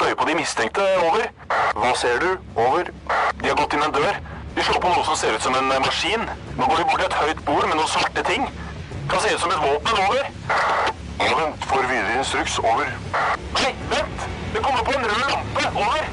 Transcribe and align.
fått 0.00 0.08
øye 0.08 0.16
på 0.16 0.28
de 0.28 0.34
mistenkte. 0.34 0.82
Over. 1.06 1.26
Hva 1.76 1.92
ser 1.96 2.20
du? 2.20 2.30
Over. 2.56 2.88
De 3.42 3.48
har 3.48 3.56
gått 3.56 3.74
inn 3.74 3.84
en 3.84 3.92
dør. 3.92 4.16
De 4.56 4.62
slår 4.64 4.80
på 4.82 4.92
noe 4.92 5.04
som 5.04 5.16
ser 5.16 5.36
ut 5.36 5.44
som 5.44 5.54
en 5.54 5.68
eh, 5.72 5.80
maskin. 5.84 6.24
Nå 6.56 6.68
går 6.68 6.80
de 6.80 6.86
bort 6.88 7.02
til 7.02 7.08
et 7.08 7.18
høyt 7.20 7.42
bord 7.48 7.66
med 7.68 7.76
noen 7.76 7.90
svarte 7.90 8.24
ting. 8.24 8.46
Kan 9.10 9.20
se 9.20 9.34
ut 9.34 9.42
som 9.42 9.52
et 9.52 9.60
våpen. 9.60 10.00
Over. 10.06 10.24
Ja, 11.20 11.34
vent. 11.36 11.68
Får 11.68 11.84
videre 11.90 12.16
instruks. 12.18 12.56
Over. 12.64 12.88
Nei, 13.58 13.74
vent! 13.92 14.26
Det 14.54 14.64
kommer 14.64 14.86
på 14.86 14.96
en 14.96 15.06
rød 15.10 15.22
lampe. 15.34 15.68
Over. 15.84 16.08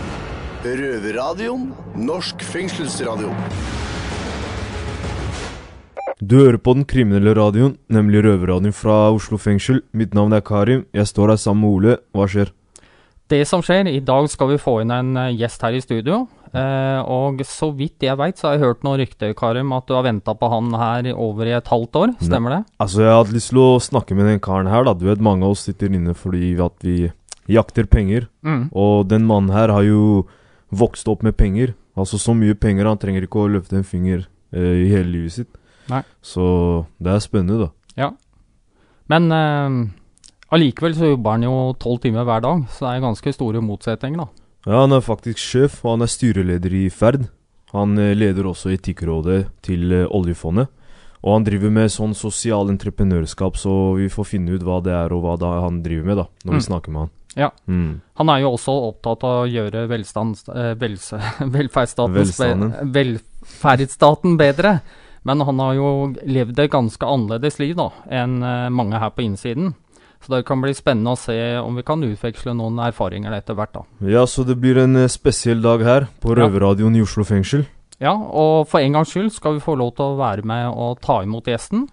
Røverradioen. 0.68 1.72
Norsk 1.96 2.44
fengselsradio. 2.44 3.32
Du 6.18 6.40
hører 6.42 6.58
på 6.58 6.74
den 6.74 6.86
kriminelle 6.90 7.36
radioen, 7.38 7.76
nemlig 7.94 8.24
Røverradioen 8.26 8.74
fra 8.74 9.12
Oslo 9.14 9.38
fengsel. 9.38 9.84
Mitt 9.94 10.18
navn 10.18 10.34
er 10.34 10.42
Karim. 10.42 10.88
Jeg 10.94 11.08
står 11.08 11.36
her 11.36 11.42
sammen 11.42 11.64
med 11.64 11.76
Ole. 11.78 12.00
Hva 12.12 12.26
skjer? 12.28 12.57
Det 13.28 13.44
som 13.48 13.64
skjer, 13.66 13.90
i 13.92 14.00
dag 14.04 14.30
skal 14.32 14.54
vi 14.54 14.60
få 14.62 14.80
inn 14.84 14.94
en 14.96 15.18
eh, 15.20 15.34
gjest 15.36 15.64
her 15.66 15.76
i 15.76 15.84
studio. 15.84 16.22
Eh, 16.56 17.00
og 17.12 17.42
så 17.48 17.70
vidt 17.76 18.06
jeg 18.06 18.18
veit, 18.20 18.40
så 18.40 18.50
har 18.50 18.56
jeg 18.56 18.64
hørt 18.64 18.86
noen 18.88 19.02
rykter, 19.02 19.34
Karim, 19.38 19.74
at 19.76 19.88
du 19.90 19.98
har 19.98 20.06
venta 20.08 20.36
på 20.38 20.50
han 20.52 20.72
her 20.80 21.10
i 21.12 21.16
over 21.16 21.50
i 21.50 21.56
et 21.58 21.72
halvt 21.72 22.00
år. 22.00 22.14
Stemmer 22.24 22.56
det? 22.56 22.62
Altså, 22.84 23.04
jeg 23.04 23.18
hadde 23.18 23.36
lyst 23.36 23.52
til 23.52 23.62
å 23.64 23.70
snakke 23.84 24.18
med 24.18 24.30
den 24.32 24.42
karen 24.44 24.72
her, 24.72 24.88
da. 24.88 24.96
Du 24.96 25.08
vet, 25.10 25.24
mange 25.24 25.48
av 25.48 25.58
oss 25.58 25.66
sitter 25.68 25.92
inne 25.92 26.16
fordi 26.18 26.56
at 26.64 26.88
vi 26.88 27.12
jakter 27.52 27.88
penger. 27.92 28.30
Mm. 28.48 28.70
Og 28.76 29.08
den 29.12 29.28
mannen 29.28 29.54
her 29.56 29.74
har 29.76 29.86
jo 29.88 30.24
vokst 30.72 31.08
opp 31.12 31.24
med 31.28 31.38
penger. 31.40 31.76
Altså 31.98 32.20
så 32.22 32.36
mye 32.38 32.56
penger, 32.60 32.88
han 32.88 33.00
trenger 33.02 33.26
ikke 33.26 33.44
å 33.44 33.52
løfte 33.52 33.80
en 33.80 33.88
finger 33.88 34.26
eh, 34.56 34.86
i 34.86 34.90
hele 34.92 35.12
livet 35.14 35.40
sitt. 35.40 35.52
Nei. 35.92 36.04
Så 36.24 36.48
det 37.04 37.14
er 37.14 37.24
spennende, 37.24 37.68
da. 37.68 37.98
Ja. 37.98 38.12
Men 39.12 39.32
eh, 39.32 39.80
allikevel 40.52 40.96
så 40.96 41.10
jobber 41.12 41.32
han 41.38 41.44
jo 41.48 41.56
tolv 41.82 42.00
timer 42.04 42.24
hver 42.28 42.42
dag, 42.46 42.66
så 42.72 42.86
det 42.86 42.92
er 42.96 43.06
ganske 43.08 43.34
store 43.36 43.62
motsetninger, 43.64 44.18
da. 44.24 44.28
Ja, 44.68 44.82
han 44.84 44.92
er 44.98 45.04
faktisk 45.06 45.40
sjef, 45.40 45.78
og 45.86 45.94
han 45.96 46.04
er 46.04 46.12
styreleder 46.12 46.74
i 46.76 46.90
Ferd. 46.92 47.30
Han 47.74 47.98
eh, 48.00 48.14
leder 48.16 48.48
også 48.50 48.72
Etikkrådet 48.76 49.46
til 49.64 49.92
eh, 49.94 50.08
oljefondet. 50.12 50.68
Og 51.24 51.34
han 51.34 51.46
driver 51.48 51.72
med 51.74 51.90
sånn 51.92 52.14
sosial 52.16 52.70
entreprenørskap, 52.72 53.58
så 53.60 53.72
vi 53.98 54.08
får 54.12 54.28
finne 54.30 54.54
ut 54.56 54.64
hva 54.64 54.78
det 54.86 54.94
er 54.96 55.12
og 55.16 55.24
hva 55.24 55.34
da 55.40 55.54
han 55.66 55.82
driver 55.84 56.06
med, 56.12 56.18
da, 56.22 56.28
når 56.46 56.54
Mm. 56.54 56.58
vi 56.60 56.68
snakker 56.68 56.92
med 56.94 57.02
han. 57.02 57.12
Ja. 57.38 57.50
Mm. 57.68 58.02
Han 58.18 58.30
er 58.30 58.40
jo 58.42 58.52
også 58.56 58.76
opptatt 58.92 59.24
av 59.28 59.44
å 59.44 59.50
gjøre 59.50 59.84
eh, 59.84 60.76
velferdsstaten, 61.58 62.72
velferdsstaten 62.94 64.38
bedre. 64.40 64.80
Men 65.28 65.42
han 65.44 65.60
har 65.60 65.74
jo 65.76 65.88
levd 66.24 66.60
et 66.64 66.72
ganske 66.72 67.04
annerledes 67.06 67.60
liv 67.60 67.76
da, 67.76 67.90
enn 68.08 68.38
mange 68.72 69.00
her 69.02 69.10
på 69.12 69.26
innsiden. 69.26 69.74
Så 70.24 70.34
det 70.34 70.46
kan 70.48 70.62
bli 70.62 70.74
spennende 70.74 71.14
å 71.14 71.20
se 71.20 71.38
om 71.62 71.78
vi 71.78 71.86
kan 71.88 72.04
utveksle 72.04 72.56
noen 72.58 72.80
erfaringer 72.84 73.36
etter 73.38 73.56
hvert. 73.58 73.74
da. 73.74 73.84
Ja, 74.02 74.26
så 74.26 74.44
det 74.44 74.58
blir 74.60 74.78
en 74.84 74.96
eh, 74.96 75.08
spesiell 75.12 75.62
dag 75.62 75.84
her 75.86 76.08
på 76.22 76.36
Ja. 76.38 76.48
I 76.48 77.02
Oslo 77.02 77.24
fengsel. 77.24 77.66
Ja, 78.00 78.14
og 78.14 78.68
for 78.70 78.80
en 78.80 78.94
gangs 78.94 79.10
skyld 79.14 79.32
skal 79.34 79.58
vi 79.58 79.60
få 79.60 79.76
lov 79.78 79.96
til 79.96 80.06
å 80.06 80.18
være 80.18 80.44
med 80.46 80.70
og 80.70 81.00
ta 81.02 81.24
imot 81.24 81.46
gjesten. 81.46 81.88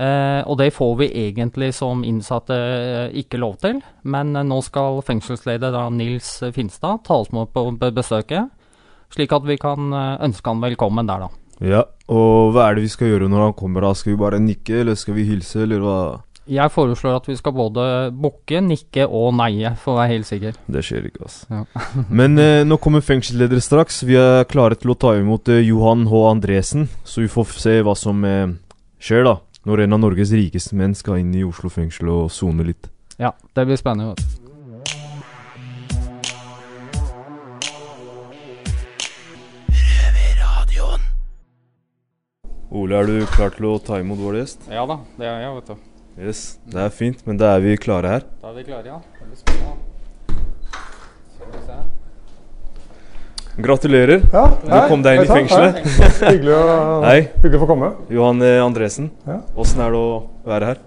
Eh, 0.00 0.40
og 0.46 0.56
det 0.60 0.70
får 0.72 0.94
vi 1.00 1.08
egentlig 1.26 1.72
som 1.74 2.04
innsatte 2.06 2.54
eh, 2.54 3.18
ikke 3.20 3.40
lov 3.42 3.58
til, 3.60 3.80
men 4.06 4.36
eh, 4.38 4.46
nå 4.46 4.60
skal 4.62 5.02
fengselsleder 5.06 5.74
da, 5.74 5.88
Nils 5.90 6.38
Finstad 6.54 7.02
ta 7.04 7.18
oss 7.20 7.32
med 7.34 7.50
på 7.52 7.66
besøket, 7.92 8.48
slik 9.10 9.34
at 9.34 9.44
vi 9.48 9.58
kan 9.58 9.90
ønske 9.92 10.46
han 10.46 10.62
velkommen 10.62 11.10
der, 11.10 11.26
da. 11.26 11.30
Ja, 11.60 11.82
og 12.08 12.54
hva 12.54 12.68
er 12.70 12.78
det 12.78 12.86
vi 12.86 12.92
skal 12.94 13.10
gjøre 13.10 13.28
når 13.28 13.48
han 13.48 13.56
kommer? 13.58 13.84
da? 13.84 13.90
Skal 13.98 14.14
vi 14.14 14.20
bare 14.22 14.38
nikke, 14.40 14.78
eller 14.80 14.96
skal 14.96 15.18
vi 15.18 15.26
hilse, 15.28 15.64
eller 15.66 15.82
hva? 15.82 15.96
Jeg 16.50 16.72
foreslår 16.74 17.20
at 17.20 17.28
vi 17.28 17.36
skal 17.38 17.52
både 17.54 17.82
bukke, 18.10 18.58
nikke 18.66 19.04
og 19.06 19.36
neie, 19.38 19.70
for 19.78 19.94
å 19.94 20.00
være 20.00 20.16
helt 20.16 20.26
sikker. 20.26 20.56
Det 20.66 20.82
skjer 20.82 21.06
ikke, 21.06 21.28
altså. 21.28 21.60
Ja. 21.60 21.84
Men 22.20 22.34
eh, 22.42 22.62
nå 22.66 22.80
kommer 22.82 23.04
fengselsledere 23.06 23.62
straks. 23.62 24.00
Vi 24.08 24.16
er 24.18 24.48
klare 24.50 24.74
til 24.80 24.90
å 24.90 24.96
ta 24.98 25.14
imot 25.20 25.46
eh, 25.52 25.62
Johan 25.68 26.08
H. 26.10 26.24
Andresen, 26.32 26.88
så 27.06 27.22
vi 27.22 27.30
får 27.30 27.54
se 27.54 27.76
hva 27.86 27.94
som 27.94 28.26
eh, 28.26 28.48
skjer, 28.98 29.22
da. 29.28 29.36
Når 29.68 29.84
en 29.84 29.94
av 29.94 30.02
Norges 30.02 30.32
rikeste 30.34 30.74
menn 30.74 30.96
skal 30.98 31.20
inn 31.20 31.30
i 31.38 31.44
Oslo 31.46 31.70
fengsel 31.70 32.10
og 32.10 32.32
sone 32.34 32.66
litt. 32.66 32.90
Ja, 33.20 33.30
det 33.54 33.68
blir 33.68 33.78
spennende. 33.78 34.16
vet 34.16 34.24
du. 34.24 34.50
Ole, 42.70 43.00
er 43.02 43.06
du 43.06 43.26
klar 43.34 43.50
til 43.54 43.66
å 43.66 43.78
ta 43.82 43.98
imot 43.98 44.18
vår 44.22 44.40
gjest? 44.40 44.66
Ja 44.70 44.86
da, 44.86 45.00
det 45.18 45.26
er 45.26 45.40
jeg, 45.42 45.54
vet 45.58 45.72
du. 45.72 45.89
Yes, 46.18 46.58
det 46.68 46.80
er 46.82 46.90
fint, 46.92 47.22
men 47.26 47.38
da 47.40 47.54
er 47.56 47.62
vi 47.64 47.76
klare 47.80 48.08
her. 48.08 48.24
Da 48.42 48.50
er 48.50 48.58
vi 48.58 48.64
klare, 48.66 48.86
ja. 48.86 48.98
Gratulerer. 53.60 54.22
Ja, 54.32 54.44
Du 54.62 54.76
kom 54.88 55.02
deg 55.04 55.18
inn 55.20 55.26
i 55.26 55.28
fengselet. 55.28 55.80
Hyggelig 56.22 56.54
å, 56.54 56.62
Hei. 57.04 57.18
hyggelig 57.42 57.58
å 57.58 57.62
få 57.64 57.68
komme. 57.68 57.90
Johan 58.12 58.40
Andresen, 58.40 58.60
Andresen, 58.64 59.10
Ja. 59.26 59.40
er 59.84 59.90
det 59.90 60.00
å 60.00 60.22
være 60.46 60.70
her? 60.70 60.80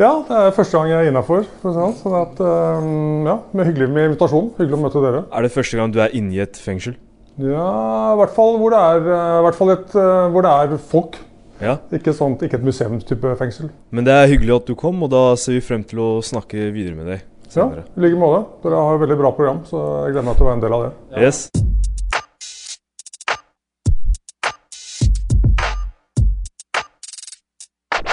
Ja, 0.00 0.10
det 0.26 0.36
er 0.38 0.54
første 0.56 0.78
gang 0.78 0.88
jeg 0.88 0.98
er 1.06 1.10
innafor. 1.12 1.44
Sånn 1.62 1.92
sånn 2.00 2.16
at, 2.16 2.40
øhm, 2.40 3.26
ja, 3.28 3.36
med 3.52 3.68
hyggelig 3.68 3.90
med 3.92 4.08
invitasjon. 4.10 4.48
Hyggelig 4.58 4.78
å 4.78 4.82
møte 4.86 5.02
dere. 5.04 5.24
Er 5.30 5.42
det 5.46 5.52
første 5.52 5.76
gang 5.78 5.92
du 5.92 6.00
er 6.02 6.14
inne 6.16 6.32
i 6.32 6.40
et 6.42 6.56
fengsel? 6.58 6.96
Ja, 7.38 7.68
i 8.14 8.16
hvert 8.18 8.34
fall 8.34 8.58
hvor 8.60 8.72
det 8.74 8.80
er, 8.80 9.06
hvert 9.46 9.54
fall 9.60 9.70
et, 9.76 9.94
øh, 9.94 10.32
hvor 10.32 10.42
det 10.48 10.50
er 10.72 10.78
folk. 10.90 11.18
Ja. 11.62 11.76
Ikke, 11.94 12.10
sånt, 12.16 12.42
ikke 12.42 12.58
et 12.58 12.64
museumstype 12.66 13.36
fengsel. 13.38 13.68
Men 13.94 14.06
det 14.08 14.14
er 14.16 14.30
hyggelig 14.32 14.56
at 14.56 14.70
du 14.72 14.74
kom, 14.78 15.02
og 15.06 15.12
da 15.14 15.22
ser 15.38 15.54
vi 15.60 15.62
frem 15.62 15.84
til 15.86 16.00
å 16.02 16.08
snakke 16.26 16.72
videre 16.74 16.96
med 16.98 17.06
deg 17.12 17.20
Ja, 17.52 17.68
senere. 17.68 17.84
i 17.96 18.02
like 18.06 18.18
måte. 18.18 18.40
Dere 18.64 18.80
har 18.82 18.96
et 18.98 19.04
veldig 19.04 19.18
bra 19.20 19.30
program, 19.36 19.62
så 19.68 19.82
jeg 20.08 20.16
gleder 20.16 20.26
meg 20.30 20.40
til 20.40 20.46
å 20.46 20.50
være 20.50 20.58
en 20.58 20.64
del 20.66 20.76
av 20.78 20.88
det. 20.88 20.92
Yes. 21.22 21.44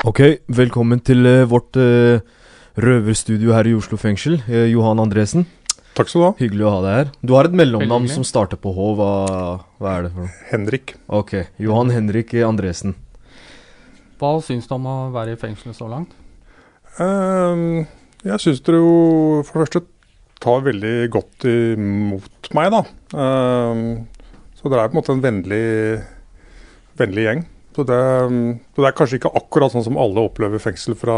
Ok, 0.08 0.22
velkommen 0.48 1.02
til 1.04 1.26
eh, 1.28 1.44
vårt 1.50 1.76
uh, 1.80 2.22
røverstudio 2.80 3.52
her 3.56 3.68
i 3.68 3.74
Oslo 3.76 3.98
fengsel. 4.00 4.40
Eh, 4.48 4.70
Johan 4.72 5.02
Andresen, 5.04 5.46
Takk 5.98 6.08
skal 6.12 6.22
du 6.22 6.26
ha. 6.30 6.32
hyggelig 6.40 6.66
å 6.70 6.72
ha 6.78 6.80
deg 6.86 6.96
her. 7.00 7.12
Du 7.28 7.34
har 7.36 7.50
et 7.50 7.58
mellomnavn 7.60 8.08
som 8.12 8.24
starter 8.28 8.60
på 8.62 8.72
H. 8.76 8.88
Hva, 9.00 9.10
hva 9.82 9.98
er 9.98 10.08
det 10.08 10.14
for 10.16 10.24
noe? 10.26 10.34
Henrik. 10.54 10.96
Ok, 11.12 11.36
Johan 11.60 11.92
Henrik 11.92 12.32
Andresen. 12.48 12.96
Hva 14.20 14.34
syns 14.44 14.68
du 14.68 14.76
om 14.76 14.88
å 14.90 14.98
være 15.16 15.36
i 15.36 15.40
fengselet 15.40 15.78
så 15.78 15.88
langt? 15.88 16.12
Um, 17.00 17.86
jeg 18.26 18.44
syns 18.44 18.60
dere 18.66 18.82
jo 18.82 18.96
for 19.48 19.62
det 19.62 19.68
første 19.68 19.86
tar 20.44 20.66
veldig 20.66 20.96
godt 21.14 21.46
imot 21.48 22.50
meg, 22.56 22.74
da. 22.74 22.82
Um, 23.16 23.86
så 24.60 24.72
dere 24.72 24.88
er 24.88 24.92
på 24.92 24.98
en 24.98 25.00
måte 25.00 25.16
en 25.16 25.24
vennlig, 25.24 25.64
vennlig 27.00 27.26
gjeng. 27.28 27.46
Så 27.76 27.86
det, 27.88 28.02
så 28.76 28.84
det 28.84 28.90
er 28.90 28.98
kanskje 28.98 29.22
ikke 29.22 29.32
akkurat 29.40 29.72
sånn 29.72 29.86
som 29.86 30.00
alle 30.02 30.26
opplever 30.28 30.60
fengsel 30.60 30.98
fra, 31.00 31.16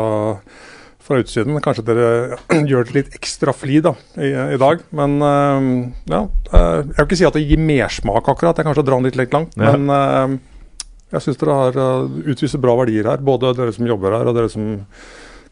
fra 1.02 1.22
utsiden. 1.24 1.58
Kanskje 1.66 1.88
dere 1.88 2.38
gjør 2.70 2.90
det 2.90 2.98
litt 3.00 3.18
ekstra 3.18 3.56
flid 3.56 3.88
da, 3.88 3.96
i, 4.22 4.30
i 4.30 4.62
dag. 4.62 4.86
Men 4.94 5.18
um, 5.26 5.72
ja, 6.12 6.22
jeg 6.52 6.86
vil 7.00 7.08
ikke 7.08 7.22
si 7.24 7.30
at 7.30 7.38
det 7.40 7.46
gir 7.48 7.66
mersmak 7.66 8.30
akkurat. 8.30 8.54
jeg 8.54 8.66
er 8.66 8.70
kanskje 8.70 8.86
drar 8.86 8.92
dra 8.92 9.02
den 9.02 9.10
litt, 9.10 9.22
litt 9.24 9.38
langt. 9.38 9.58
Ja. 9.58 9.74
Men 9.74 9.96
ehm, 9.96 10.40
jeg 11.12 11.26
syns 11.26 11.40
dere 11.42 11.58
har 11.58 11.82
eh, 11.84 12.22
utviser 12.34 12.62
bra 12.64 12.76
verdier 12.80 13.10
her. 13.12 13.24
Både 13.24 13.54
dere 13.58 13.74
som 13.76 13.88
jobber 13.88 14.16
her, 14.16 14.30
og 14.30 14.38
dere 14.38 14.52
som 14.52 14.78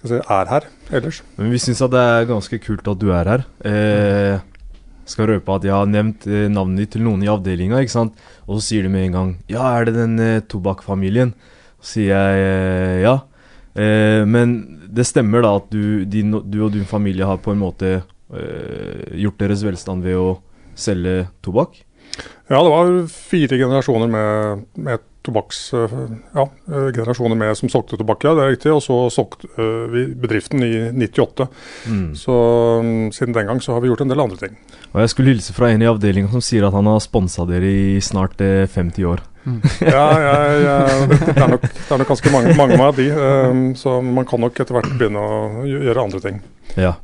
er 0.07 0.51
her 0.53 0.69
ellers. 0.95 1.21
Men 1.35 1.51
vi 1.51 1.59
syns 1.59 1.83
det 1.91 1.99
er 1.99 2.29
ganske 2.29 2.61
kult 2.63 2.87
at 2.87 3.01
du 3.01 3.09
er 3.11 3.33
her. 3.33 3.45
Eh, 3.67 4.39
skal 5.09 5.31
røpe 5.31 5.55
at 5.55 5.65
jeg 5.65 5.73
har 5.73 5.89
nevnt 5.89 6.27
eh, 6.29 6.47
navnet 6.51 6.83
ditt 6.83 6.93
til 6.95 7.03
noen 7.05 7.23
i 7.25 7.31
avdelinga, 7.31 7.81
ikke 7.81 7.95
sant. 7.95 8.19
Og 8.47 8.59
så 8.59 8.67
sier 8.69 8.85
du 8.85 8.93
med 8.93 9.09
en 9.09 9.17
gang 9.17 9.31
'Ja, 9.49 9.63
er 9.79 9.85
det 9.85 9.95
den 9.95 10.19
eh, 10.19 10.41
Tobakk-familien?' 10.41 11.33
Så 11.81 11.95
sier 11.95 12.11
jeg 12.11 12.39
eh, 12.43 13.01
ja. 13.07 13.19
Eh, 13.75 14.25
men 14.25 14.79
det 14.91 15.07
stemmer 15.07 15.41
da 15.41 15.55
at 15.55 15.69
du, 15.71 16.03
din, 16.05 16.31
du 16.31 16.63
og 16.65 16.73
din 16.73 16.85
familie 16.85 17.25
har 17.25 17.37
på 17.37 17.53
en 17.53 17.61
måte 17.61 18.01
eh, 18.33 19.15
gjort 19.23 19.39
deres 19.39 19.63
velstand 19.63 20.03
ved 20.03 20.17
å 20.19 20.41
selge 20.75 21.29
tobakk? 21.41 21.79
Ja, 22.49 22.59
det 22.63 22.71
var 22.73 22.91
fire 23.13 23.57
generasjoner 23.61 24.09
med, 24.09 24.65
med 24.75 25.05
tobakks... 25.25 25.73
øh, 25.73 25.89
Ja, 26.35 26.45
øh, 26.69 26.93
generasjoner 26.93 27.35
med 27.35 27.55
som 27.55 27.69
solgte 27.69 27.97
tobakk, 27.97 28.23
ja, 28.23 28.33
det 28.35 28.43
er 28.43 28.53
riktig. 28.55 28.71
Og 28.73 28.81
så 28.81 28.97
solgte 29.13 29.49
øh, 29.57 29.93
vi 29.93 30.05
bedriften 30.13 30.63
i 30.63 30.73
98. 30.91 31.47
Mm. 31.87 32.15
Så 32.15 32.35
mm, 32.83 33.11
siden 33.11 33.33
den 33.35 33.45
gang 33.51 33.61
så 33.63 33.73
har 33.73 33.81
vi 33.81 33.91
gjort 33.91 34.01
en 34.01 34.09
del 34.09 34.19
andre 34.19 34.37
ting. 34.37 34.57
Og 34.93 35.01
jeg 35.01 35.09
skulle 35.09 35.33
hilse 35.33 35.53
fra 35.53 35.69
en 35.71 35.81
i 35.81 35.89
avdelinga 35.89 36.31
som 36.31 36.41
sier 36.41 36.67
at 36.67 36.73
han 36.73 36.89
har 36.89 37.01
sponsa 37.03 37.45
dere 37.45 37.69
i 37.69 37.99
snart 38.01 38.41
eh, 38.41 38.67
50 38.67 39.03
år. 39.05 39.25
Ja, 39.81 40.07
ja, 40.19 40.33
ja 40.61 40.73
det, 41.09 41.31
er 41.31 41.47
nok, 41.47 41.61
det 41.63 41.91
er 41.93 42.01
nok 42.01 42.09
ganske 42.11 42.31
mange, 42.33 42.51
mange 42.59 42.75
av 42.83 42.97
de, 42.97 43.05
så 43.79 43.95
man 44.03 44.27
kan 44.27 44.43
nok 44.43 44.59
etter 44.59 44.75
hvert 44.75 44.91
begynne 44.99 45.21
å 45.23 45.63
gjøre 45.65 46.03
andre 46.03 46.19
ting. 46.25 46.41
Ja. 46.77 46.97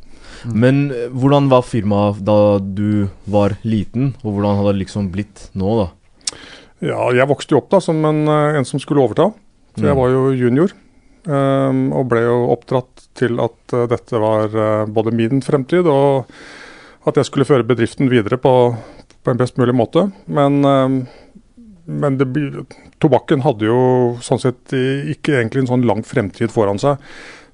Men 0.53 0.91
eh, 0.91 1.07
hvordan 1.13 1.49
var 1.49 1.65
firmaet 1.65 2.21
da 2.25 2.57
du 2.59 3.07
var 3.31 3.57
liten, 3.63 4.13
og 4.23 4.35
hvordan 4.35 4.59
har 4.59 4.71
det 4.71 4.81
liksom 4.83 5.09
blitt 5.13 5.49
nå, 5.57 5.75
da? 5.83 5.87
Ja, 6.85 7.07
jeg 7.15 7.27
vokste 7.29 7.55
jo 7.55 7.61
opp 7.63 7.69
da 7.71 7.79
som 7.81 8.03
en, 8.05 8.25
øh, 8.27 8.57
en 8.59 8.67
som 8.67 8.79
skulle 8.83 9.01
overta, 9.01 9.31
så 9.77 9.81
jeg 9.87 9.95
Mm. 9.95 10.01
var 10.01 10.09
jo 10.09 10.31
junior. 10.35 10.71
Um, 11.25 11.91
og 11.97 12.05
ble 12.11 12.19
jo 12.21 12.51
oppdratt 12.53 13.07
til 13.17 13.39
at 13.41 13.73
uh, 13.73 13.87
dette 13.89 14.13
var 14.21 14.45
uh, 14.53 14.85
både 14.85 15.09
min 15.09 15.41
fremtid 15.41 15.87
og 15.89 16.27
at 17.09 17.15
jeg 17.17 17.25
skulle 17.25 17.47
føre 17.49 17.65
bedriften 17.65 18.11
videre 18.11 18.37
på, 18.37 18.51
på 19.25 19.31
en 19.33 19.37
best 19.39 19.57
mulig 19.57 19.73
måte. 19.73 20.11
Men, 20.27 20.59
um, 20.63 21.07
men 21.87 22.17
det, 22.21 22.27
tobakken 23.01 23.41
hadde 23.41 23.65
jo 23.65 23.79
sånn 24.21 24.39
sett 24.43 24.69
ikke 24.75 25.39
egentlig 25.39 25.63
en 25.63 25.71
sånn 25.73 25.87
lang 25.89 26.03
fremtid 26.05 26.53
foran 26.53 26.77
seg. 26.77 27.01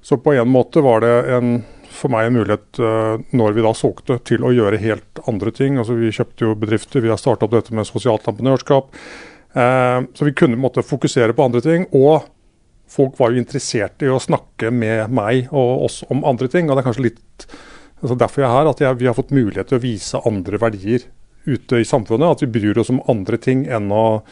Så 0.04 0.20
på 0.20 0.36
en 0.36 0.52
måte 0.52 0.82
var 0.84 1.00
det 1.00 1.14
en, 1.32 1.64
for 1.94 2.12
meg 2.12 2.28
en 2.28 2.36
mulighet 2.38 2.80
eh, 2.82 3.24
når 3.36 3.56
vi 3.56 3.64
da 3.64 3.72
solgte, 3.76 4.18
til 4.28 4.44
å 4.46 4.52
gjøre 4.54 4.80
helt 4.82 5.22
andre 5.30 5.52
ting. 5.54 5.78
Altså 5.80 5.96
Vi 5.98 6.12
kjøpte 6.14 6.46
jo 6.46 6.56
bedrifter, 6.58 7.04
vi 7.04 7.12
har 7.12 7.20
starta 7.20 7.46
opp 7.46 7.54
dette 7.54 7.74
med 7.76 7.88
sosialt 7.88 8.26
entreprenørskap. 8.26 8.92
Eh, 9.52 9.98
så 10.14 10.28
vi 10.28 10.36
kunne 10.36 10.60
måtte 10.60 10.84
fokusere 10.86 11.36
på 11.36 11.48
andre 11.48 11.62
ting. 11.64 11.86
Og 11.96 12.26
folk 12.92 13.18
var 13.20 13.32
jo 13.32 13.42
interessert 13.42 14.04
i 14.04 14.10
å 14.12 14.20
snakke 14.20 14.72
med 14.74 15.12
meg 15.12 15.52
og 15.52 15.86
oss 15.88 16.02
om 16.12 16.24
andre 16.28 16.50
ting. 16.52 16.68
Og 16.68 16.76
det 16.76 16.84
er 16.84 16.88
kanskje 16.90 17.08
litt 17.10 17.46
altså 18.02 18.18
derfor 18.18 18.42
jeg 18.42 18.50
er 18.50 18.56
her, 18.56 18.70
at 18.72 18.82
jeg, 18.82 18.98
vi 18.98 19.08
har 19.08 19.16
fått 19.16 19.34
mulighet 19.34 19.70
til 19.70 19.78
å 19.78 19.84
vise 19.84 20.20
andre 20.26 20.58
verdier 20.60 21.06
ute 21.46 21.80
i 21.80 21.86
samfunnet. 21.86 22.36
At 22.36 22.44
vi 22.44 22.50
bryr 22.54 22.80
oss 22.82 22.90
om 22.92 23.02
andre 23.10 23.38
ting 23.40 23.64
enn 23.70 23.90
å, 23.94 24.22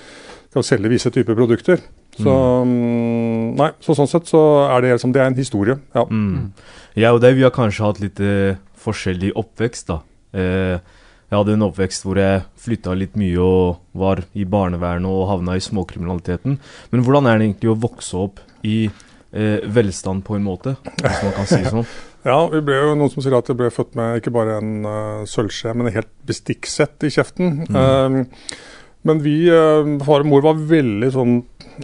selge 0.66 0.90
visse 0.90 1.12
typer 1.14 1.38
produkter. 1.38 1.82
Så, 2.22 2.36
mm, 2.68 3.50
nei, 3.58 3.70
så 3.84 3.96
sånn 3.98 4.10
sett 4.10 4.30
så 4.30 4.42
er 4.68 4.84
det, 4.84 4.94
liksom, 4.96 5.14
det 5.14 5.22
er 5.22 5.30
en 5.30 5.38
historie. 5.38 5.76
Ja. 5.96 6.06
Mm. 6.06 6.50
Jeg 6.98 7.16
og 7.16 7.20
deg 7.24 7.36
vi 7.38 7.46
har 7.46 7.54
kanskje 7.54 7.86
hatt 7.86 8.00
litt 8.02 8.22
eh, 8.24 8.58
forskjellig 8.80 9.34
oppvekst, 9.38 9.92
da. 9.92 10.00
Eh, 10.36 10.98
jeg 11.30 11.38
hadde 11.38 11.54
en 11.54 11.68
oppvekst 11.68 12.02
hvor 12.02 12.18
jeg 12.18 12.42
flytta 12.58 12.96
litt 12.98 13.14
mye 13.18 13.38
og 13.38 13.98
var 13.98 14.24
i 14.34 14.46
barnevernet 14.50 15.06
og 15.06 15.28
havna 15.30 15.54
i 15.54 15.62
småkriminaliteten. 15.62 16.56
Men 16.90 17.04
hvordan 17.06 17.28
er 17.30 17.38
det 17.38 17.46
egentlig 17.46 17.70
å 17.70 17.78
vokse 17.78 18.18
opp 18.18 18.40
i 18.66 18.82
eh, 18.88 19.60
velstand, 19.62 20.24
på 20.26 20.34
en 20.36 20.46
måte, 20.46 20.74
hvis 20.98 21.22
man 21.26 21.36
kan 21.38 21.50
si 21.50 21.62
sånn? 21.68 21.86
Ja, 22.20 22.36
vi 22.52 22.58
ble 22.60 22.76
jo 22.76 22.96
noen 22.98 23.08
som 23.08 23.24
sier 23.24 23.32
at 23.38 23.48
jeg 23.48 23.56
ble 23.56 23.70
født 23.72 23.94
med 23.96 24.18
ikke 24.18 24.32
bare 24.34 24.58
en 24.60 24.72
uh, 24.84 25.22
sølvskje, 25.24 25.72
men 25.72 25.88
en 25.88 25.94
helt 25.94 26.10
bestikksett 26.28 27.06
i 27.08 27.12
kjeften. 27.14 27.62
Um, 27.72 28.18
men 29.08 29.22
vi, 29.24 29.36
uh, 29.48 29.88
far 30.04 30.26
og 30.26 30.28
mor 30.28 30.44
var 30.44 30.60
veldig 30.60 31.08
sånn 31.14 31.38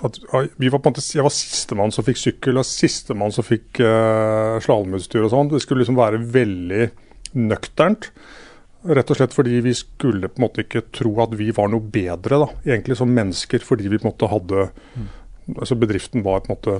at 0.05 0.19
vi 0.61 0.71
var 0.73 0.81
på 0.81 0.91
en 0.91 0.95
måte, 0.95 1.05
Jeg 1.15 1.25
var 1.25 1.35
sistemann 1.35 1.93
som 1.95 2.05
fikk 2.07 2.21
sykkel, 2.21 2.61
og 2.61 2.67
sistemann 2.69 3.35
som 3.35 3.47
fikk 3.47 3.81
uh, 3.81 4.57
slalåmutstyr 4.65 5.25
og 5.25 5.33
sånn. 5.33 5.53
Det 5.53 5.63
skulle 5.65 5.85
liksom 5.85 5.99
være 5.99 6.21
veldig 6.21 6.89
nøkternt. 7.47 8.11
Rett 8.87 9.11
og 9.11 9.19
slett 9.19 9.35
fordi 9.35 9.61
vi 9.65 9.73
skulle 9.75 10.31
på 10.31 10.39
en 10.39 10.47
måte 10.47 10.63
ikke 10.63 10.85
tro 10.95 11.15
at 11.25 11.33
vi 11.39 11.49
var 11.55 11.73
noe 11.73 11.83
bedre 11.83 12.39
da, 12.45 12.51
egentlig 12.69 12.99
som 13.01 13.11
mennesker, 13.11 13.65
fordi 13.67 13.91
vi 13.91 13.99
på 13.99 14.07
en 14.07 14.13
måte 14.13 14.31
hadde 14.31 14.69
altså 15.57 15.77
Bedriften 15.79 16.25
var 16.27 16.43
på 16.43 16.51
en 16.51 16.57
måte 16.57 16.79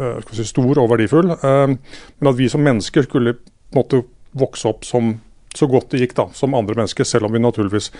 uh, 0.00 0.34
si, 0.34 0.44
stor 0.48 0.82
og 0.82 0.90
verdifull. 0.92 1.34
Uh, 1.44 1.76
Men 2.18 2.32
at 2.32 2.38
vi 2.40 2.48
som 2.52 2.64
mennesker 2.64 3.08
skulle 3.08 3.38
på 3.40 3.76
en 3.76 3.82
måte 3.82 4.04
vokse 4.36 4.68
opp 4.70 4.86
som 4.86 5.18
så 5.56 5.66
godt 5.66 5.90
det 5.90 6.04
gikk 6.04 6.14
da, 6.14 6.28
som 6.34 6.54
andre 6.54 6.76
mennesker, 6.78 7.06
selv 7.06 7.26
om 7.26 7.34
vi 7.34 7.42
naturligvis 7.42 7.90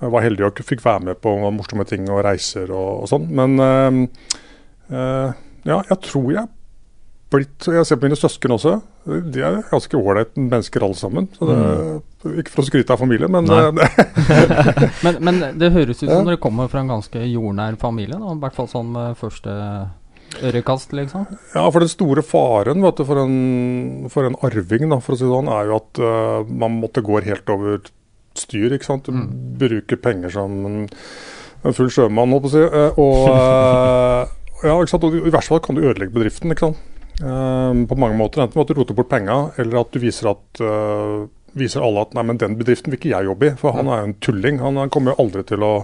eh, 0.00 0.08
var 0.12 0.24
heldig 0.26 0.46
og 0.48 0.60
fikk 0.66 0.84
være 0.84 1.10
med 1.10 1.20
på 1.24 1.36
morsomme 1.50 1.86
ting 1.88 2.08
og 2.10 2.24
reiser 2.26 2.70
og, 2.72 3.04
og 3.04 3.10
sånn. 3.12 3.26
Men 3.36 3.58
eh, 3.62 4.02
eh, 4.92 5.34
ja, 5.66 5.80
jeg 5.90 6.00
tror 6.06 6.30
jeg 6.36 6.52
blitt 7.34 7.66
Jeg 7.66 7.82
ser 7.88 7.98
på 7.98 8.06
mine 8.06 8.16
søsken 8.16 8.52
også. 8.54 8.76
De 9.34 9.40
er 9.42 9.56
ganske 9.66 9.98
ålreite 9.98 10.38
mennesker 10.38 10.84
alle 10.86 10.94
sammen. 10.94 11.26
Så 11.34 11.48
det, 11.50 11.56
Ikke 12.42 12.52
for 12.54 12.62
å 12.62 12.66
skryte 12.68 12.94
av 12.94 13.02
familien, 13.02 13.32
men 13.34 13.50
eh, 13.50 13.72
Men, 15.04 15.18
men 15.26 15.40
det 15.58 15.72
høres 15.74 16.04
ut 16.04 16.06
Ja. 16.08 16.20
som 16.20 16.30
dere 16.30 16.38
kommer 16.38 16.70
fra 16.70 16.84
en 16.84 16.92
ganske 16.94 17.24
jordnær 17.26 17.74
familie, 17.82 18.14
da. 18.18 18.30
I 18.30 18.42
hvert 18.44 18.56
fall 18.60 18.70
sånn 18.70 18.92
med 18.94 19.18
første 19.18 19.56
ørekast, 20.46 20.94
liksom. 20.94 21.26
Ja, 21.54 21.64
for 21.70 21.82
den 21.82 21.90
store 21.90 22.22
faren 22.26 22.82
vet 22.84 22.98
du, 22.98 23.04
for, 23.08 23.20
en, 23.22 24.08
for 24.12 24.26
en 24.28 24.38
arving 24.46 24.88
da, 24.90 24.98
for 25.02 25.14
å 25.14 25.18
si 25.18 25.24
det 25.26 25.32
sånn, 25.32 25.50
er 25.50 25.70
jo 25.70 25.78
at 25.78 26.00
uh, 26.02 26.50
man 26.62 26.78
måtte 26.82 27.02
gå 27.06 27.20
helt 27.26 27.52
over 27.52 27.78
styr. 28.40 28.74
ikke 28.76 28.88
sant? 28.88 29.08
Du 29.08 29.60
bruker 29.60 30.00
penger 30.02 30.34
som 30.34 30.58
en, 30.68 30.82
en 31.62 31.76
full 31.76 31.90
sjømann, 31.92 32.34
holdt 32.34 32.46
på 32.46 32.52
å 32.52 32.54
si. 32.56 32.64
eh, 32.66 33.00
og, 33.02 33.16
eh, 33.32 34.68
ja, 34.68 34.76
ikke 34.76 34.92
sant? 34.94 35.08
og 35.08 35.16
I 35.18 35.32
verste 35.34 35.54
fall 35.54 35.64
kan 35.64 35.78
du 35.78 35.84
ødelegge 35.84 36.14
bedriften. 36.14 36.54
ikke 36.54 36.68
sant? 36.68 36.84
Eh, 37.16 37.82
på 37.90 38.00
mange 38.00 38.18
måter. 38.18 38.44
Enten 38.44 38.58
ved 38.58 38.66
at 38.66 38.74
du 38.74 38.80
roter 38.80 38.98
bort 38.98 39.12
penga, 39.12 39.40
eller 39.62 39.82
at 39.82 39.92
du 39.92 40.00
viser, 40.02 40.32
at, 40.32 40.64
viser 41.56 41.84
alle 41.84 42.06
at 42.06 42.16
nei, 42.16 42.26
men 42.28 42.40
den 42.42 42.58
bedriften 42.60 42.92
vil 42.92 43.00
ikke 43.00 43.14
jeg 43.14 43.30
jobbe 43.30 43.52
i. 43.52 43.54
For 43.60 43.76
han 43.76 43.90
er 43.90 44.02
jo 44.02 44.10
en 44.10 44.18
tulling. 44.24 44.62
Han, 44.64 44.82
han 44.84 44.92
kommer 44.92 45.14
jo 45.14 45.24
aldri 45.26 45.46
til 45.48 45.64
å 45.64 45.74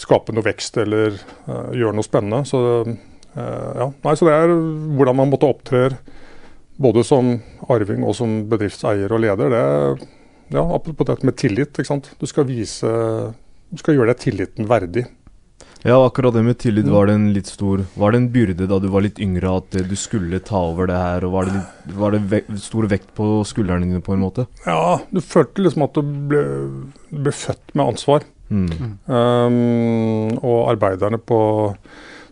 skape 0.00 0.34
noe 0.34 0.44
vekst 0.44 0.78
eller 0.82 1.14
uh, 1.46 1.70
gjøre 1.74 1.94
noe 1.96 2.06
spennende. 2.06 2.42
Så 2.48 2.60
uh, 2.82 2.94
ja. 3.34 3.88
Nei, 4.04 4.14
så 4.18 4.28
det 4.28 4.34
er 4.34 4.54
hvordan 4.98 5.18
man 5.20 5.30
måtte 5.32 5.50
opptre 5.50 5.88
både 6.82 7.04
som 7.06 7.36
arving 7.70 8.02
og 8.06 8.16
som 8.18 8.42
bedriftseier 8.50 9.12
og 9.12 9.22
leder. 9.22 9.52
Det 9.52 10.08
ja, 10.52 10.64
apropos 10.74 11.08
dette 11.08 11.26
med 11.26 11.36
tillit. 11.40 11.72
ikke 11.72 11.88
sant? 11.88 12.10
Du 12.20 12.26
skal 12.26 12.48
vise 12.48 12.90
du 13.74 13.80
skal 13.82 13.96
gjøre 13.96 14.12
deg 14.12 14.22
tilliten 14.22 14.68
verdig. 14.70 15.06
Ja, 15.84 15.98
akkurat 16.00 16.32
det 16.32 16.42
med 16.46 16.56
tillit, 16.62 16.86
var 16.88 17.10
det 17.10 17.14
en 17.18 17.26
litt 17.36 17.48
stor 17.50 17.82
Var 18.00 18.14
det 18.14 18.18
en 18.22 18.28
byrde 18.32 18.68
da 18.70 18.78
du 18.80 18.86
var 18.88 19.02
litt 19.04 19.18
yngre 19.20 19.50
at 19.58 19.74
eh, 19.76 19.84
du 19.84 19.92
skulle 20.00 20.40
ta 20.40 20.62
over 20.70 20.88
det 20.88 20.96
her, 20.96 21.26
og 21.26 21.34
var 21.34 21.48
det, 21.48 21.58
litt, 21.58 21.96
var 21.98 22.14
det 22.14 22.20
vek, 22.30 22.48
stor 22.62 22.88
vekt 22.88 23.10
på 23.18 23.26
skuldrene 23.44 23.84
dine 23.84 24.00
på 24.04 24.14
en 24.14 24.22
måte? 24.22 24.46
Ja, 24.64 24.96
du 25.12 25.20
følte 25.20 25.66
liksom 25.66 25.84
at 25.84 25.98
du 25.98 26.14
ble, 26.30 26.44
ble 27.12 27.34
født 27.36 27.74
med 27.74 27.84
ansvar. 27.84 28.24
Mm. 28.48 28.96
Um, 29.08 30.32
og 30.38 30.70
arbeiderne 30.72 31.18
på 31.18 31.38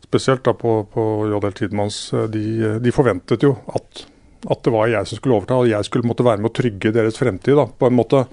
spesielt 0.04 0.44
da 0.44 0.52
på, 0.56 0.82
på 0.92 1.04
JL 1.28 1.54
Tidmanns, 1.58 2.00
eh, 2.16 2.28
de, 2.32 2.46
de 2.80 2.94
forventet 2.94 3.44
jo 3.44 3.56
at, 3.76 4.06
at 4.50 4.62
det 4.66 4.72
var 4.74 4.90
jeg 4.90 5.08
som 5.08 5.18
skulle 5.18 5.38
overta, 5.38 5.60
og 5.60 5.70
jeg 5.70 5.86
skulle 5.86 6.08
måtte 6.08 6.26
være 6.26 6.42
med 6.42 6.50
å 6.50 6.56
trygge 6.56 6.94
deres 6.94 7.18
fremtid. 7.20 7.54
da, 7.58 7.66
på 7.66 7.88
en 7.88 7.98
måte. 7.98 8.24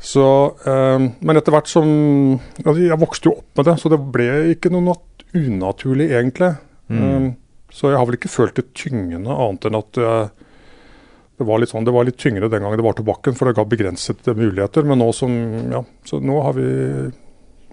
Så, 0.00 0.24
um, 0.64 1.10
men 1.20 1.36
etter 1.36 1.52
hvert 1.52 1.68
som 1.68 1.88
ja, 2.64 2.72
Jeg 2.72 2.96
vokste 3.02 3.28
jo 3.28 3.34
opp 3.36 3.58
med 3.60 3.66
det, 3.68 3.74
så 3.82 3.90
det 3.92 3.98
ble 4.00 4.28
ikke 4.54 4.72
noe 4.72 4.86
nat 4.86 5.24
unaturlig, 5.36 6.08
egentlig. 6.16 6.54
Mm. 6.88 7.02
Um, 7.04 7.26
så 7.70 7.92
jeg 7.92 8.00
har 8.00 8.08
vel 8.08 8.18
ikke 8.18 8.32
følt 8.32 8.56
det 8.58 8.70
tyngende, 8.74 9.30
annet 9.30 9.66
enn 9.68 9.78
at 9.78 9.98
eh, 10.02 10.46
det 11.40 11.46
var 11.48 11.64
sånn, 11.70 11.86
det 11.86 11.94
var 11.94 12.04
litt 12.04 12.18
tyngre 12.20 12.50
den 12.50 12.64
gangen 12.64 12.80
det 12.80 12.84
var 12.84 12.96
tobakken, 12.98 13.36
for 13.38 13.48
det 13.48 13.56
ga 13.56 13.64
begrensede 13.68 14.34
muligheter. 14.36 14.84
Men 14.88 15.00
nå 15.00 15.06
som, 15.16 15.36
ja, 15.70 15.84
så 16.08 16.18
nå 16.20 16.40
har 16.44 16.56
vi, 16.58 16.66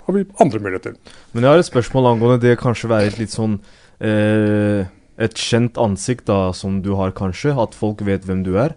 har 0.05 0.15
vi 0.15 0.23
andre 0.43 0.61
muligheter. 0.61 0.93
Men 1.33 1.43
jeg 1.43 1.51
har 1.51 1.63
et 1.63 1.69
spørsmål 1.71 2.11
angående 2.13 2.45
det 2.45 2.59
kanskje 2.61 2.91
være 2.93 3.09
et 3.09 3.17
litt 3.19 3.33
sånn 3.33 3.57
eh, 3.99 4.85
Et 5.17 5.33
kjent 5.33 5.77
ansikt 5.81 6.27
da, 6.29 6.53
som 6.53 6.81
du 6.85 6.93
har 6.99 7.15
kanskje, 7.17 7.55
at 7.57 7.75
folk 7.77 8.03
vet 8.05 8.25
hvem 8.27 8.43
du 8.45 8.55
er. 8.61 8.75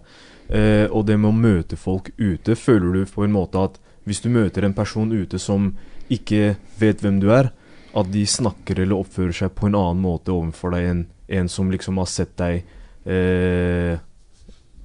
Eh, 0.49 0.87
og 0.89 1.05
det 1.07 1.19
med 1.21 1.31
å 1.31 1.37
møte 1.37 1.77
folk 1.79 2.11
ute, 2.17 2.57
føler 2.57 2.97
du 2.97 3.05
på 3.07 3.23
en 3.25 3.35
måte 3.35 3.61
at 3.61 3.79
hvis 4.09 4.23
du 4.23 4.29
møter 4.33 4.65
en 4.65 4.75
person 4.75 5.11
ute 5.13 5.39
som 5.39 5.71
ikke 6.11 6.55
vet 6.81 7.03
hvem 7.03 7.21
du 7.21 7.29
er, 7.31 7.51
at 7.95 8.11
de 8.11 8.23
snakker 8.27 8.81
eller 8.81 8.99
oppfører 9.03 9.35
seg 9.35 9.53
på 9.55 9.67
en 9.67 9.77
annen 9.77 10.01
måte 10.03 10.33
overfor 10.33 10.73
deg 10.75 10.87
enn 10.89 11.03
en 11.31 11.49
som 11.51 11.69
liksom 11.71 11.99
har 12.01 12.09
sett 12.11 12.33
deg 12.39 12.65
eh, 13.07 13.99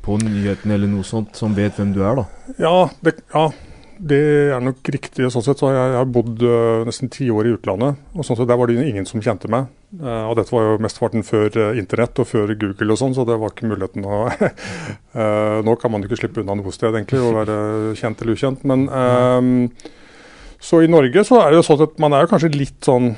på 0.07 0.19
nyhetene 0.23 0.77
eller 0.77 0.91
noe 0.91 1.07
sånt, 1.07 1.35
som 1.35 1.55
vet 1.57 1.79
hvem 1.79 1.91
du 1.97 2.03
er, 2.07 2.21
da. 2.21 2.53
Ja, 2.63 2.77
det, 3.03 3.17
ja, 3.33 3.49
det 3.99 4.21
er 4.53 4.61
nok 4.61 4.89
riktig. 4.93 5.25
Sånn 5.33 5.45
sett 5.45 5.61
så 5.61 5.71
jeg, 5.73 5.93
har 5.97 6.09
bodd 6.13 6.43
øh, 6.45 6.85
nesten 6.89 7.11
ti 7.13 7.29
år 7.33 7.49
i 7.49 7.55
utlandet. 7.57 8.01
og 8.15 8.27
sånn 8.27 8.37
sett 8.39 8.49
Der 8.51 8.59
var 8.61 8.69
det 8.69 8.77
ingen 8.83 9.09
som 9.09 9.23
kjente 9.25 9.49
meg. 9.53 9.71
Eh, 9.97 10.25
og 10.29 10.37
dette 10.37 10.53
var 10.53 10.67
jo 10.67 10.81
mesteparten 10.85 11.25
før 11.25 11.49
eh, 11.63 11.79
internett 11.81 12.19
og 12.21 12.29
før 12.29 12.53
Google 12.61 12.93
og 12.93 13.01
sånn, 13.01 13.15
så 13.17 13.25
det 13.29 13.39
var 13.41 13.55
ikke 13.55 13.71
muligheten 13.71 14.07
å 14.07 14.27
Eh, 15.17 15.63
Nå 15.65 15.73
kan 15.81 15.89
man 15.89 16.03
jo 16.03 16.11
ikke 16.11 16.19
slippe 16.21 16.43
unna 16.43 16.53
noe 16.59 16.73
sted, 16.75 16.93
egentlig, 16.93 17.23
å 17.25 17.33
være 17.33 17.55
kjent 17.97 18.21
eller 18.21 18.37
ukjent. 18.37 18.67
Men 18.69 18.83
um, 18.85 19.49
så 20.61 20.83
i 20.85 20.91
Norge 20.93 21.23
så 21.25 21.39
er 21.41 21.55
det 21.55 21.63
jo 21.63 21.65
sånn 21.71 21.87
at 21.87 21.97
man 22.05 22.13
er 22.19 22.29
kanskje 22.29 22.53
litt 22.53 22.85
sånn 22.85 23.15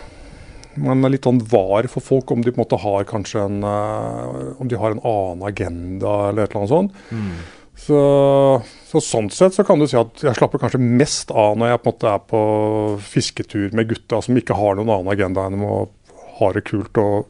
man 0.78 1.02
er 1.02 1.10
litt 1.16 1.26
sånn 1.26 1.40
var 1.50 1.88
for 1.90 2.04
folk 2.04 2.30
om 2.30 2.44
de 2.44 2.52
på 2.52 2.60
en 2.60 2.62
måte 2.62 2.78
har 2.78 3.06
kanskje 3.08 3.42
en 3.48 3.64
eh, 3.66 4.52
Om 4.62 4.70
de 4.70 4.78
har 4.78 4.94
en 4.94 5.02
annen 5.02 5.46
agenda 5.48 6.12
eller 6.28 6.46
et 6.46 6.54
eller 6.54 6.60
annet 6.62 6.74
sånt. 6.76 7.00
Så, 7.78 7.98
så 8.90 9.00
sånn 9.00 9.30
sett 9.32 9.54
så 9.54 9.64
kan 9.64 9.78
du 9.80 9.86
si 9.88 9.96
at 9.96 10.24
jeg 10.26 10.36
slapper 10.36 10.60
kanskje 10.60 10.80
mest 10.82 11.30
av 11.30 11.54
når 11.56 11.70
jeg 11.72 11.82
på 11.84 11.88
en 11.88 11.94
måte 11.94 12.10
er 12.12 12.24
på 12.32 12.40
fisketur 13.14 13.76
med 13.78 13.88
gutta 13.92 14.20
som 14.24 14.36
ikke 14.40 14.56
har 14.58 14.76
noen 14.76 14.90
annen 14.96 15.12
agenda 15.14 15.46
enn 15.48 15.62
å 15.64 15.76
ha 16.40 16.48
det 16.56 16.64
kult 16.68 16.98
og 17.00 17.28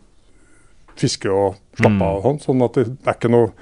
fiske 0.99 1.31
og 1.31 1.61
slappe 1.79 1.95
Mm. 1.95 2.03
av 2.03 2.23
sånn. 2.25 2.41
Sånn 2.43 2.65
at 2.65 2.75
det 2.75 2.87
er 3.07 3.15
ikke 3.15 3.31
noe 3.31 3.53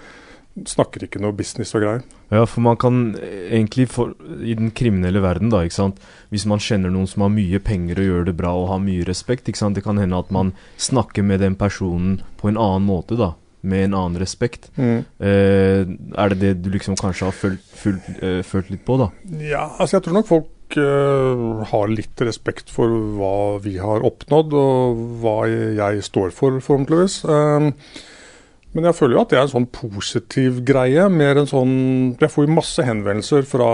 Snakker 0.56 1.02
ikke 1.04 1.20
noe 1.20 1.34
business 1.36 1.74
og 1.76 1.82
greier. 1.82 1.98
Ja, 2.32 2.46
for 2.48 2.62
man 2.64 2.78
kan 2.80 2.94
eh, 3.20 3.50
egentlig 3.58 3.90
for, 3.92 4.14
I 4.40 4.54
den 4.56 4.70
kriminelle 4.72 5.20
verden, 5.20 5.50
da, 5.52 5.58
ikke 5.66 5.76
sant 5.76 5.98
Hvis 6.32 6.46
man 6.48 6.62
kjenner 6.64 6.88
noen 6.88 7.04
som 7.06 7.26
har 7.26 7.28
mye 7.34 7.60
penger 7.60 8.00
og 8.00 8.06
gjør 8.08 8.24
det 8.30 8.34
bra 8.38 8.54
og 8.56 8.70
har 8.70 8.80
mye 8.80 9.04
respekt, 9.04 9.50
ikke 9.52 9.60
sant 9.60 9.76
Det 9.76 9.84
kan 9.84 10.00
hende 10.00 10.16
at 10.16 10.30
man 10.32 10.54
snakker 10.80 11.22
med 11.28 11.44
den 11.44 11.58
personen 11.60 12.22
på 12.40 12.48
en 12.48 12.56
annen 12.56 12.88
måte, 12.88 13.18
da. 13.20 13.34
Med 13.66 13.88
en 13.88 13.96
annen 13.98 14.20
respekt. 14.22 14.68
Mm. 14.78 15.00
Eh, 15.18 15.80
er 16.22 16.32
det 16.32 16.38
det 16.42 16.52
du 16.62 16.68
liksom 16.70 16.94
kanskje 17.00 17.26
har 17.26 17.34
følt, 17.34 17.64
følt, 17.74 18.10
eh, 18.22 18.42
følt 18.46 18.70
litt 18.70 18.84
på, 18.86 18.98
da? 19.00 19.10
Ja, 19.42 19.64
altså 19.80 19.96
jeg 19.98 20.06
tror 20.06 20.16
nok 20.20 20.28
folk 20.30 20.76
eh, 20.78 21.64
har 21.72 21.90
litt 21.90 22.22
respekt 22.22 22.70
for 22.70 22.94
hva 23.18 23.32
vi 23.64 23.76
har 23.82 24.06
oppnådd, 24.06 24.54
og 24.54 25.00
hva 25.24 25.38
jeg 25.50 26.04
står 26.06 26.30
for, 26.36 26.60
forhåpentligvis. 26.62 27.24
Um, 27.26 27.72
Men 28.76 28.90
jeg 28.90 28.96
føler 28.98 29.16
jo 29.16 29.20
at 29.22 29.30
det 29.32 29.38
er 29.38 29.46
en 29.46 29.54
sånn 29.54 29.70
positiv 29.72 30.58
greie. 30.68 31.08
mer 31.08 31.38
en 31.40 31.46
sånn, 31.48 32.16
Jeg 32.20 32.28
får 32.30 32.44
jo 32.46 32.56
masse 32.58 32.82
henvendelser 32.84 33.46
fra, 33.48 33.70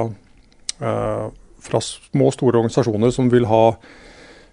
eh, 0.80 1.24
fra 1.60 1.80
små 1.82 2.28
og 2.30 2.36
store 2.36 2.60
organisasjoner 2.60 3.10
som 3.10 3.28
vil 3.28 3.48
ha 3.50 3.76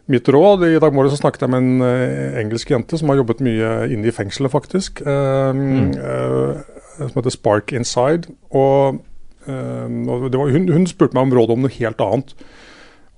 mitt 0.10 0.30
råd. 0.34 0.64
I 0.66 0.80
dag 0.82 0.96
morges 0.96 1.20
snakket 1.22 1.46
jeg 1.46 1.54
med 1.54 1.62
en 1.64 1.84
eh, 1.86 2.40
engelsk 2.42 2.72
jente 2.74 2.98
som 3.00 3.12
har 3.12 3.20
jobbet 3.22 3.44
mye 3.46 3.74
inne 3.94 4.10
i 4.10 4.16
fengselet, 4.16 4.52
faktisk. 4.54 5.04
Eh, 5.06 5.52
Mm. 5.54 5.92
uh, 5.98 6.58
som 7.00 7.16
heter 7.16 7.32
Spark 7.32 7.72
Inside. 7.72 8.28
Og, 8.52 9.00
eh, 9.48 9.86
og 10.10 10.26
det 10.32 10.40
var, 10.40 10.50
hun, 10.52 10.68
hun 10.68 10.88
spurte 10.90 11.16
meg 11.16 11.30
om 11.30 11.36
råd 11.38 11.54
om 11.56 11.62
noe 11.64 11.72
helt 11.78 12.02
annet. 12.04 12.34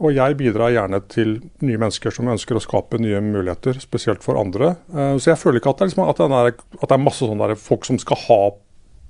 Og 0.02 0.16
jeg 0.16 0.38
bidrar 0.38 0.74
gjerne 0.74 1.00
til 1.14 1.36
nye 1.62 1.78
mennesker 1.78 2.14
som 2.14 2.30
ønsker 2.34 2.58
å 2.58 2.62
skape 2.64 2.98
nye 3.02 3.20
muligheter, 3.22 3.78
spesielt 3.82 4.24
for 4.26 4.40
andre. 4.42 4.76
Uh, 4.94 5.16
så 5.22 5.32
jeg 5.32 5.42
føler 5.42 5.62
ikke 5.62 5.74
at 5.74 5.80
det 5.82 5.86
er, 5.86 5.92
liksom, 5.94 6.10
at 6.10 6.18
det 6.22 6.40
er, 6.42 6.52
at 6.82 6.88
det 6.90 6.98
er 6.98 7.04
masse 7.06 7.22
sånne 7.26 7.56
folk 7.62 7.86
som 7.86 8.00
skal 8.02 8.18
ha 8.28 8.42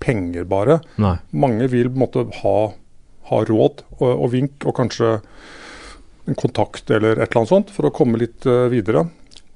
penger, 0.02 0.44
bare. 0.50 0.80
Nei. 1.00 1.16
Mange 1.32 1.68
vil 1.72 1.90
på 1.92 1.96
en 2.00 2.04
måte 2.06 2.26
ha, 2.42 2.56
ha 3.32 3.42
råd 3.48 3.84
og, 4.00 4.08
og 4.12 4.32
vink, 4.34 4.66
og 4.68 4.76
kanskje 4.80 5.18
en 6.30 6.38
kontakt 6.38 6.92
eller 6.92 7.18
et 7.18 7.26
eller 7.30 7.42
annet 7.42 7.54
sånt, 7.54 7.74
for 7.74 7.88
å 7.88 7.94
komme 7.96 8.20
litt 8.22 8.46
eh, 8.50 8.68
videre. 8.72 9.06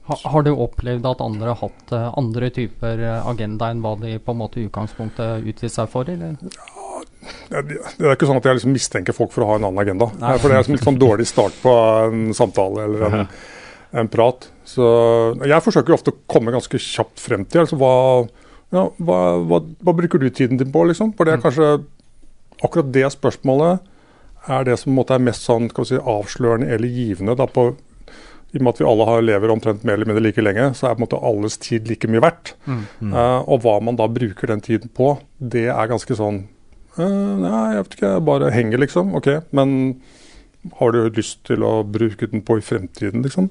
Ha, 0.06 0.18
har 0.30 0.46
du 0.46 0.52
opplevd 0.54 1.06
at 1.10 1.22
andre 1.26 1.54
har 1.54 1.62
hatt 1.64 1.94
eh, 1.96 2.08
andre 2.20 2.52
typer 2.54 3.02
eh, 3.02 3.28
agenda 3.30 3.72
enn 3.74 3.82
hva 3.82 3.96
de 4.02 4.18
på 4.22 4.36
en 4.36 4.42
måte 4.42 4.62
i 4.62 4.68
utgangspunktet 4.68 5.46
utviste 5.46 5.80
seg 5.80 5.90
for, 5.90 6.10
eller? 6.10 6.38
Det, 7.50 7.62
det 7.66 8.06
er 8.06 8.14
ikke 8.14 8.30
sånn 8.30 8.38
at 8.38 8.46
jeg 8.46 8.60
liksom 8.60 8.76
mistenker 8.76 9.18
folk 9.18 9.34
for 9.34 9.46
å 9.46 9.50
ha 9.50 9.58
en 9.58 9.66
annen 9.66 9.82
agenda. 9.82 10.12
Nei. 10.22 10.36
For 10.38 10.50
det 10.50 10.58
er 10.58 10.62
liksom 10.62 10.78
litt 10.78 10.86
sånn 10.86 11.02
dårlig 11.02 11.26
start 11.30 11.58
på 11.64 11.74
en 12.06 12.28
samtale 12.38 12.86
eller 12.86 13.06
en, 13.08 13.26
en 14.02 14.12
prat. 14.14 14.46
Så 14.66 14.86
Jeg 15.42 15.66
forsøker 15.66 15.98
ofte 15.98 16.14
å 16.14 16.20
komme 16.30 16.54
ganske 16.54 16.82
kjapt 16.82 17.22
frem 17.22 17.48
til 17.50 17.64
altså, 17.64 17.80
hva, 17.82 17.96
ja, 18.78 18.86
hva, 18.98 19.20
hva, 19.42 19.62
hva 19.82 19.98
bruker 19.98 20.22
du 20.22 20.30
tiden 20.30 20.62
din 20.62 20.74
på, 20.74 20.86
liksom? 20.90 21.16
For 21.18 21.26
det 21.26 21.38
er 21.38 21.44
kanskje 21.46 21.72
akkurat 22.62 22.94
det 22.94 23.10
spørsmålet 23.14 23.82
er 24.48 24.66
det 24.68 24.78
som 24.80 24.90
på 24.90 24.94
en 24.94 25.00
måte 25.00 25.18
er 25.18 25.26
mest 25.26 25.46
sånn, 25.48 25.70
si, 25.88 26.00
avslørende 26.00 26.72
eller 26.76 26.92
givende. 26.92 27.38
Da, 27.40 27.48
på, 27.50 27.70
I 28.54 28.60
og 28.60 28.66
med 28.66 28.74
at 28.74 28.82
vi 28.82 28.90
alle 28.90 29.08
har, 29.10 29.24
lever 29.26 29.54
omtrent 29.54 29.86
mer 29.88 29.98
eller 29.98 30.12
mindre 30.12 30.26
like 30.26 30.44
lenge, 30.44 30.72
så 30.78 30.90
er 30.90 30.98
på 30.98 31.04
en 31.04 31.06
måte 31.08 31.22
alles 31.32 31.58
tid 31.62 31.90
like 31.92 32.10
mye 32.12 32.24
verdt. 32.24 32.56
Eh, 32.70 33.40
og 33.46 33.64
hva 33.66 33.78
man 33.84 34.00
da 34.00 34.10
bruker 34.12 34.52
den 34.52 34.64
tiden 34.66 34.92
på, 34.94 35.16
det 35.40 35.68
er 35.70 35.92
ganske 35.92 36.18
sånn 36.18 36.46
uh, 37.00 37.34
Nei, 37.42 37.64
jeg 37.76 37.82
vet 37.82 37.98
ikke, 37.98 38.12
jeg 38.14 38.28
bare 38.30 38.54
henger, 38.56 38.82
liksom. 38.86 39.16
Ok, 39.20 39.32
men 39.56 39.98
har 40.80 40.92
du 40.92 41.10
lyst 41.14 41.44
til 41.46 41.64
å 41.66 41.84
bruke 41.86 42.28
den 42.30 42.42
på 42.46 42.58
i 42.60 42.64
fremtiden, 42.66 43.24
liksom? 43.26 43.50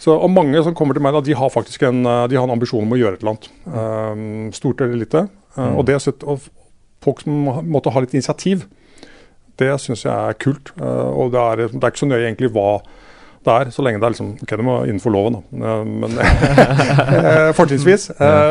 Så, 0.00 0.14
og 0.14 0.30
mange 0.32 0.62
som 0.64 0.76
kommer 0.76 0.96
til 0.96 1.04
meg, 1.04 1.16
da, 1.16 1.22
de 1.24 1.36
har 1.36 1.52
faktisk 1.52 1.84
en, 1.88 2.04
eh, 2.08 2.26
de 2.30 2.38
har 2.38 2.46
en 2.46 2.54
ambisjon 2.54 2.86
om 2.86 2.94
å 2.94 3.00
gjøre 3.00 3.18
et 3.18 3.24
eller 3.24 3.34
annet. 3.34 3.50
Eh, 3.80 4.54
stort 4.56 4.80
eller 4.80 5.02
lite. 5.02 5.26
Eh, 5.56 5.74
og 5.74 5.84
det 5.88 5.98
og 6.24 6.48
folk 7.04 7.20
som 7.20 7.50
måtte 7.68 7.92
ha 7.92 8.00
litt 8.00 8.14
initiativ, 8.16 8.64
det 9.60 9.70
syns 9.82 10.04
jeg 10.06 10.12
er 10.14 10.36
kult. 10.40 10.72
Eh, 10.80 11.08
og 11.14 11.32
det 11.34 11.40
er, 11.40 11.62
det 11.72 11.80
er 11.80 11.92
ikke 11.92 12.02
så 12.04 12.08
nøye 12.10 12.24
egentlig 12.26 12.50
hva 12.54 12.68
det 13.44 13.52
er, 13.52 13.70
så 13.74 13.84
lenge 13.84 14.00
det 14.00 14.06
er 14.08 14.12
liksom 14.14 14.28
Ok, 14.40 14.52
det 14.56 14.64
må 14.64 14.74
innenfor 14.88 15.12
loven, 15.12 15.34
da. 15.36 15.42
Eh, 15.68 15.82
Men 15.84 16.14
eh, 16.22 17.50
fortrinnsvis. 17.56 18.06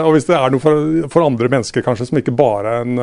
Og 0.05 0.12
hvis 0.13 0.27
det 0.29 0.38
er 0.38 0.53
noe 0.53 0.62
for, 0.62 0.91
for 1.13 1.25
andre 1.25 1.50
mennesker 1.50 1.86
kanskje 1.86 2.07
som 2.12 2.19
ikke 2.22 2.36
bare 2.38 2.75
er 2.77 2.86
en 2.86 3.01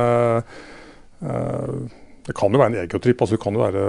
Det 2.30 2.36
kan 2.38 2.52
jo 2.54 2.60
være 2.60 2.70
en 2.70 2.78
egotripp. 2.84 3.20
altså 3.24 3.34
Du 3.36 3.42
kan 3.42 3.56
jo, 3.58 3.64
være, 3.64 3.84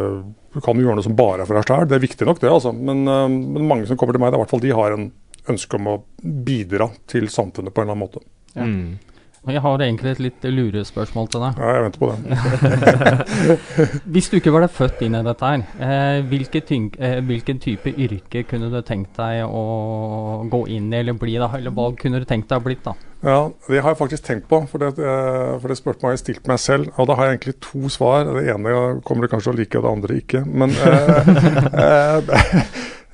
du 0.55 0.59
kan 0.65 0.75
jo 0.79 0.87
gjøre 0.87 0.97
noe 0.97 1.05
som 1.05 1.17
bare 1.19 1.43
er 1.43 1.49
for 1.49 1.59
deg 1.59 1.67
sjøl. 1.69 1.87
Det 1.91 1.97
er 1.99 2.03
viktig 2.07 2.27
nok, 2.27 2.41
det. 2.41 2.49
altså. 2.49 2.71
Men, 2.73 3.03
men 3.05 3.67
mange 3.69 3.85
som 3.85 3.99
kommer 3.99 4.17
til 4.17 4.23
meg, 4.23 4.31
det 4.31 4.39
er 4.39 4.41
i 4.41 4.43
hvert 4.45 4.55
fall 4.55 4.65
de 4.65 4.73
har 4.81 4.97
en 4.97 5.11
ønske 5.51 5.77
om 5.77 5.87
å 5.91 5.95
bidra 6.21 6.89
til 7.11 7.29
samfunnet 7.29 7.73
på 7.73 7.81
en 7.83 7.87
eller 7.89 7.95
annen 7.97 8.05
måte. 8.07 8.23
Ja. 8.55 8.65
Mm. 8.65 9.10
Jeg 9.49 9.57
har 9.63 9.81
egentlig 9.81 10.11
et 10.11 10.19
litt 10.21 10.43
lurespørsmål 10.53 11.29
til 11.33 11.41
deg. 11.41 11.55
Ja, 11.57 11.69
jeg 11.73 11.85
venter 11.87 12.01
på 12.03 12.09
det. 12.13 13.95
Hvis 14.13 14.29
du 14.29 14.35
ikke 14.37 14.53
var 14.53 14.67
født 14.69 15.01
inn 15.01 15.17
i 15.17 15.21
dette 15.25 15.49
her, 15.49 15.63
eh, 15.81 16.19
hvilken, 16.29 16.91
eh, 17.01 17.15
hvilken 17.25 17.61
type 17.63 17.89
yrke 17.89 18.43
kunne 18.45 18.69
du 18.69 18.77
tenkt 18.85 19.17
deg 19.17 19.41
å 19.49 20.45
gå 20.45 20.61
inn 20.77 20.93
i 20.93 20.99
eller 20.99 21.17
bli? 21.17 21.39
da? 21.41 21.49
Eller 21.57 21.73
hva 21.73 21.89
kunne 21.97 22.21
du 22.21 22.29
tenkt 22.29 22.53
deg 22.53 22.61
å 22.61 22.67
blitt? 22.67 22.83
da? 22.85 22.93
Ja, 23.25 23.49
Det 23.67 23.81
har 23.81 23.95
jeg 23.95 23.97
faktisk 24.03 24.29
tenkt 24.29 24.47
på, 24.47 24.61
for 24.69 24.77
det, 24.77 24.93
eh, 25.01 25.57
for 25.57 25.67
det 25.73 25.81
spørsmålet 25.81 26.05
har 26.05 26.15
jeg 26.19 26.25
stilt 26.27 26.47
meg 26.47 26.61
selv. 26.61 26.93
Og 27.01 27.09
da 27.09 27.17
har 27.17 27.25
jeg 27.25 27.39
egentlig 27.39 27.57
to 27.65 27.89
svar. 27.89 28.29
Det 28.29 28.45
ene 28.45 29.01
kommer 29.01 29.25
du 29.25 29.33
kanskje 29.33 29.55
å 29.55 29.57
like, 29.57 29.73
og 29.81 29.89
det 29.89 29.95
andre 29.97 30.21
ikke. 30.21 30.45
Men 30.45 30.69
eh, 30.69 31.33
eh, 31.87 32.61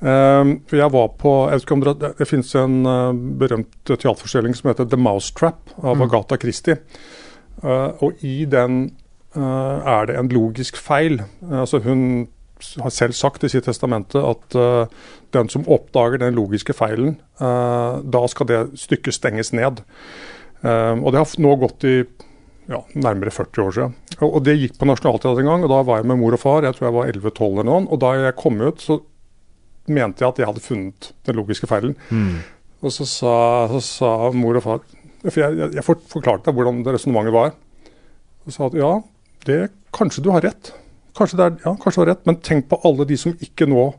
jeg 0.01 0.89
var 0.93 1.07
på 1.17 1.31
jeg 1.47 1.57
vet 1.57 1.63
ikke 1.65 1.73
om 1.73 1.83
dere, 1.83 2.11
Det, 2.19 2.27
finnes 2.29 2.53
en 2.59 2.85
eh, 2.85 3.19
berømt 3.41 3.71
teaterforestilling 3.89 4.53
som 4.53 4.69
heter 4.69 4.85
The 4.85 4.99
Mousetrap 5.01 5.73
av 5.81 6.03
Agatha 6.05 6.37
Christie. 6.37 6.77
Eh, 7.63 8.03
og 8.05 8.21
i 8.21 8.45
den 8.45 8.91
eh, 9.33 9.41
er 9.41 10.05
det 10.05 10.17
en 10.19 10.29
logisk 10.29 10.77
feil. 10.77 11.23
Altså 11.49 11.81
Hun 11.81 12.27
har 12.81 12.93
selv 12.93 13.13
sagt 13.13 13.43
i 13.43 13.49
sitt 13.49 13.65
testamente 13.65 14.17
at 14.17 14.55
den 15.33 15.49
som 15.49 15.65
oppdager 15.69 16.17
den 16.17 16.33
logiske 16.33 16.73
feilen, 16.73 17.19
da 17.37 18.21
skal 18.25 18.47
det 18.49 18.61
stykket 18.81 19.13
stenges 19.13 19.51
ned. 19.53 19.83
Eh, 20.65 20.95
og 20.97 21.13
det 21.13 21.21
har 21.21 21.35
nå 21.43 21.53
gått 21.61 21.85
i 21.87 21.97
ja, 22.67 22.81
nærmere 22.97 23.33
40 23.33 23.63
år 23.63 23.75
siden. 23.75 23.93
Og, 24.19 24.29
og 24.29 24.39
det 24.47 24.57
gikk 24.57 24.79
på 24.79 24.89
Nationaltheatret 24.89 25.43
en 25.43 25.51
gang, 25.51 25.65
og 25.65 25.71
da 25.71 25.83
var 25.87 26.01
jeg 26.01 26.09
med 26.11 26.19
mor 26.21 26.35
og 26.35 26.41
far. 26.41 26.65
Jeg 26.65 26.77
tror 26.77 26.89
jeg 26.89 26.97
var 26.97 27.11
11-12 27.13 27.45
eller 27.51 27.69
noen. 27.69 27.87
Og 27.91 28.01
da 28.03 28.13
jeg 28.17 28.37
kom 28.39 28.59
ut, 28.63 28.81
så 28.83 28.99
mente 29.87 30.23
jeg 30.23 30.29
at 30.29 30.41
jeg 30.41 30.49
hadde 30.49 30.63
funnet 30.63 31.11
den 31.27 31.37
logiske 31.39 31.69
feilen. 31.69 31.95
Mm. 32.09 32.39
Og 32.85 32.93
så 32.93 33.07
sa, 33.09 33.35
så 33.71 33.81
sa 33.81 34.09
mor 34.37 34.59
og 34.59 34.61
far 34.61 34.81
For 35.23 35.41
jeg, 35.41 35.55
jeg, 35.57 35.71
jeg 35.79 35.85
forklarte 35.87 36.53
hvordan 36.53 36.83
resonnementet 36.85 37.35
var. 37.35 37.55
Og 38.45 38.53
sa 38.53 38.67
at 38.69 38.77
ja, 38.77 38.91
det, 39.47 39.61
kanskje 39.95 40.23
du 40.23 40.31
har 40.35 40.45
rett. 40.45 40.73
Kanskje, 41.17 41.39
det 41.39 41.45
er, 41.47 41.55
ja, 41.65 41.73
kanskje 41.81 41.97
du 41.97 42.03
har 42.03 42.11
rett, 42.13 42.25
men 42.29 42.37
tenk 42.45 42.67
på 42.69 42.79
alle 42.85 43.07
de 43.09 43.17
som 43.19 43.33
ikke 43.43 43.67
nå 43.69 43.89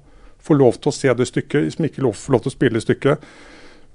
får 0.47 0.59
lov 0.61 0.79
til 0.79 0.93
å 0.93 0.95
se 0.95 1.15
det 1.19 1.27
stykket, 1.29 1.73
som 1.75 1.89
ikke 1.89 2.05
får 2.07 2.35
lov 2.35 2.45
til 2.45 2.53
å 2.53 2.55
spille 2.55 2.83
stykket, 2.83 3.25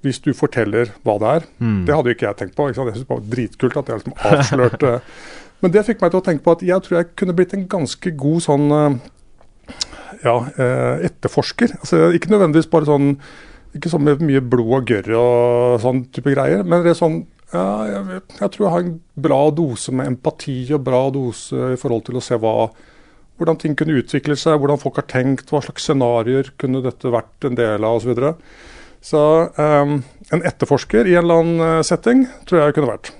hvis 0.04 0.20
du 0.20 0.34
forteller 0.36 0.92
hva 1.06 1.16
det 1.22 1.30
er. 1.38 1.48
Mm. 1.64 1.80
Det 1.88 1.96
hadde 1.96 2.12
jo 2.12 2.16
ikke 2.18 2.28
jeg 2.28 2.38
tenkt 2.42 2.58
på. 2.58 2.68
Jeg 2.68 2.76
synes 2.76 3.00
det 3.06 3.08
var 3.08 3.24
dritkult 3.32 3.80
at 3.80 3.90
jeg 3.90 4.02
liksom 4.02 4.20
avslørte 4.30 4.92
Men 5.64 5.72
det 5.72 5.86
fikk 5.86 6.02
meg 6.02 6.10
til 6.12 6.20
å 6.20 6.24
tenke 6.26 6.44
på 6.44 6.52
at 6.52 6.62
jeg 6.66 6.84
tror 6.84 6.98
jeg 6.98 7.06
kunne 7.16 7.34
blitt 7.38 7.54
en 7.56 7.62
ganske 7.72 8.10
god 8.20 8.42
sånn 8.44 8.64
eh, 8.76 8.96
ja, 10.22 10.36
eh, 10.54 11.06
etterforsker. 11.10 11.76
Altså, 11.80 12.08
ikke 12.16 12.32
nødvendigvis 12.32 12.70
bare 12.70 12.88
sånn 12.88 13.14
ikke 13.74 13.90
så 13.90 13.98
mye 13.98 14.42
blod 14.46 14.74
og 14.76 14.90
gørr 14.90 15.14
og 15.18 15.80
sånn 15.82 16.04
type 16.14 16.30
greier, 16.30 16.62
men 16.62 16.84
det 16.84 16.92
er 16.92 17.00
sånn 17.00 17.24
ja, 17.54 17.64
jeg, 17.86 18.02
vet, 18.08 18.36
jeg 18.40 18.52
tror 18.54 18.64
jeg 18.64 18.72
har 18.72 18.84
en 18.84 18.94
bra 19.26 19.40
dose 19.54 19.94
med 19.94 20.10
empati 20.10 20.56
og 20.74 20.84
bra 20.86 21.02
dose 21.14 21.72
i 21.74 21.78
forhold 21.78 22.06
til 22.08 22.18
å 22.18 22.22
se 22.24 22.38
hva, 22.42 22.54
hvordan 23.38 23.58
ting 23.62 23.76
kunne 23.78 23.98
utvikle 24.00 24.36
seg, 24.38 24.58
hvordan 24.58 24.80
folk 24.80 24.98
har 24.98 25.06
tenkt, 25.10 25.52
hva 25.52 25.62
slags 25.62 25.86
scenarioer 25.86 26.50
kunne 26.58 26.82
dette 26.84 27.12
vært 27.14 27.46
en 27.46 27.58
del 27.58 27.86
av 27.86 28.00
osv. 28.00 28.08
Så, 28.08 28.10
videre. 28.10 28.32
så 29.10 29.22
um, 29.54 30.00
en 30.34 30.46
etterforsker 30.50 31.10
i 31.10 31.14
en 31.14 31.26
eller 31.26 31.44
annen 31.44 31.66
eh, 31.68 31.84
setting 31.86 32.26
tror 32.48 32.64
jeg 32.64 32.78
kunne 32.78 32.90
vært. 32.94 33.12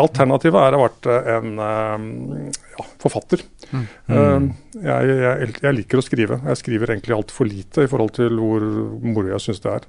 Alternativet 0.00 0.58
er 0.60 0.74
å 0.74 0.80
ha 0.80 0.88
vært 0.88 1.08
eh, 1.10 1.30
en 1.36 1.58
um, 1.60 2.50
ja, 2.74 2.86
forfatter. 3.02 3.44
Mm. 3.74 4.50
jeg, 4.78 5.14
jeg, 5.24 5.48
jeg 5.64 5.76
liker 5.78 5.98
å 6.00 6.04
skrive. 6.04 6.38
Jeg 6.50 6.60
skriver 6.60 6.92
egentlig 6.94 7.16
altfor 7.16 7.48
lite 7.48 7.86
i 7.86 7.90
forhold 7.90 8.14
til 8.18 8.36
hvor 8.38 8.64
moro 9.02 9.32
jeg 9.32 9.42
syns 9.42 9.62
det 9.64 9.72
er. 9.78 9.88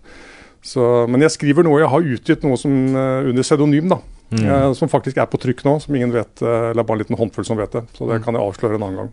Så, 0.66 0.82
men 1.12 1.22
jeg 1.22 1.34
skriver 1.36 1.66
noe, 1.66 1.78
jeg 1.84 1.92
har 1.92 2.12
utgitt 2.16 2.46
noe 2.46 2.58
som, 2.58 2.74
eh, 2.98 3.30
under 3.30 3.46
pseudonym, 3.46 3.92
da. 3.92 4.00
eh, 4.34 4.72
som 4.74 4.90
faktisk 4.90 5.20
er 5.22 5.28
på 5.30 5.38
trykk 5.42 5.62
nå, 5.68 5.76
som 5.84 5.94
ingen 5.96 6.14
vet. 6.16 6.42
eh, 6.42 6.72
eller 6.72 6.84
bare 6.84 6.98
en 6.98 7.04
liten 7.04 7.20
håndfull 7.20 7.46
som 7.46 7.60
vet 7.60 7.76
det. 7.78 7.84
Så 7.94 8.08
det 8.10 8.24
kan 8.26 8.34
jeg 8.34 8.42
avsløre 8.42 8.80
en 8.80 8.88
annen 8.88 9.04
gang. 9.04 9.12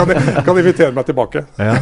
kan, 0.00 0.14
jeg, 0.14 0.44
kan 0.46 0.62
invitere 0.62 0.96
meg 0.96 1.10
tilbake. 1.10 1.44
Ja. 1.60 1.76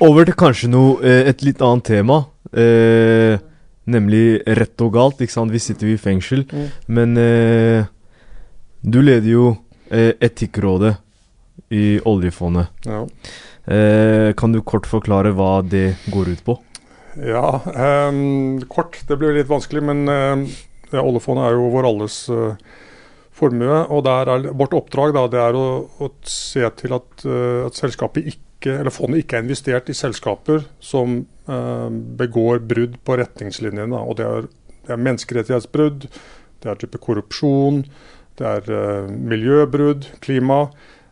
Over 0.00 0.24
til 0.24 0.34
kanskje 0.40 0.70
noe, 0.72 0.96
eh, 1.04 1.28
et 1.28 1.42
litt 1.44 1.60
annet 1.62 1.84
tema. 1.84 2.22
Eh, 2.56 3.36
nemlig 3.90 4.42
rett 4.58 4.84
og 4.84 4.94
galt. 4.96 5.20
ikke 5.20 5.36
sant? 5.36 5.52
Vi 5.54 5.62
sitter 5.62 5.90
jo 5.90 5.96
i 5.96 6.00
fengsel. 6.00 6.44
Mm. 6.50 6.68
Men 6.98 7.16
eh, 7.20 7.88
du 8.82 9.00
leder 9.02 9.30
jo 9.30 9.48
eh, 9.90 10.12
Etikkrådet 10.20 10.96
i 11.74 11.98
oljefondet. 12.04 12.70
Ja. 12.86 13.04
Eh, 13.64 14.32
kan 14.36 14.52
du 14.52 14.60
kort 14.60 14.86
forklare 14.88 15.32
hva 15.36 15.58
det 15.64 15.94
går 16.12 16.34
ut 16.34 16.44
på? 16.44 16.58
Ja, 17.14 17.60
ehm, 17.74 18.64
kort. 18.68 18.98
Det 19.08 19.16
blir 19.16 19.36
litt 19.36 19.50
vanskelig, 19.50 19.82
men 19.86 20.08
ehm, 20.10 20.48
ja, 20.90 21.02
oljefondet 21.02 21.46
er 21.46 21.58
jo 21.58 21.70
vår 21.72 21.88
alles 21.88 22.18
eh, 22.32 22.56
formue. 23.34 23.84
Og 23.94 24.08
er 24.10 24.50
vårt 24.52 24.74
oppdrag 24.76 25.14
da, 25.16 25.26
det 25.30 25.42
er 25.42 25.58
å, 25.58 25.66
å 25.86 26.10
se 26.28 26.66
til 26.80 26.96
at, 26.98 27.26
eh, 27.26 27.62
at 27.68 27.78
selskapet 27.78 28.34
ikke, 28.34 28.42
eller 28.72 28.94
fondet 28.94 29.24
ikke 29.24 29.38
er 29.38 29.44
investert 29.44 29.90
i 29.92 29.96
selskaper 29.96 30.64
som 30.82 31.20
eh, 31.50 31.90
begår 32.20 32.62
brudd 32.64 32.98
på 33.04 33.18
retningslinjene. 33.20 34.00
Og 34.00 34.18
det 34.20 34.26
er, 34.28 34.48
det 34.86 34.96
er 34.96 35.04
menneskerettighetsbrudd, 35.04 36.08
det 36.64 36.70
er 36.70 36.80
type 36.80 37.00
korrupsjon, 37.02 37.84
det 38.40 38.50
er 38.50 38.74
eh, 38.74 39.14
miljøbrudd, 39.32 40.08
klima. 40.24 40.64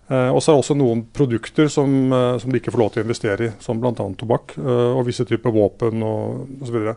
Eh, 0.09 0.29
og 0.29 0.43
så 0.43 0.53
er 0.53 0.57
det 0.57 0.65
også 0.65 0.77
noen 0.79 1.05
produkter 1.15 1.71
som, 1.73 1.93
eh, 2.13 2.37
som 2.43 2.53
de 2.53 2.61
ikke 2.61 2.75
får 2.75 2.83
lov 2.83 2.93
til 2.95 3.03
å 3.03 3.07
investere 3.07 3.49
i, 3.49 3.53
som 3.63 3.81
bl.a. 3.81 3.95
tobakk 4.19 4.57
eh, 4.61 4.89
og 4.93 5.07
visse 5.09 5.27
typer 5.29 5.55
våpen 5.55 6.03
og 6.07 6.43
osv. 6.63 6.67
Så, 6.67 6.75
videre. 6.75 6.97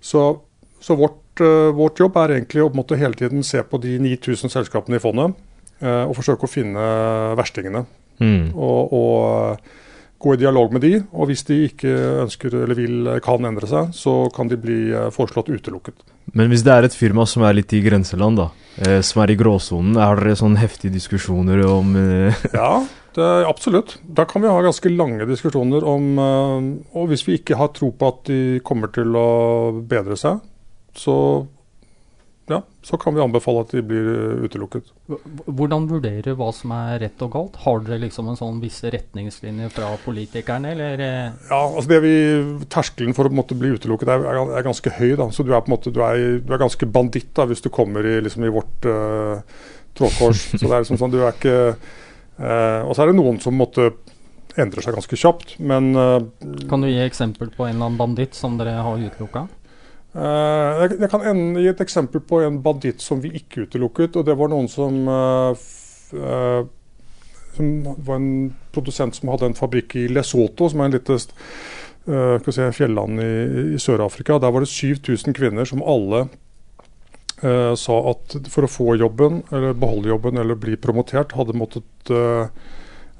så, 0.00 0.24
så 0.82 0.96
vårt 0.98 1.44
eh, 1.44 1.70
vårt 1.76 2.02
jobb 2.02 2.18
er 2.20 2.36
egentlig 2.36 2.64
å 2.64 2.72
måte 2.74 2.98
hele 3.00 3.16
tiden 3.18 3.46
se 3.46 3.62
på 3.62 3.80
de 3.82 3.96
9000 4.02 4.52
selskapene 4.52 4.98
i 4.98 5.02
fondet 5.02 5.38
eh, 5.80 6.04
og 6.04 6.16
forsøke 6.18 6.48
å 6.48 6.52
finne 6.52 6.90
verstingene. 7.38 7.84
Mm. 8.20 8.50
Og, 8.52 8.92
og 8.92 9.70
gå 10.20 10.34
i 10.34 10.40
dialog 10.40 10.72
med 10.74 10.84
de, 10.84 10.94
og 11.16 11.30
hvis 11.30 11.42
de 11.48 11.56
ikke 11.70 11.90
ønsker 12.26 12.54
eller 12.62 12.76
vil 12.76 13.10
kan 13.24 13.46
endre 13.48 13.68
seg, 13.68 13.92
så 13.96 14.22
kan 14.34 14.50
de 14.50 14.58
bli 14.60 14.80
eh, 14.92 15.08
foreslått 15.14 15.48
utelukket. 15.52 16.04
Men 16.36 16.50
hvis 16.52 16.62
det 16.66 16.74
er 16.74 16.86
et 16.86 16.96
firma 16.96 17.24
som 17.26 17.44
er 17.46 17.56
litt 17.56 17.72
i 17.74 17.82
grenseland, 17.82 18.38
da, 18.38 18.48
eh, 18.84 19.00
som 19.06 19.22
er 19.24 19.32
i 19.32 19.38
gråsonen, 19.40 19.98
har 19.98 20.20
dere 20.20 20.38
sånn 20.38 20.58
heftige 20.60 20.94
diskusjoner 20.94 21.64
om 21.66 21.94
eh, 21.98 22.44
Ja, 22.56 22.82
det 23.16 23.24
er 23.26 23.48
absolutt. 23.48 23.96
Da 24.04 24.26
kan 24.28 24.44
vi 24.44 24.52
ha 24.52 24.60
ganske 24.62 24.92
lange 24.92 25.26
diskusjoner 25.26 25.86
om 25.88 26.12
eh, 26.22 26.68
Og 27.00 27.10
hvis 27.10 27.24
vi 27.26 27.40
ikke 27.40 27.58
har 27.58 27.72
tro 27.74 27.90
på 27.96 28.12
at 28.12 28.22
de 28.30 28.60
kommer 28.66 28.92
til 28.94 29.16
å 29.16 29.30
bedre 29.80 30.18
seg, 30.20 30.44
så 30.96 31.16
ja, 32.50 32.58
så 32.84 32.98
kan 33.00 33.14
vi 33.14 33.22
anbefale 33.22 33.62
at 33.64 33.72
de 33.74 33.82
blir 33.86 34.08
eh, 34.10 34.42
utelukket. 34.46 34.88
Hvordan 35.46 35.86
vurderer 35.90 36.34
hva 36.38 36.48
som 36.54 36.72
er 36.74 36.98
rett 37.04 37.22
og 37.24 37.32
galt? 37.34 37.58
Har 37.64 37.80
dere 37.86 38.00
liksom 38.04 38.28
en 38.32 38.38
sånn 38.38 38.60
visse 38.62 38.90
retningslinjer 38.92 39.72
fra 39.74 39.92
politikerne, 40.04 40.72
eller? 40.74 41.04
eh, 41.06 41.32
Ja, 41.50 41.60
altså 41.62 41.88
det 41.92 42.00
vi, 42.04 42.14
Terskelen 42.72 43.16
for 43.16 43.30
å 43.30 43.34
måte 43.34 43.58
bli 43.58 43.72
utelukket 43.76 44.10
er, 44.12 44.26
er, 44.32 44.54
er 44.58 44.66
ganske 44.66 44.92
høy. 44.98 45.14
da, 45.20 45.30
så 45.30 45.46
Du 45.46 45.54
er 45.54 45.62
på 45.62 45.70
en 45.70 45.76
måte, 45.76 45.94
du 45.94 46.02
er, 46.04 46.40
du 46.42 46.52
er 46.54 46.62
ganske 46.64 46.90
banditt 46.90 47.32
da, 47.38 47.46
hvis 47.50 47.62
du 47.64 47.70
kommer 47.72 48.06
i, 48.06 48.18
liksom, 48.24 48.44
i 48.46 48.52
vårt 48.54 48.88
uh, 48.90 49.40
trådkors. 49.98 50.46
så 50.58 50.64
det 50.66 50.72
er 50.72 50.84
liksom 50.84 51.00
sånn, 51.00 51.14
du 51.14 51.20
er 51.22 51.34
ikke 51.34 51.56
uh, 51.76 52.82
Og 52.88 52.94
så 52.96 53.04
er 53.04 53.12
det 53.12 53.18
noen 53.20 53.38
som 53.42 53.56
måtte 53.58 53.92
endre 54.58 54.82
seg 54.82 54.96
ganske 54.96 55.16
kjapt. 55.16 55.54
Men 55.62 55.92
uh, 55.94 56.18
Kan 56.70 56.82
du 56.82 56.90
gi 56.90 56.98
eksempel 57.04 57.52
på 57.54 57.68
en 57.68 57.76
eller 57.76 57.90
annen 57.90 58.00
banditt 58.00 58.34
som 58.38 58.58
dere 58.58 58.80
har 58.82 58.98
utelukka? 58.98 59.46
Eh, 60.10 60.80
jeg, 60.90 61.08
kan 61.10 61.22
gi 61.54 61.68
et 61.70 61.82
eksempel 61.84 62.22
på 62.26 62.40
en 62.42 62.58
banditt 62.64 63.02
som 63.04 63.20
vi 63.22 63.30
ikke 63.38 63.68
utelukket. 63.68 64.18
og 64.18 64.26
Det 64.26 64.36
var 64.38 64.50
noen 64.50 64.68
som, 64.68 64.96
eh, 65.08 65.66
eh, 66.18 66.64
som 67.54 67.70
var 67.98 68.16
en 68.16 68.54
produsent 68.72 69.14
som 69.14 69.30
hadde 69.30 69.46
en 69.46 69.58
fabrikk 69.58 69.96
i 69.96 70.08
Lesotho, 70.08 70.68
som 70.68 70.80
er 70.80 70.84
en 70.90 70.98
lite 70.98 71.18
si, 71.18 72.70
fjelland 72.74 73.20
i, 73.20 73.74
i 73.74 73.78
Sør-Afrika. 73.78 74.40
Der 74.40 74.50
var 74.50 74.60
det 74.60 74.72
7000 74.72 75.34
kvinner 75.34 75.64
som 75.64 75.82
alle 75.82 76.28
eh, 77.42 77.74
sa 77.74 77.96
at 78.10 78.36
for 78.50 78.66
å 78.66 78.70
få 78.70 78.96
jobben, 78.98 79.44
eller 79.52 79.78
beholde 79.78 80.10
jobben 80.10 80.38
eller 80.38 80.58
bli 80.58 80.76
promotert, 80.76 81.36
hadde 81.38 81.54
måttet 81.54 82.10
eh, 82.10 82.50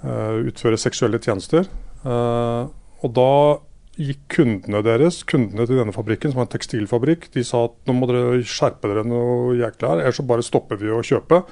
utføre 0.02 0.80
seksuelle 0.80 1.20
tjenester. 1.22 1.68
Eh, 2.02 2.62
og 3.00 3.14
da 3.14 3.32
gikk 4.00 4.20
kundene 4.38 4.82
deres, 4.84 5.22
kundene 5.28 5.66
til 5.68 5.80
denne 5.80 5.94
fabrikken, 5.94 6.32
som 6.32 6.42
er 6.42 6.48
en 6.48 6.52
tekstilfabrikk, 6.54 7.28
de 7.34 7.44
sa 7.46 7.66
at 7.68 7.74
nå 7.88 7.96
må 7.96 8.08
dere 8.10 8.38
skjerpe 8.48 8.90
dere 8.90 9.06
noe 9.06 9.56
jækla 9.58 9.94
her, 9.94 10.04
ellers 10.04 10.20
så 10.20 10.26
bare 10.28 10.46
stopper 10.46 10.80
vi 10.80 10.92
å 10.92 11.02
kjøpe. 11.04 11.42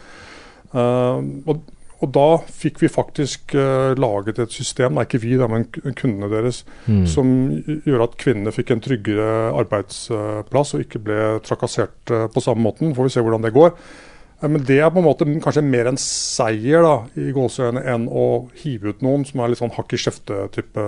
Uh, 0.73 1.21
og, 1.49 1.63
og 1.99 2.11
da 2.15 2.27
fikk 2.61 2.83
vi 2.85 2.91
faktisk 2.93 3.55
uh, 3.59 3.93
laget 3.99 4.41
et 4.45 4.55
system, 4.55 4.97
det 4.97 5.05
er 5.05 5.11
ikke 5.11 5.23
vi, 5.25 5.37
da, 5.41 5.49
men 5.53 5.69
kundene 5.73 6.31
deres, 6.33 6.63
mm. 6.89 7.05
som 7.11 7.31
gjør 7.87 8.07
at 8.09 8.19
kvinnene 8.21 8.55
fikk 8.55 8.75
en 8.75 8.85
tryggere 8.85 9.31
arbeidsplass 9.65 10.77
og 10.77 10.85
ikke 10.85 11.03
ble 11.05 11.23
trakassert 11.47 12.15
uh, 12.15 12.27
på 12.33 12.45
samme 12.45 12.65
måten. 12.65 12.97
Får 12.97 13.11
vi 13.11 13.17
se 13.17 13.25
hvordan 13.25 13.45
det 13.45 13.57
går. 13.57 13.77
Eh, 14.41 14.49
Men 14.49 14.65
det 14.65 14.79
er 14.81 14.91
på 14.91 15.03
en 15.03 15.07
måte 15.07 15.27
kanskje 15.43 15.65
mer 15.67 15.91
en 15.91 16.01
seier 16.01 16.85
da, 16.85 16.95
i 17.19 17.33
gåseøynene 17.35 17.85
enn 17.95 18.07
å 18.09 18.27
hive 18.63 18.93
ut 18.93 19.03
noen 19.05 19.27
som 19.29 19.43
er 19.43 19.53
litt 19.53 19.63
sånn 19.63 19.75
hakk 19.77 19.95
i 19.95 20.01
kjeftet-type 20.05 20.87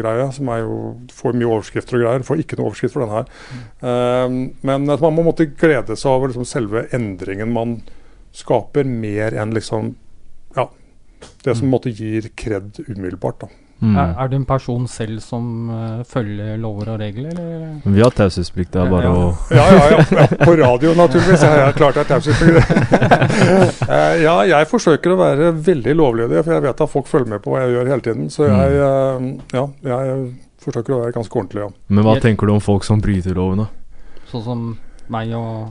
greie. 0.00 0.26
Som 0.36 0.50
er 0.54 0.64
jo, 0.64 0.80
får 1.14 1.38
mye 1.38 1.52
overskrifter 1.54 1.98
og 1.98 2.04
greier. 2.04 2.26
Får 2.26 2.42
ikke 2.42 2.58
noe 2.58 2.70
overskrift 2.70 2.96
for 2.96 3.06
denne 3.06 3.22
her. 3.22 3.32
Eh, 3.90 4.36
men 4.66 4.96
at 4.96 5.06
man 5.06 5.16
må 5.16 5.26
måtte 5.30 5.50
glede 5.52 5.98
seg 5.98 6.12
over 6.12 6.32
liksom 6.32 6.48
selve 6.48 6.88
endringen 6.96 7.54
man 7.54 7.80
skaper, 8.36 8.86
mer 8.86 9.34
enn 9.34 9.54
liksom 9.56 9.94
ja, 10.54 10.68
det 11.44 11.56
som 11.56 11.66
mm. 11.66 11.72
måtte 11.72 11.90
gir 11.94 12.30
kred 12.38 12.78
umiddelbart. 12.86 13.42
da. 13.42 13.59
Mm. 13.80 13.94
Er, 13.96 14.10
er 14.20 14.28
du 14.28 14.34
en 14.36 14.44
person 14.44 14.82
selv 14.92 15.22
som 15.24 15.44
uh, 15.72 16.02
følger 16.04 16.58
lover 16.60 16.90
og 16.92 16.98
regler, 17.00 17.30
eller? 17.32 17.78
Vi 17.84 18.02
har 18.04 18.12
taushetsplikt, 18.12 18.74
det 18.74 18.82
er 18.82 18.90
bare 18.92 19.08
Ja. 19.08 19.14
å 19.14 19.30
Ja, 19.56 19.64
ja, 19.72 19.86
ja, 19.94 20.02
ja. 20.18 20.26
På 20.44 20.52
radio, 20.60 20.92
naturligvis. 20.98 21.40
Jeg 21.46 21.64
har 21.64 21.72
klart 21.78 21.96
det 21.96 22.04
er 22.04 22.10
taushetsplikt. 22.10 22.68
uh, 23.88 24.14
ja, 24.26 24.36
jeg 24.52 24.68
forsøker 24.68 25.14
å 25.14 25.18
være 25.22 25.50
veldig 25.70 25.96
lovlydig, 25.96 26.44
for 26.44 26.58
jeg 26.58 26.66
vet 26.68 26.84
at 26.84 26.92
folk 26.92 27.08
følger 27.08 27.32
med 27.34 27.44
på 27.46 27.54
hva 27.54 27.64
jeg 27.64 27.74
gjør 27.78 27.92
hele 27.94 28.04
tiden. 28.10 28.28
Så 28.30 28.50
jeg, 28.50 28.78
uh, 28.84 29.56
ja, 29.56 29.64
jeg 29.94 30.30
forsøker 30.60 30.98
å 30.98 31.02
være 31.06 31.16
ganske 31.16 31.40
ordentlig, 31.40 31.64
ja. 31.64 31.72
Men 31.88 32.04
hva 32.04 32.18
tenker 32.20 32.50
du 32.50 32.58
om 32.58 32.64
folk 32.64 32.84
som 32.84 33.00
bryter 33.00 33.32
lovene? 33.38 33.70
Sånn 34.30 34.44
som 34.44 34.66
meg 35.10 35.32
og 35.34 35.70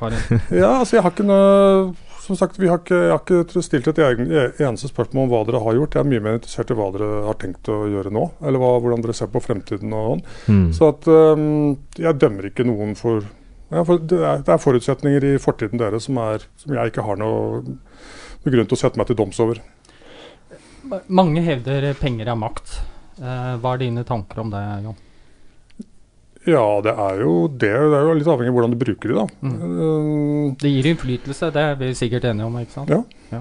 Karin. 0.00 0.40
Ja, 0.62 0.78
altså 0.80 0.96
jeg 0.96 1.04
har 1.04 1.12
ikke 1.12 1.28
noe 1.28 1.92
Som 2.20 2.36
sagt, 2.36 2.58
vi 2.60 2.68
har 2.68 2.82
ikke, 2.82 2.98
jeg 2.98 3.12
har 3.14 3.22
ikke 3.24 3.62
stilt 3.64 3.88
et 3.88 4.00
eneste 4.04 4.90
spørsmål 4.90 5.24
om 5.24 5.30
hva 5.32 5.40
dere 5.48 5.62
har 5.64 5.78
gjort. 5.78 5.96
Jeg 5.96 6.04
er 6.04 6.10
mye 6.10 6.24
mer 6.26 6.36
interessert 6.36 6.70
i 6.72 6.76
hva 6.76 6.90
dere 6.94 7.08
har 7.26 7.38
tenkt 7.40 7.70
å 7.72 7.78
gjøre 7.88 8.12
nå, 8.12 8.26
eller 8.44 8.60
hva, 8.60 8.74
hvordan 8.82 9.04
dere 9.04 9.16
ser 9.16 9.30
på 9.32 9.42
fremtiden 9.44 9.94
og 9.96 10.08
sånn. 10.10 10.24
Mm. 10.52 10.66
Så 10.76 10.90
at 10.92 11.08
um, 11.08 11.48
jeg 11.96 12.20
dømmer 12.20 12.50
ikke 12.50 12.68
noen 12.68 12.92
for, 12.98 13.24
ja, 13.72 13.84
for 13.88 14.04
det, 14.04 14.20
er, 14.20 14.44
det 14.44 14.54
er 14.54 14.62
forutsetninger 14.62 15.28
i 15.30 15.34
fortiden 15.40 15.80
deres 15.80 16.10
som, 16.10 16.20
er, 16.20 16.44
som 16.60 16.76
jeg 16.76 16.92
ikke 16.92 17.08
har 17.08 17.20
noe, 17.20 17.62
noe 18.44 18.54
grunn 18.54 18.68
til 18.68 18.78
å 18.78 18.82
sette 18.84 19.00
meg 19.00 19.08
til 19.08 19.20
doms 19.22 19.40
over. 19.40 19.62
Mange 21.08 21.44
hevder 21.44 21.92
penger 22.00 22.32
er 22.32 22.40
makt. 22.40 22.80
Eh, 23.20 23.54
hva 23.60 23.74
er 23.74 23.86
dine 23.86 24.04
tanker 24.08 24.44
om 24.44 24.52
det, 24.52 24.60
Jon? 24.84 25.06
Ja, 26.48 26.80
det 26.80 26.92
er 26.96 27.18
jo 27.20 27.32
det. 27.48 27.68
Det 27.68 27.96
er 27.98 28.06
jo 28.06 28.14
litt 28.16 28.28
avhengig 28.32 28.48
av 28.52 28.56
hvordan 28.56 28.72
du 28.72 28.78
bruker 28.80 29.12
det, 29.12 29.16
da. 29.18 29.26
Øhm, 29.44 30.54
Det 30.60 30.70
gir 30.72 30.88
innflytelse, 30.94 31.50
det 31.52 31.64
er 31.66 31.74
vi 31.76 31.90
sikkert 31.98 32.24
enige 32.30 32.46
om, 32.46 32.56
ikke 32.62 32.72
sant? 32.78 32.94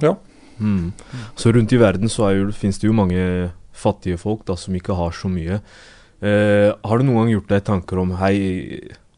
Ja. 0.03 0.15
Mm. 0.59 0.91
Så 1.39 1.53
rundt 1.55 1.71
i 1.71 1.79
verden 1.79 2.12
så 2.12 2.27
er 2.27 2.33
jo, 2.35 2.49
finnes 2.51 2.79
det 2.81 2.89
jo 2.89 2.93
mange 2.97 3.51
fattige 3.71 4.19
folk 4.19 4.43
da, 4.45 4.57
som 4.59 4.75
ikke 4.75 4.97
har 4.99 5.15
så 5.15 5.31
mye. 5.31 5.62
Eh, 6.19 6.73
har 6.83 6.99
du 6.99 7.05
noen 7.07 7.21
gang 7.23 7.31
gjort 7.38 7.53
deg 7.53 7.63
tanker 7.69 8.01
om 8.01 8.12
Hei, 8.19 8.35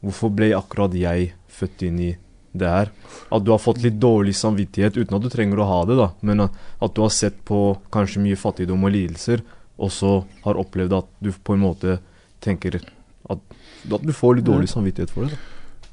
hvorfor 0.03 0.29
ble 0.37 0.51
akkurat 0.53 0.93
jeg 0.93 1.31
født 1.49 1.81
inn 1.87 1.97
i 1.99 2.11
det 2.53 2.69
her? 2.69 2.91
At 3.33 3.43
du 3.43 3.49
har 3.55 3.63
fått 3.63 3.81
litt 3.81 3.97
dårlig 3.97 4.35
samvittighet 4.37 4.99
uten 5.01 5.17
at 5.17 5.25
du 5.25 5.29
trenger 5.33 5.63
å 5.63 5.69
ha 5.71 5.81
det, 5.89 5.97
da. 5.97 6.11
Men 6.21 6.45
at, 6.45 6.61
at 6.77 6.93
du 6.93 7.01
har 7.01 7.09
sett 7.09 7.41
på 7.47 7.63
kanskje 7.93 8.21
mye 8.21 8.37
fattigdom 8.37 8.85
og 8.85 8.93
lidelser, 8.93 9.41
og 9.81 9.89
så 9.89 10.19
har 10.45 10.61
opplevd 10.61 10.93
at 10.99 11.09
du 11.23 11.31
på 11.33 11.57
en 11.57 11.65
måte 11.65 11.97
tenker 12.45 12.77
at, 12.77 13.41
at 13.89 14.05
du 14.05 14.13
får 14.13 14.37
litt 14.37 14.47
dårlig 14.47 14.69
samvittighet 14.71 15.13
for 15.13 15.27
det. 15.27 15.37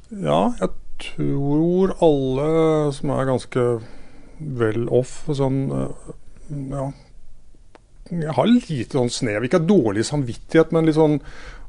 Da. 0.09 0.23
ja, 0.25 0.41
jeg 0.61 0.73
tror 0.99 1.95
alle 2.05 2.49
som 2.97 3.13
er 3.15 3.29
ganske 3.29 3.67
vel 4.39 4.89
off 4.95 5.21
sånn 5.35 5.61
øh, 5.75 6.09
Ja. 6.71 6.89
Jeg 8.09 8.33
har 8.39 8.49
lite 8.49 8.97
sånn 8.97 9.11
snev, 9.13 9.45
ikke 9.45 9.61
dårlig 9.69 10.07
samvittighet, 10.09 10.71
men 10.73 10.87
litt 10.89 10.97
sånn 10.97 11.19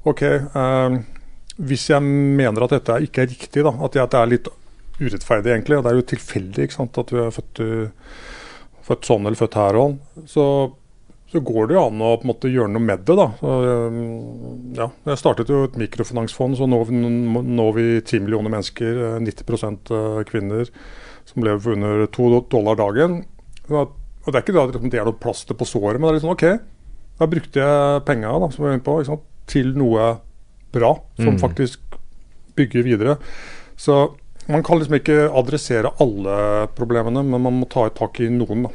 OK. 0.08 0.21
Eh, 0.23 0.93
hvis 1.60 1.89
jeg 1.89 1.99
mener 2.05 2.63
at 2.63 2.77
dette 2.77 2.95
ikke 3.03 3.25
er 3.25 3.32
riktig, 3.34 3.63
da, 3.65 3.73
at, 3.75 3.97
jeg, 3.97 4.05
at 4.05 4.13
det 4.13 4.19
er 4.21 4.32
litt 4.32 4.47
urettferdig, 4.99 5.51
egentlig, 5.51 5.79
og 5.79 5.84
det 5.84 5.91
er 5.91 5.97
jo 5.99 6.05
tilfeldig 6.13 6.67
ikke 6.67 6.77
sant, 6.77 6.99
at 7.01 7.12
vi 7.12 7.19
er 7.19 7.36
født, 7.36 7.62
født 8.88 9.10
sånn 9.10 9.27
eller 9.27 9.39
født 9.39 9.58
her 9.60 9.79
og 9.82 10.23
så, 10.32 10.45
så 11.29 11.39
går 11.45 11.67
det 11.69 11.75
jo 11.77 11.83
an 11.85 11.99
å 12.01 12.15
på 12.17 12.25
en 12.25 12.31
måte 12.31 12.49
gjøre 12.49 12.71
noe 12.73 12.81
med 12.81 13.03
det. 13.05 13.15
da. 13.19 13.27
Så, 13.37 13.49
ja, 14.79 14.87
jeg 15.11 15.19
startet 15.21 15.51
jo 15.51 15.63
et 15.67 15.77
mikrofinansfond, 15.77 16.57
så 16.57 16.65
nå 16.69 16.79
nå 16.89 17.43
når 17.45 17.73
vi 17.75 17.85
10 18.01 18.23
millioner 18.25 18.49
mennesker, 18.55 19.01
øh, 19.05 19.19
90% 19.21 19.91
øh, 19.93 20.23
kvinner, 20.29 20.69
som 21.29 21.43
lever 21.45 21.59
for 21.61 21.77
under 21.77 22.05
to 22.07 22.41
dollar 22.49 22.75
dagen. 22.79 23.23
Og 23.69 23.95
Det 24.25 24.35
er 24.35 24.41
ikke 24.43 24.53
det 24.53 24.61
at 24.63 24.73
liksom, 24.73 24.89
det 24.91 24.99
er 24.99 25.05
noe 25.05 25.19
plaster 25.21 25.55
på 25.57 25.65
såret, 25.65 25.99
men 25.99 26.07
det 26.09 26.09
er 26.09 26.17
litt 26.19 26.25
sånn 26.25 26.35
OK, 26.35 26.47
da 27.19 27.27
brukte 27.29 27.61
jeg 27.61 28.03
penga 28.05 28.33
som 28.51 28.51
jeg 28.57 28.65
var 28.65 28.73
inne 28.77 28.85
på, 28.85 28.97
sant, 29.07 29.23
til 29.49 29.71
noe 29.77 30.09
bra, 30.73 30.91
som 31.17 31.33
Mm. 31.35 31.39
faktisk 31.41 31.79
bygger 32.55 32.83
videre. 32.83 33.17
Så 33.77 34.13
man 34.49 34.61
kan 34.63 34.77
liksom 34.79 34.97
ikke 34.99 35.29
adressere 35.33 35.91
alle 36.01 36.67
problemene, 36.75 37.23
men 37.23 37.41
man 37.41 37.59
må 37.61 37.69
ta 37.69 37.87
tak 37.89 38.19
i 38.19 38.29
noen. 38.29 38.63
da. 38.63 38.69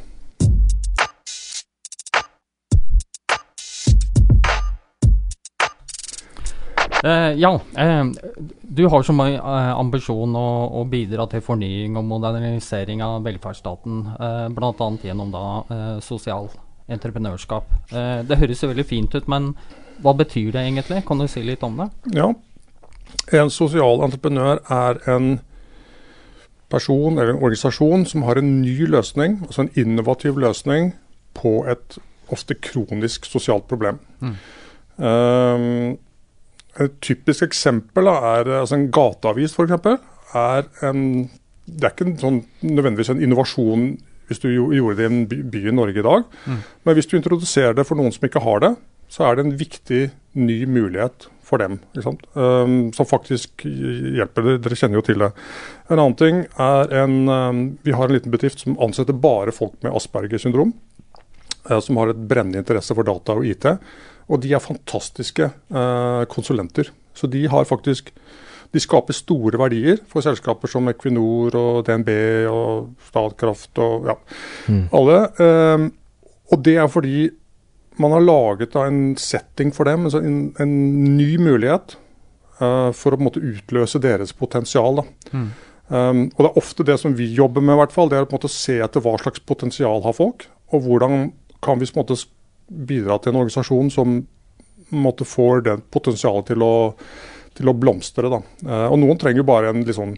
Eh, 7.05 7.31
ja, 7.37 7.59
eh, 7.77 8.05
du 8.61 8.87
har 8.87 9.03
som 9.03 9.19
eh, 9.21 9.71
ambisjon 9.77 10.35
å, 10.35 10.47
å 10.79 10.83
bidra 10.89 11.27
til 11.29 11.43
fornying 11.45 11.99
og 11.99 12.07
modernisering 12.09 13.03
av 13.05 13.19
velferdsstaten, 13.27 13.99
eh, 14.15 14.45
bl.a. 14.55 14.87
gjennom 15.05 15.33
da 15.33 15.45
eh, 15.69 15.91
sosial 16.01 16.49
entreprenørskap. 16.89 17.75
Eh, 17.91 18.23
det 18.25 18.39
høres 18.41 18.63
jo 18.63 18.71
veldig 18.71 18.87
fint 18.89 19.13
ut, 19.13 19.27
men 19.29 19.51
hva 20.01 20.15
betyr 20.17 20.49
det 20.55 20.63
egentlig? 20.63 21.03
Kan 21.05 21.21
du 21.21 21.27
si 21.29 21.43
litt 21.45 21.65
om 21.67 21.77
det? 21.83 21.91
Ja. 22.17 22.31
En 23.37 23.53
sosial 23.53 24.01
entreprenør 24.05 24.63
er 24.73 24.97
en 25.11 25.35
person 26.73 27.13
eller 27.13 27.35
en 27.35 27.43
organisasjon 27.43 28.07
som 28.09 28.25
har 28.25 28.41
en 28.41 28.49
ny 28.63 28.89
løsning, 28.89 29.43
altså 29.45 29.67
en 29.67 29.71
innovativ 29.77 30.41
løsning, 30.41 30.95
på 31.37 31.59
et 31.69 31.99
ofte 32.33 32.57
kronisk 32.57 33.29
sosialt 33.29 33.69
problem. 33.69 34.01
Mm. 34.23 34.35
Um, 34.97 35.97
Et 36.83 36.97
typisk 37.03 37.45
eksempel 37.45 38.09
er 38.11 38.49
altså 38.59 38.75
en 38.75 38.89
gateavis, 38.91 39.55
f.eks. 39.55 40.01
er 40.35 40.67
en 40.89 41.05
Det 41.65 41.87
er 41.87 41.93
ikke 41.95 42.05
en 42.09 42.19
sånn, 42.21 42.41
nødvendigvis 42.61 43.09
en 43.13 43.23
innovasjon 43.23 43.95
hvis 44.27 44.41
du 44.41 44.49
gjorde 44.49 44.97
det 44.97 45.05
i 45.05 45.11
en 45.11 45.25
by, 45.29 45.59
i 45.69 45.73
Norge 45.73 46.01
i 46.01 46.05
dag. 46.05 46.23
Men 46.85 46.97
hvis 46.97 47.07
du 47.09 47.15
introduserer 47.17 47.75
det 47.77 47.85
for 47.85 47.97
noen 47.97 48.13
som 48.13 48.25
ikke 48.25 48.41
har 48.41 48.61
det, 48.63 48.71
så 49.11 49.27
er 49.27 49.37
det 49.37 49.45
en 49.45 49.57
viktig 49.59 50.01
ny 50.33 50.57
mulighet 50.65 51.27
for 51.45 51.61
dem. 51.61 51.77
Um, 52.33 52.91
som 52.93 53.07
faktisk 53.07 53.65
hjelper. 53.65 54.47
Dere, 54.47 54.61
dere 54.65 54.79
kjenner 54.79 54.99
jo 54.99 55.05
til 55.05 55.21
det. 55.21 55.29
En 55.89 55.99
annen 55.99 56.17
ting 56.17 56.41
er 56.49 56.95
en 57.03 57.15
um, 57.29 57.61
Vi 57.85 57.93
har 57.93 58.09
en 58.09 58.15
liten 58.15 58.33
bedrift 58.33 58.63
som 58.63 58.77
ansetter 58.81 59.13
bare 59.13 59.53
folk 59.55 59.77
med 59.85 59.93
Asperger 59.95 60.41
syndrom. 60.41 60.73
Uh, 61.69 61.79
som 61.79 62.01
har 62.01 62.11
et 62.11 62.25
brennende 62.29 62.63
interesse 62.63 62.97
for 62.97 63.07
data 63.07 63.37
og 63.37 63.45
IT. 63.45 63.69
Og 64.29 64.41
de 64.41 64.53
er 64.55 64.63
fantastiske 64.63 65.49
eh, 65.51 66.23
konsulenter. 66.31 66.89
Så 67.15 67.29
de 67.31 67.45
har 67.51 67.67
faktisk 67.69 68.11
de 68.73 68.81
skaper 68.83 69.15
store 69.15 69.59
verdier 69.61 70.01
for 70.11 70.25
selskaper 70.25 70.67
som 70.67 70.89
Equinor 70.91 71.55
og 71.55 71.85
DNB 71.87 72.09
og 72.51 72.89
Statkraft 73.07 73.79
og 73.79 74.09
ja, 74.09 74.15
alle. 74.97 75.19
Eh, 75.39 75.85
og 76.51 76.63
det 76.65 76.77
er 76.81 76.89
fordi 76.91 77.29
man 78.01 78.11
har 78.11 78.25
laget 78.25 78.73
da 78.73 78.87
en 78.89 79.15
setting 79.19 79.71
for 79.75 79.87
dem, 79.87 80.09
altså 80.09 80.19
en, 80.19 80.49
en 80.59 80.73
ny 81.15 81.37
mulighet 81.39 81.95
eh, 82.59 82.91
for 82.91 83.13
å 83.13 83.15
på 83.15 83.23
en 83.23 83.29
måte 83.29 83.45
utløse 83.45 84.01
deres 84.03 84.35
potensial. 84.35 84.99
Da. 84.99 85.39
Um, 85.85 86.25
og 86.33 86.39
det 86.39 86.49
er 86.49 86.59
ofte 86.59 86.83
det 86.87 86.95
som 86.97 87.13
vi 87.13 87.27
jobber 87.37 87.61
med, 87.61 87.75
i 87.75 87.79
hvert 87.83 87.93
fall, 87.93 88.09
det 88.09 88.17
er 88.17 88.25
på 88.25 88.33
en 88.33 88.39
måte 88.39 88.49
å 88.49 88.55
se 88.55 88.79
etter 88.81 89.03
hva 89.05 89.15
slags 89.21 89.43
potensial 89.45 90.01
har 90.03 90.15
folk, 90.17 90.47
og 90.73 90.87
hvordan 90.87 91.29
kan 91.63 91.79
vi 91.79 91.87
på 91.87 91.99
en 91.99 92.03
måte 92.03 92.17
bidra 92.67 93.17
til 93.19 93.33
en 93.33 93.41
organisasjon 93.43 93.91
som 93.93 94.15
måtte 94.95 95.25
få 95.27 95.59
det 95.65 95.77
potensialet 95.93 96.51
til 96.51 96.63
å, 96.65 96.75
til 97.57 97.69
å 97.69 97.75
blomstre. 97.77 98.31
Da. 98.31 98.41
Eh, 98.65 98.87
og 98.89 98.99
noen 99.01 99.19
trenger 99.21 99.43
jo 99.43 99.47
bare 99.49 99.71
en, 99.73 99.85
sånn, 99.97 100.15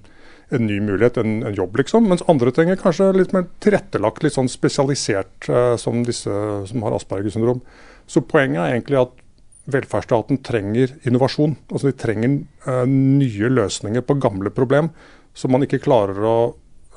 en 0.54 0.68
ny 0.68 0.80
mulighet, 0.84 1.20
en, 1.22 1.40
en 1.48 1.58
jobb, 1.58 1.80
liksom. 1.82 2.10
Mens 2.12 2.26
andre 2.32 2.54
trenger 2.56 2.80
kanskje 2.82 3.12
litt 3.16 3.36
mer 3.36 3.48
tilrettelagt, 3.64 4.24
litt 4.26 4.38
sånn 4.38 4.52
spesialisert, 4.52 5.50
eh, 5.50 5.76
som 5.82 6.04
disse 6.08 6.42
som 6.70 6.86
har 6.86 6.98
Asperger 6.98 7.34
syndrom. 7.34 7.64
Så 8.08 8.24
poenget 8.24 8.64
er 8.64 8.76
egentlig 8.76 9.02
at 9.02 9.16
velferdsstaten 9.68 10.40
trenger 10.48 10.94
innovasjon. 11.08 11.58
Altså 11.72 11.90
de 11.90 12.00
trenger 12.00 12.38
eh, 12.68 12.86
nye 12.88 13.52
løsninger 13.52 14.06
på 14.08 14.20
gamle 14.24 14.54
problem 14.56 14.92
som 15.38 15.54
man 15.54 15.66
ikke 15.66 15.84
klarer 15.84 16.24
å 16.26 16.38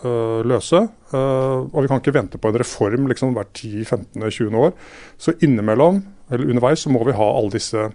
løse. 0.03 0.81
Eh, 1.13 1.59
og 1.67 1.79
vi 1.83 1.91
kan 1.91 2.01
ikke 2.01 2.15
vente 2.17 2.41
på 2.41 2.51
en 2.51 2.59
reform 2.63 3.09
liksom 3.11 3.35
hvert 3.37 3.53
10-15-20 3.57 4.59
år. 4.61 4.75
Så 5.21 5.37
innimellom, 5.43 6.03
eller 6.31 6.53
underveis, 6.53 6.85
så 6.85 6.93
må 6.93 7.03
vi 7.07 7.17
ha 7.17 7.31
alle 7.37 7.53
disse 7.55 7.89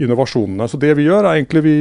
innovasjonene. 0.00 0.68
Så 0.68 0.80
det 0.80 0.94
vi 0.98 1.08
gjør, 1.08 1.26
er 1.26 1.38
egentlig 1.38 1.64
vi 1.66 1.76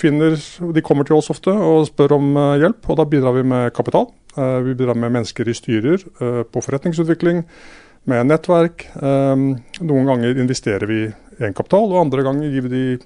finner 0.00 0.32
De 0.72 0.80
kommer 0.80 1.04
til 1.04 1.18
oss 1.18 1.28
ofte 1.28 1.52
og 1.52 1.84
spør 1.90 2.16
om 2.16 2.32
eh, 2.32 2.58
hjelp, 2.62 2.88
og 2.88 3.00
da 3.00 3.08
bidrar 3.08 3.36
vi 3.36 3.44
med 3.44 3.74
kapital. 3.76 4.08
Eh, 4.36 4.58
vi 4.64 4.74
bidrar 4.74 4.96
med 4.96 5.12
mennesker 5.12 5.48
i 5.48 5.54
styrer, 5.56 6.00
eh, 6.20 6.42
på 6.48 6.62
forretningsutvikling, 6.64 7.44
med 8.08 8.26
nettverk. 8.30 8.86
Eh, 8.96 9.36
noen 9.84 10.08
ganger 10.08 10.40
investerer 10.40 10.86
vi 10.88 11.02
egenkapital, 11.40 11.90
og 11.92 12.00
andre 12.06 12.24
ganger 12.24 12.48
gir 12.48 12.64
vi 12.64 12.68
de 12.68 12.98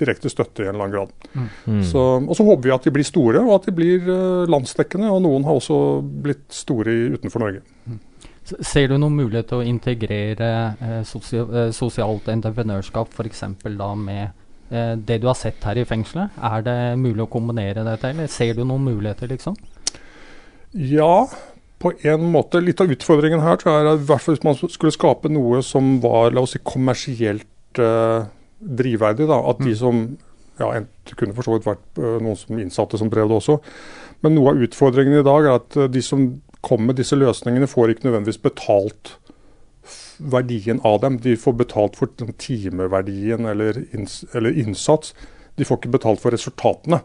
direkte 0.00 0.30
støtte 0.32 0.64
i 0.64 0.66
en 0.66 0.74
eller 0.74 0.86
annen 0.86 0.96
grad. 0.96 1.28
Mm. 1.66 1.82
Så, 1.86 2.02
og 2.18 2.34
så 2.38 2.46
håper 2.46 2.68
vi 2.68 2.74
at 2.74 2.86
de 2.86 2.92
blir 2.96 3.06
store, 3.06 3.42
og 3.44 3.54
at 3.58 3.68
de 3.68 3.76
blir 3.76 4.02
eh, 4.02 4.48
landsdekkende. 4.50 5.12
Og 5.12 5.22
noen 5.26 5.46
har 5.46 5.58
også 5.58 5.78
blitt 6.02 6.46
store 6.54 6.96
utenfor 7.16 7.44
Norge. 7.44 7.62
Mm. 7.86 8.00
Ser 8.46 8.90
du 8.90 8.96
noen 8.98 9.16
mulighet 9.18 9.48
til 9.50 9.62
å 9.62 9.66
integrere 9.66 10.50
eh, 10.78 11.00
sosial, 11.06 11.48
eh, 11.50 11.70
sosialt 11.74 12.28
entreprenørskap 12.30 13.14
f.eks. 13.14 13.42
da 13.66 13.88
med 13.98 14.22
eh, 14.70 14.94
det 14.94 15.18
du 15.22 15.26
har 15.30 15.38
sett 15.38 15.64
her 15.66 15.80
i 15.82 15.86
fengselet? 15.88 16.36
Er 16.38 16.66
det 16.66 16.78
mulig 17.02 17.24
å 17.26 17.30
kombinere 17.30 17.86
dette, 17.86 18.12
eller 18.14 18.30
ser 18.30 18.54
du 18.54 18.62
noen 18.64 18.86
muligheter, 18.86 19.30
liksom? 19.34 19.58
Ja, 20.76 21.26
på 21.82 21.92
en 22.06 22.30
måte. 22.32 22.62
Litt 22.62 22.80
av 22.80 22.90
utfordringen 22.92 23.42
her 23.42 23.58
tror 23.60 23.72
jeg 23.72 23.82
er 23.82 23.90
at 23.92 24.02
i 24.02 24.08
hvert 24.08 24.22
fall 24.24 24.36
hvis 24.36 24.46
man 24.46 24.58
skulle 24.58 24.94
skape 24.94 25.30
noe 25.32 25.60
som 25.66 25.96
var 26.04 26.32
la 26.34 26.44
oss 26.46 26.54
si, 26.56 26.62
kommersielt 26.64 27.82
eh, 27.82 28.30
drivverdig. 28.60 29.28
Da, 29.30 29.40
at 29.50 29.62
de 29.62 29.76
som 29.76 30.06
ja, 30.56 30.70
Det 31.04 31.18
kunne 31.20 31.36
for 31.36 31.44
så 31.44 31.52
vidt 31.56 31.66
vært 31.68 32.00
eh, 32.00 32.16
noen 32.24 32.38
som 32.40 32.58
innsatte 32.60 32.96
som 32.96 33.10
drev 33.12 33.28
det 33.28 33.36
også. 33.42 33.58
Men 34.24 34.36
noe 34.38 34.54
av 34.54 34.62
utfordringen 34.64 35.18
i 35.18 35.26
dag 35.26 35.44
er 35.44 35.58
at 35.58 35.76
eh, 35.76 35.90
de 35.92 36.02
som 36.04 36.26
kommer 36.64 36.92
med 36.92 37.00
disse 37.00 37.16
løsningene, 37.18 37.68
får 37.68 37.92
ikke 37.92 38.08
nødvendigvis 38.08 38.40
betalt 38.42 39.18
verdien 40.18 40.80
av 40.84 41.02
dem. 41.04 41.18
De 41.22 41.36
får 41.38 41.58
betalt 41.60 41.98
for 41.98 42.10
den 42.18 42.32
timeverdien 42.40 43.46
eller, 43.46 43.84
inns 43.94 44.22
eller 44.34 44.56
innsats. 44.56 45.12
De 45.56 45.68
får 45.68 45.80
ikke 45.80 45.94
betalt 45.98 46.22
for 46.22 46.34
resultatene. 46.34 47.02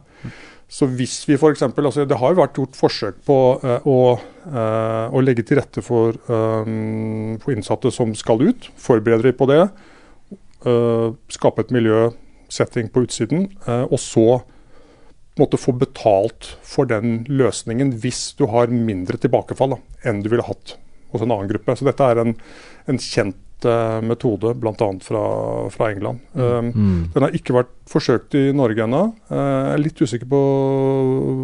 Så 0.71 0.87
hvis 0.87 1.17
vi 1.27 1.35
for 1.35 1.51
eksempel, 1.51 1.85
altså 1.85 2.05
Det 2.07 2.17
har 2.17 2.31
jo 2.31 2.39
vært 2.39 2.57
gjort 2.57 2.77
forsøk 2.79 3.15
på 3.27 3.37
uh, 3.59 3.83
å, 3.83 3.99
uh, 4.47 5.07
å 5.11 5.23
legge 5.23 5.43
til 5.43 5.59
rette 5.59 5.83
for, 5.83 6.15
um, 6.31 7.35
for 7.43 7.51
innsatte 7.51 7.91
som 7.91 8.15
skal 8.15 8.39
ut. 8.47 8.69
Forbereder 8.79 9.27
de 9.27 9.35
på 9.35 9.49
det. 9.51 9.65
Eh, 10.65 11.11
skape 11.31 11.65
et 11.65 11.71
miljøsetting 11.75 12.89
på 12.93 13.05
utsiden. 13.07 13.49
eh, 13.67 13.83
og 13.89 13.99
så 13.99 14.41
måtte 15.39 15.57
få 15.57 15.71
betalt 15.79 16.55
for 16.67 16.85
den 16.85 17.21
løsningen 17.31 17.93
hvis 18.03 18.33
du 18.37 18.45
har 18.51 18.67
mindre 18.67 19.17
tilbakefall 19.17 19.77
da, 19.77 19.77
enn 20.05 20.19
du 20.21 20.27
ville 20.29 20.43
hatt 20.43 20.75
hos 21.13 21.21
en 21.23 21.31
annen 21.31 21.47
gruppe. 21.49 21.73
Så 21.79 21.87
dette 21.87 22.03
er 22.03 22.19
en, 22.21 22.35
en 22.91 22.99
kjent 22.99 23.65
eh, 23.65 24.01
metode, 24.03 24.51
bl.a. 24.59 24.75
Fra, 25.03 25.23
fra 25.71 25.87
England. 25.91 26.19
Um, 26.35 26.69
Mm. 26.75 27.11
den 27.13 27.23
har 27.25 27.31
ikke 27.35 27.55
vært 27.55 27.71
forsøkt 27.89 28.35
i 28.35 28.51
Norge 28.55 28.83
ennå. 28.83 29.01
Jeg 29.31 29.73
er 29.73 29.81
litt 29.81 29.99
usikker 30.03 30.27
på 30.31 30.41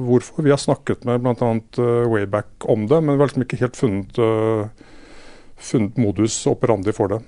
hvorfor. 0.08 0.44
Vi 0.46 0.52
har 0.54 0.62
snakket 0.62 1.04
med 1.08 1.24
bl.a. 1.24 1.50
Uh, 1.80 2.08
Wayback 2.12 2.68
om 2.70 2.86
det, 2.88 3.02
men 3.04 3.16
vi 3.18 3.24
har 3.24 3.32
liksom 3.32 3.44
ikke 3.48 3.60
helt 3.64 3.80
funnet, 3.80 4.22
funnet 5.58 5.98
modus 5.98 6.38
operandi 6.50 6.94
for 6.96 7.16
det. 7.16 7.22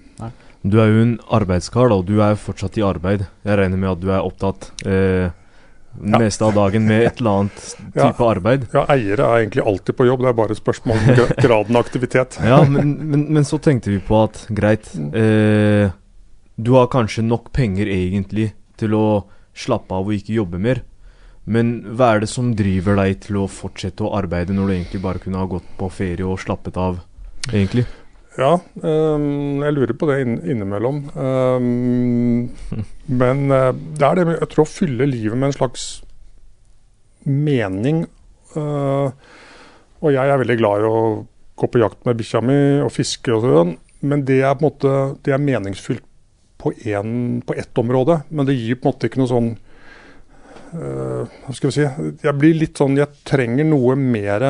Du 0.64 0.76
er 0.82 0.90
jo 0.92 1.02
en 1.06 1.14
arbeidskar, 1.32 1.88
da, 1.92 1.96
og 2.02 2.08
du 2.10 2.18
er 2.22 2.34
jo 2.34 2.40
fortsatt 2.50 2.78
i 2.78 2.84
arbeid. 2.84 3.22
Jeg 3.48 3.60
regner 3.62 3.80
med 3.80 3.94
at 3.94 4.02
du 4.04 4.10
er 4.12 4.26
opptatt 4.26 4.72
eh, 4.86 5.30
Ja. 6.00 6.20
meste 6.22 6.46
av 6.46 6.54
dagen 6.54 6.84
med 6.86 7.02
et 7.08 7.18
eller 7.22 7.32
annet 7.40 7.62
Ja. 7.96 8.10
type 8.12 8.26
arbeid. 8.28 8.68
Ja, 8.76 8.84
Eiere 8.94 9.26
er 9.26 9.40
egentlig 9.46 9.64
alltid 9.66 9.96
på 9.98 10.06
jobb, 10.06 10.22
det 10.22 10.30
er 10.30 10.38
bare 10.38 10.54
et 10.54 10.60
spørsmål 10.62 11.00
om 11.00 11.24
graden 11.46 11.76
av 11.80 11.86
aktivitet. 11.86 12.38
Ja, 12.46 12.60
men, 12.68 12.92
men, 13.10 13.24
men 13.34 13.48
så 13.48 13.58
tenkte 13.64 13.90
vi 13.96 13.98
på 14.04 14.20
at 14.28 14.44
greit 14.54 14.92
eh, 15.16 15.90
Du 16.60 16.74
har 16.76 16.92
kanskje 16.92 17.24
nok 17.26 17.50
penger 17.56 17.88
egentlig 17.90 18.52
til 18.78 18.94
å 18.96 19.06
slappe 19.56 19.96
av 19.96 20.08
og 20.08 20.14
ikke 20.16 20.36
jobbe 20.38 20.60
mer. 20.62 20.84
Men 21.50 21.80
hva 21.98 22.14
er 22.14 22.22
det 22.22 22.30
som 22.30 22.52
driver 22.56 23.00
deg 23.00 23.24
til 23.26 23.40
å 23.42 23.48
fortsette 23.50 24.04
å 24.06 24.12
arbeide 24.20 24.54
når 24.54 24.68
du 24.70 24.74
egentlig 24.76 25.02
bare 25.02 25.20
kunne 25.24 25.40
ha 25.42 25.48
gått 25.50 25.66
på 25.80 25.88
ferie 25.92 26.28
og 26.28 26.38
slappet 26.44 26.78
av, 26.78 27.00
egentlig? 27.50 27.88
Ja, 28.38 28.60
um, 28.84 29.64
jeg 29.64 29.74
lurer 29.74 29.96
på 29.98 30.08
det 30.12 30.20
inn, 30.22 30.36
innimellom. 30.54 31.02
Ehm, 31.18 32.84
men 33.22 33.42
uh, 33.50 33.72
det 33.74 34.06
er 34.06 34.20
det 34.20 34.26
med 34.30 34.38
jeg 34.38 34.52
tror 34.52 34.68
å 34.68 34.70
fylle 34.70 35.10
livet 35.10 35.40
med 35.40 35.50
en 35.50 35.58
slags 35.58 35.88
mening. 37.26 38.04
Uh, 38.54 39.10
og 40.00 40.14
jeg 40.14 40.30
er 40.30 40.42
veldig 40.42 40.60
glad 40.62 40.84
i 40.84 40.90
å 40.90 41.00
gå 41.60 41.72
på 41.74 41.82
jakt 41.82 42.06
med 42.08 42.20
bikkja 42.20 42.44
mi 42.46 42.60
og 42.86 42.94
fiske 42.96 43.34
og 43.34 43.44
sånn, 43.44 43.74
men 44.08 44.22
det 44.28 44.40
er 44.48 44.62
måte 44.62 44.94
det 45.26 45.34
er 45.36 45.44
meningsfylt 45.44 46.06
på, 46.60 46.72
en, 46.92 47.42
på 47.44 47.58
ett 47.58 47.82
område. 47.82 48.22
Men 48.30 48.48
det 48.48 48.60
gir 48.60 48.78
på 48.78 48.88
en 48.88 48.94
måte 48.94 49.10
ikke 49.10 49.24
noe 49.24 49.32
sånn 49.32 49.50
uh, 50.78 51.24
Hva 51.26 51.56
skal 51.56 51.72
vi 51.72 51.76
si 51.80 51.86
Jeg 52.24 52.36
blir 52.36 52.58
litt 52.60 52.80
sånn 52.80 52.98
Jeg 53.00 53.24
trenger 53.28 53.68
noe 53.68 53.96
mer 54.00 54.46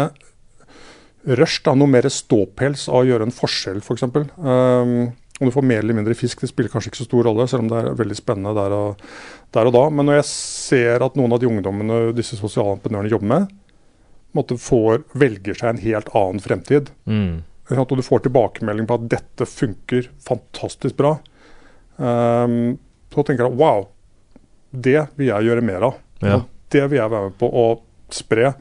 rush, 1.28 1.62
da, 1.66 1.74
noe 1.76 1.88
mer 1.92 2.08
ståpels 2.10 2.88
av 2.90 3.02
å 3.02 3.08
gjøre 3.08 3.28
en 3.28 3.34
forskjell, 3.36 3.82
f.eks. 3.84 4.06
Um, 4.38 5.12
om 5.40 5.48
du 5.48 5.54
får 5.56 5.64
mer 5.68 5.80
eller 5.84 5.96
mindre 5.96 6.16
fisk, 6.20 6.42
det 6.44 6.50
spiller 6.52 6.72
kanskje 6.72 6.92
ikke 6.92 7.02
så 7.02 7.08
stor 7.08 7.24
rolle, 7.30 7.46
selv 7.48 7.64
om 7.66 7.70
det 7.72 7.80
er 7.80 7.98
veldig 8.00 8.18
spennende 8.18 8.52
der 8.58 8.76
og, 8.76 9.04
der 9.56 9.70
og 9.70 9.76
da. 9.76 9.84
Men 9.90 10.10
når 10.10 10.20
jeg 10.20 10.28
ser 10.32 11.06
at 11.06 11.16
noen 11.20 11.36
av 11.36 11.40
de 11.40 11.48
ungdommene 11.48 12.00
disse 12.18 12.40
sosiale 12.40 12.76
entreprenørene 12.76 13.12
jobber 13.14 13.32
med, 13.34 13.54
måtte 14.38 14.58
får, 14.62 15.04
velger 15.18 15.58
seg 15.58 15.72
en 15.72 15.84
helt 15.86 16.12
annen 16.16 16.44
fremtid, 16.44 16.92
Mm. 17.10 17.40
og 17.70 17.96
du 17.98 18.02
får 18.06 18.24
tilbakemelding 18.26 18.88
på 18.90 18.98
at 18.98 19.08
dette 19.10 19.46
funker 19.46 20.10
fantastisk 20.26 20.98
bra, 20.98 21.16
um, 21.98 22.78
så 23.14 23.24
tenker 23.26 23.48
jeg 23.48 23.58
wow, 23.60 23.88
det 24.72 25.08
vil 25.18 25.32
jeg 25.32 25.50
gjøre 25.50 25.66
mer 25.66 25.88
av. 25.88 25.98
Ja. 26.22 26.42
Det 26.70 26.84
vil 26.92 27.00
jeg 27.00 27.10
være 27.14 27.30
med 27.32 27.38
på 27.42 27.50
å 27.50 27.66
spre. 28.14 28.54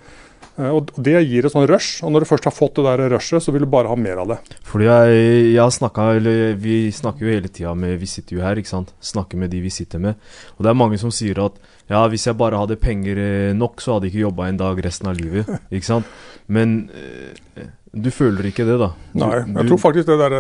Eh, 0.59 0.71
og 0.75 0.91
det 0.97 1.15
gir 1.23 1.47
et 1.47 1.55
sånn 1.55 1.69
rush, 1.71 2.03
og 2.03 2.13
når 2.13 2.25
du 2.25 2.31
først 2.33 2.49
har 2.49 2.55
fått 2.55 2.79
det 2.79 2.87
der 2.89 3.05
rushet, 3.15 3.45
så 3.45 3.55
vil 3.55 3.65
du 3.65 3.71
bare 3.71 3.91
ha 3.91 3.99
mer 3.99 4.23
av 4.25 4.33
det. 4.35 4.39
Fordi 4.67 4.89
jeg, 4.89 5.23
jeg 5.55 5.63
har 5.63 5.75
snakket, 5.75 6.21
eller 6.21 6.59
Vi 6.59 6.79
snakker 6.95 7.27
jo 7.27 7.33
hele 7.33 7.51
tida 7.53 7.75
med 7.79 7.99
Vi 8.01 8.11
sitter 8.11 8.39
jo 8.39 8.45
her, 8.45 8.59
ikke 8.59 8.73
sant. 8.73 8.95
Snakker 9.05 9.39
med 9.39 9.53
de 9.55 9.63
vi 9.63 9.73
sitter 9.73 10.03
med. 10.03 10.19
Og 10.57 10.67
det 10.67 10.73
er 10.73 10.79
mange 10.79 10.99
som 11.01 11.15
sier 11.15 11.39
at 11.45 11.59
ja, 11.89 12.03
hvis 12.11 12.27
jeg 12.29 12.37
bare 12.37 12.59
hadde 12.61 12.77
penger 12.81 13.21
eh, 13.23 13.57
nok, 13.57 13.81
så 13.81 13.97
hadde 13.97 14.09
jeg 14.09 14.17
ikke 14.17 14.27
jobba 14.27 14.49
en 14.49 14.61
dag 14.61 14.85
resten 14.85 15.09
av 15.09 15.17
livet. 15.17 15.49
Ikke 15.75 15.89
sant. 15.89 16.11
Men 16.53 16.91
eh, 16.93 17.69
du 17.97 18.11
føler 18.13 18.51
ikke 18.51 18.67
det, 18.69 18.77
da? 18.81 18.91
Du, 19.15 19.23
Nei, 19.23 19.39
jeg 19.41 19.69
tror 19.71 19.81
faktisk 19.81 20.11
det 20.11 20.19
der 20.21 20.35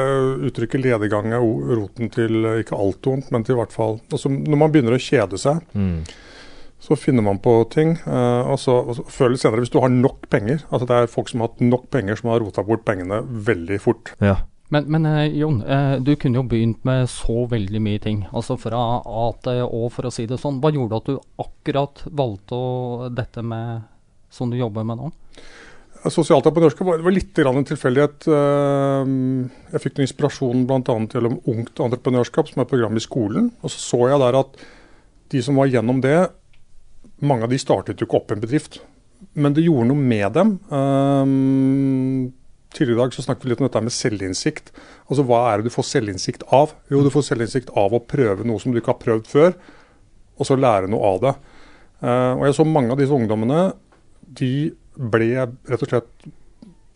uttrykket 0.48 0.82
ledegang 0.84 1.32
er 1.32 1.44
roten 1.78 2.10
til 2.12 2.44
ikke 2.60 2.76
alt 2.76 3.08
vondt, 3.08 3.30
men 3.32 3.44
til 3.44 3.56
i 3.56 3.58
hvert 3.62 3.72
fall 3.72 3.96
altså, 4.12 4.28
Når 4.28 4.60
man 4.60 4.74
begynner 4.74 4.96
å 4.96 5.00
kjede 5.00 5.40
seg, 5.40 5.62
mm, 5.72 5.96
så 6.88 6.96
finner 6.96 7.22
man 7.26 7.38
på 7.44 7.52
ting. 7.70 7.96
eh, 8.06 8.48
og 8.48 8.58
så 8.58 8.78
og 8.80 8.94
så 8.96 9.04
før 9.12 9.26
eller 9.30 9.40
senere, 9.42 9.60
hvis 9.64 9.72
du 9.74 9.80
har 9.82 9.92
nok 9.92 10.28
penger 10.32 10.62
altså 10.70 10.86
Det 10.88 10.96
er 10.96 11.10
folk 11.12 11.28
som 11.28 11.42
har 11.44 11.50
hatt 11.52 11.60
nok 11.60 11.90
penger, 11.92 12.16
som 12.16 12.30
har 12.32 12.40
rota 12.40 12.64
bort 12.64 12.84
pengene 12.88 13.20
veldig 13.28 13.80
fort. 13.84 14.14
Ja. 14.24 14.38
Men, 14.70 14.84
men 14.92 15.06
eh, 15.08 15.30
Jon, 15.40 15.62
eh, 15.64 15.94
du 16.04 16.10
kunne 16.20 16.42
jo 16.42 16.48
begynt 16.48 16.82
med 16.84 17.06
så 17.08 17.46
veldig 17.48 17.80
mye 17.80 18.00
ting. 18.04 18.26
Altså 18.36 18.58
fra 18.60 18.80
A 19.00 19.28
til 19.44 19.62
Å, 19.64 19.86
for 19.92 20.08
å 20.08 20.12
si 20.12 20.26
det 20.28 20.36
sånn. 20.42 20.58
Hva 20.60 20.72
gjorde 20.74 20.98
at 21.00 21.08
du 21.08 21.14
akkurat 21.40 22.02
valgte 22.12 22.52
å, 22.58 23.08
dette 23.08 23.40
med 23.44 23.86
som 24.28 24.50
du 24.52 24.58
jobber 24.60 24.84
med 24.84 25.00
nå? 25.00 25.08
Sosialt 26.12 26.44
entreprenørskap 26.46 26.86
var, 26.86 27.00
var 27.02 27.14
litt 27.16 27.32
grann 27.34 27.56
en 27.58 27.66
tilfeldighet. 27.66 28.28
Eh, 28.28 29.14
Jeg 29.72 29.82
fikk 29.86 29.96
noe 29.98 30.06
inspirasjon 30.06 30.66
bl.a. 30.68 30.82
gjennom 30.84 31.40
Ungt 31.48 31.80
entreprenørskap, 31.88 32.52
som 32.52 32.60
er 32.60 32.68
et 32.68 32.74
program 32.74 32.96
i 33.00 33.02
skolen. 33.02 33.48
Og 33.64 33.72
så 33.72 33.80
så 33.82 34.02
jeg 34.12 34.20
der 34.22 34.38
at 34.44 34.60
de 35.32 35.42
som 35.44 35.56
var 35.60 35.68
gjennom 35.72 35.98
det, 36.04 36.18
mange 37.20 37.46
av 37.46 37.52
de 37.52 37.58
startet 37.60 38.00
jo 38.00 38.06
ikke 38.06 38.20
opp 38.20 38.34
en 38.34 38.42
bedrift. 38.42 38.80
Men 39.38 39.54
det 39.56 39.64
gjorde 39.66 39.88
noe 39.90 40.10
med 40.10 40.34
dem. 40.36 40.58
Um, 40.70 42.34
Tidligere 42.74 42.98
i 42.98 43.00
dag 43.00 43.14
så 43.16 43.22
snakket 43.24 43.46
vi 43.46 43.50
litt 43.50 43.60
om 43.62 43.66
dette 43.66 43.80
med 43.80 43.94
selvinnsikt. 43.96 44.72
Altså 45.08 45.24
Hva 45.26 45.40
er 45.48 45.58
det 45.58 45.70
du 45.70 45.74
får 45.74 45.86
selvinnsikt 45.88 46.42
av? 46.52 46.74
Jo, 46.92 47.00
du 47.02 47.08
får 47.12 47.24
selvinnsikt 47.30 47.70
av 47.80 47.94
å 47.96 48.02
prøve 48.04 48.44
noe 48.46 48.60
som 48.60 48.74
du 48.74 48.80
ikke 48.80 48.92
har 48.92 49.00
prøvd 49.00 49.30
før, 49.30 49.54
og 50.36 50.46
så 50.46 50.58
lære 50.58 50.90
noe 50.92 51.14
av 51.14 51.22
det. 51.24 51.32
Uh, 52.04 52.32
og 52.36 52.44
jeg 52.46 52.58
så 52.58 52.66
mange 52.68 52.92
av 52.92 53.00
disse 53.00 53.16
ungdommene, 53.16 53.62
de 54.20 54.52
ble 54.98 55.30
rett 55.40 55.82
og 55.86 55.88
slett 55.88 56.28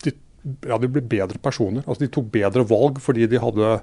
de, 0.05 0.13
ja, 0.69 0.77
de 0.77 0.91
ble 0.93 1.03
bedre 1.09 1.41
personer. 1.43 1.87
Altså 1.87 2.05
De 2.05 2.13
tok 2.13 2.29
bedre 2.35 2.67
valg 2.69 3.01
fordi 3.03 3.27
de 3.31 3.41
hadde 3.43 3.75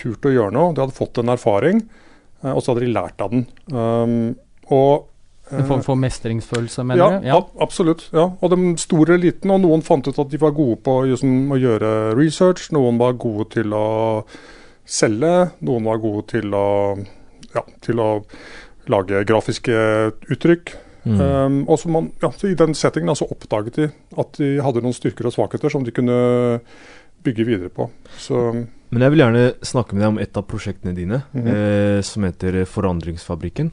turt 0.00 0.26
å 0.26 0.32
gjøre 0.32 0.56
noe. 0.56 0.72
De 0.74 0.82
hadde 0.82 0.96
fått 0.96 1.20
en 1.20 1.34
erfaring, 1.36 1.84
uh, 2.40 2.54
og 2.56 2.62
så 2.62 2.72
hadde 2.72 2.88
de 2.88 2.94
lært 2.96 3.20
av 3.20 3.36
den. 3.36 3.44
Um, 3.68 4.32
og 4.72 5.10
En 5.52 5.66
form 5.68 5.82
for 5.84 5.94
mestringsfølelse, 6.00 6.84
mener 6.88 7.02
ja, 7.02 7.18
du? 7.20 7.26
Ja. 7.28 7.38
absolutt. 7.60 8.06
ja. 8.12 8.30
Og 8.40 8.50
de 8.50 8.76
store 8.80 9.14
eliten, 9.18 9.50
og 9.52 9.60
noen 9.60 9.82
fant 9.84 10.06
ut 10.08 10.18
at 10.18 10.30
de 10.32 10.38
var 10.40 10.54
gode 10.56 10.78
på 10.82 10.94
liksom, 11.10 11.52
å 11.52 11.58
gjøre 11.60 11.90
research, 12.16 12.70
noen 12.72 12.96
var 12.98 13.12
gode 13.20 13.50
til 13.52 13.74
å 13.76 14.24
selge, 14.84 15.50
noen 15.64 15.84
var 15.84 16.00
gode 16.02 16.26
til 16.32 16.54
å, 16.56 16.66
ja, 17.54 17.62
til 17.84 18.00
å 18.00 18.08
lage 18.92 19.20
grafiske 19.28 19.76
uttrykk. 20.32 20.74
Mm. 21.04 21.20
Um, 21.20 21.56
og 21.68 21.76
så 21.78 21.90
man, 21.92 22.06
ja, 22.22 22.30
så 22.32 22.48
I 22.48 22.56
den 22.56 22.72
settingen 22.74 23.12
altså, 23.12 23.28
oppdaget 23.28 23.76
de 23.76 23.90
at 24.16 24.38
de 24.40 24.54
hadde 24.64 24.80
noen 24.80 24.96
styrker 24.96 25.28
og 25.28 25.34
svakheter 25.36 25.68
som 25.72 25.84
de 25.84 25.92
kunne 25.92 26.16
bygge 27.24 27.44
videre 27.44 27.68
på. 27.72 27.90
Så 28.20 28.40
Men 28.88 29.02
jeg 29.04 29.12
vil 29.12 29.20
gjerne 29.24 29.44
snakke 29.64 29.92
med 29.96 30.00
deg 30.04 30.08
om 30.14 30.20
et 30.24 30.36
av 30.40 30.44
prosjektene 30.48 30.94
dine, 30.96 31.22
Mhm. 31.34 31.46
eh, 31.48 32.00
som 32.02 32.22
heter 32.24 32.60
eh, 32.62 32.64
Forandringsfabrikken. 32.68 33.70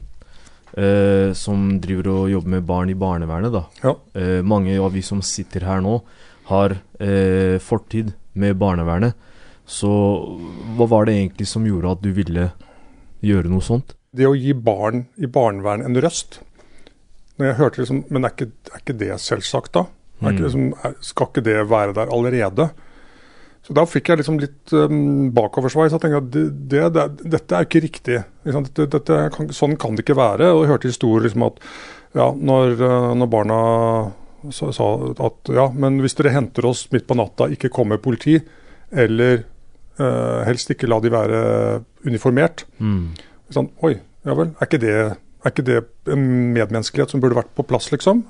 Eh, 0.72 1.32
som 1.36 1.80
driver 1.84 2.06
og 2.08 2.30
jobber 2.32 2.48
med 2.54 2.64
barn 2.64 2.90
i 2.90 2.94
barnevernet. 2.96 3.52
da. 3.52 3.64
Ja. 3.82 3.94
Eh, 4.14 4.42
mange 4.42 4.78
av 4.80 4.92
vi 4.94 5.02
som 5.02 5.20
sitter 5.20 5.60
her 5.68 5.80
nå, 5.84 5.98
har 6.48 6.78
eh, 6.98 7.58
fortid 7.60 8.14
med 8.34 8.56
barnevernet. 8.56 9.12
Så 9.68 9.88
hva 10.76 10.86
var 10.88 11.04
det 11.06 11.14
egentlig 11.18 11.46
som 11.46 11.66
gjorde 11.68 11.92
at 11.92 12.02
du 12.02 12.10
ville 12.12 12.52
gjøre 13.22 13.48
noe 13.52 13.60
sånt? 13.64 13.94
det 14.12 14.26
å 14.28 14.34
gi 14.36 14.52
barn 14.52 15.06
i 15.16 15.24
barnevernet 15.24 15.86
en 15.88 15.96
røst 16.04 16.40
når 17.38 17.46
jeg 17.46 17.56
hørte 17.56 17.80
liksom, 17.80 18.00
Men 18.12 18.26
er 18.26 18.34
ikke, 18.34 18.50
er 18.74 18.80
ikke 18.82 18.96
det 19.00 19.08
selvsagt, 19.24 19.72
da? 19.72 19.86
Ikke, 20.20 20.32
Mm. 20.36 20.42
liksom, 20.44 20.96
skal 21.00 21.26
ikke 21.30 21.42
det 21.46 21.54
være 21.70 21.94
der 21.96 22.10
allerede? 22.12 22.66
Så 23.62 23.74
Da 23.78 23.84
fikk 23.86 24.10
jeg 24.10 24.18
liksom 24.18 24.40
litt 24.42 24.72
um, 24.74 25.28
bakoversveis. 25.34 25.92
Jeg 25.94 26.02
tenkte 26.02 26.18
at 26.18 26.30
det, 26.34 26.44
det, 26.72 26.82
det, 26.96 27.04
dette 27.36 27.58
er 27.58 27.68
ikke 27.68 27.84
riktig. 27.84 28.18
Liksom. 28.46 28.66
Dette, 28.66 28.88
dette 28.96 29.18
kan, 29.36 29.52
sånn 29.54 29.76
kan 29.78 29.94
det 29.94 30.02
ikke 30.02 30.18
være. 30.18 30.50
Og 30.50 30.64
jeg 30.64 30.72
hørte 30.72 30.90
historier 30.90 31.28
liksom 31.28 31.46
at 31.46 31.62
ja, 32.18 32.26
når, 32.34 32.74
uh, 32.82 33.12
når 33.16 33.30
barna 33.30 33.60
sa, 34.50 34.72
sa 34.74 34.88
at 35.28 35.52
ja, 35.54 35.68
men 35.70 36.00
hvis 36.02 36.18
dere 36.18 36.34
henter 36.34 36.66
oss 36.66 36.88
midt 36.92 37.06
på 37.06 37.16
natta, 37.18 37.46
ikke 37.54 37.70
kom 37.72 37.92
med 37.92 38.02
politi, 38.02 38.34
eller 38.90 39.44
uh, 40.00 40.42
helst 40.48 40.74
ikke 40.74 40.90
la 40.90 40.98
de 41.04 41.12
være 41.14 41.44
uniformert, 42.08 42.66
Mm. 42.82 43.12
Sånn, 43.52 43.68
Oi, 43.84 43.98
ja 44.24 44.32
vel. 44.32 44.54
Er 44.56 44.68
ikke, 44.68 44.78
det, 44.80 44.92
er 45.44 45.50
ikke 45.50 45.64
det 45.66 45.74
en 46.10 46.22
medmenneskelighet 46.54 47.12
som 47.12 47.20
burde 47.20 47.36
vært 47.36 47.50
på 47.52 47.66
plass, 47.68 47.90
liksom? 47.92 48.22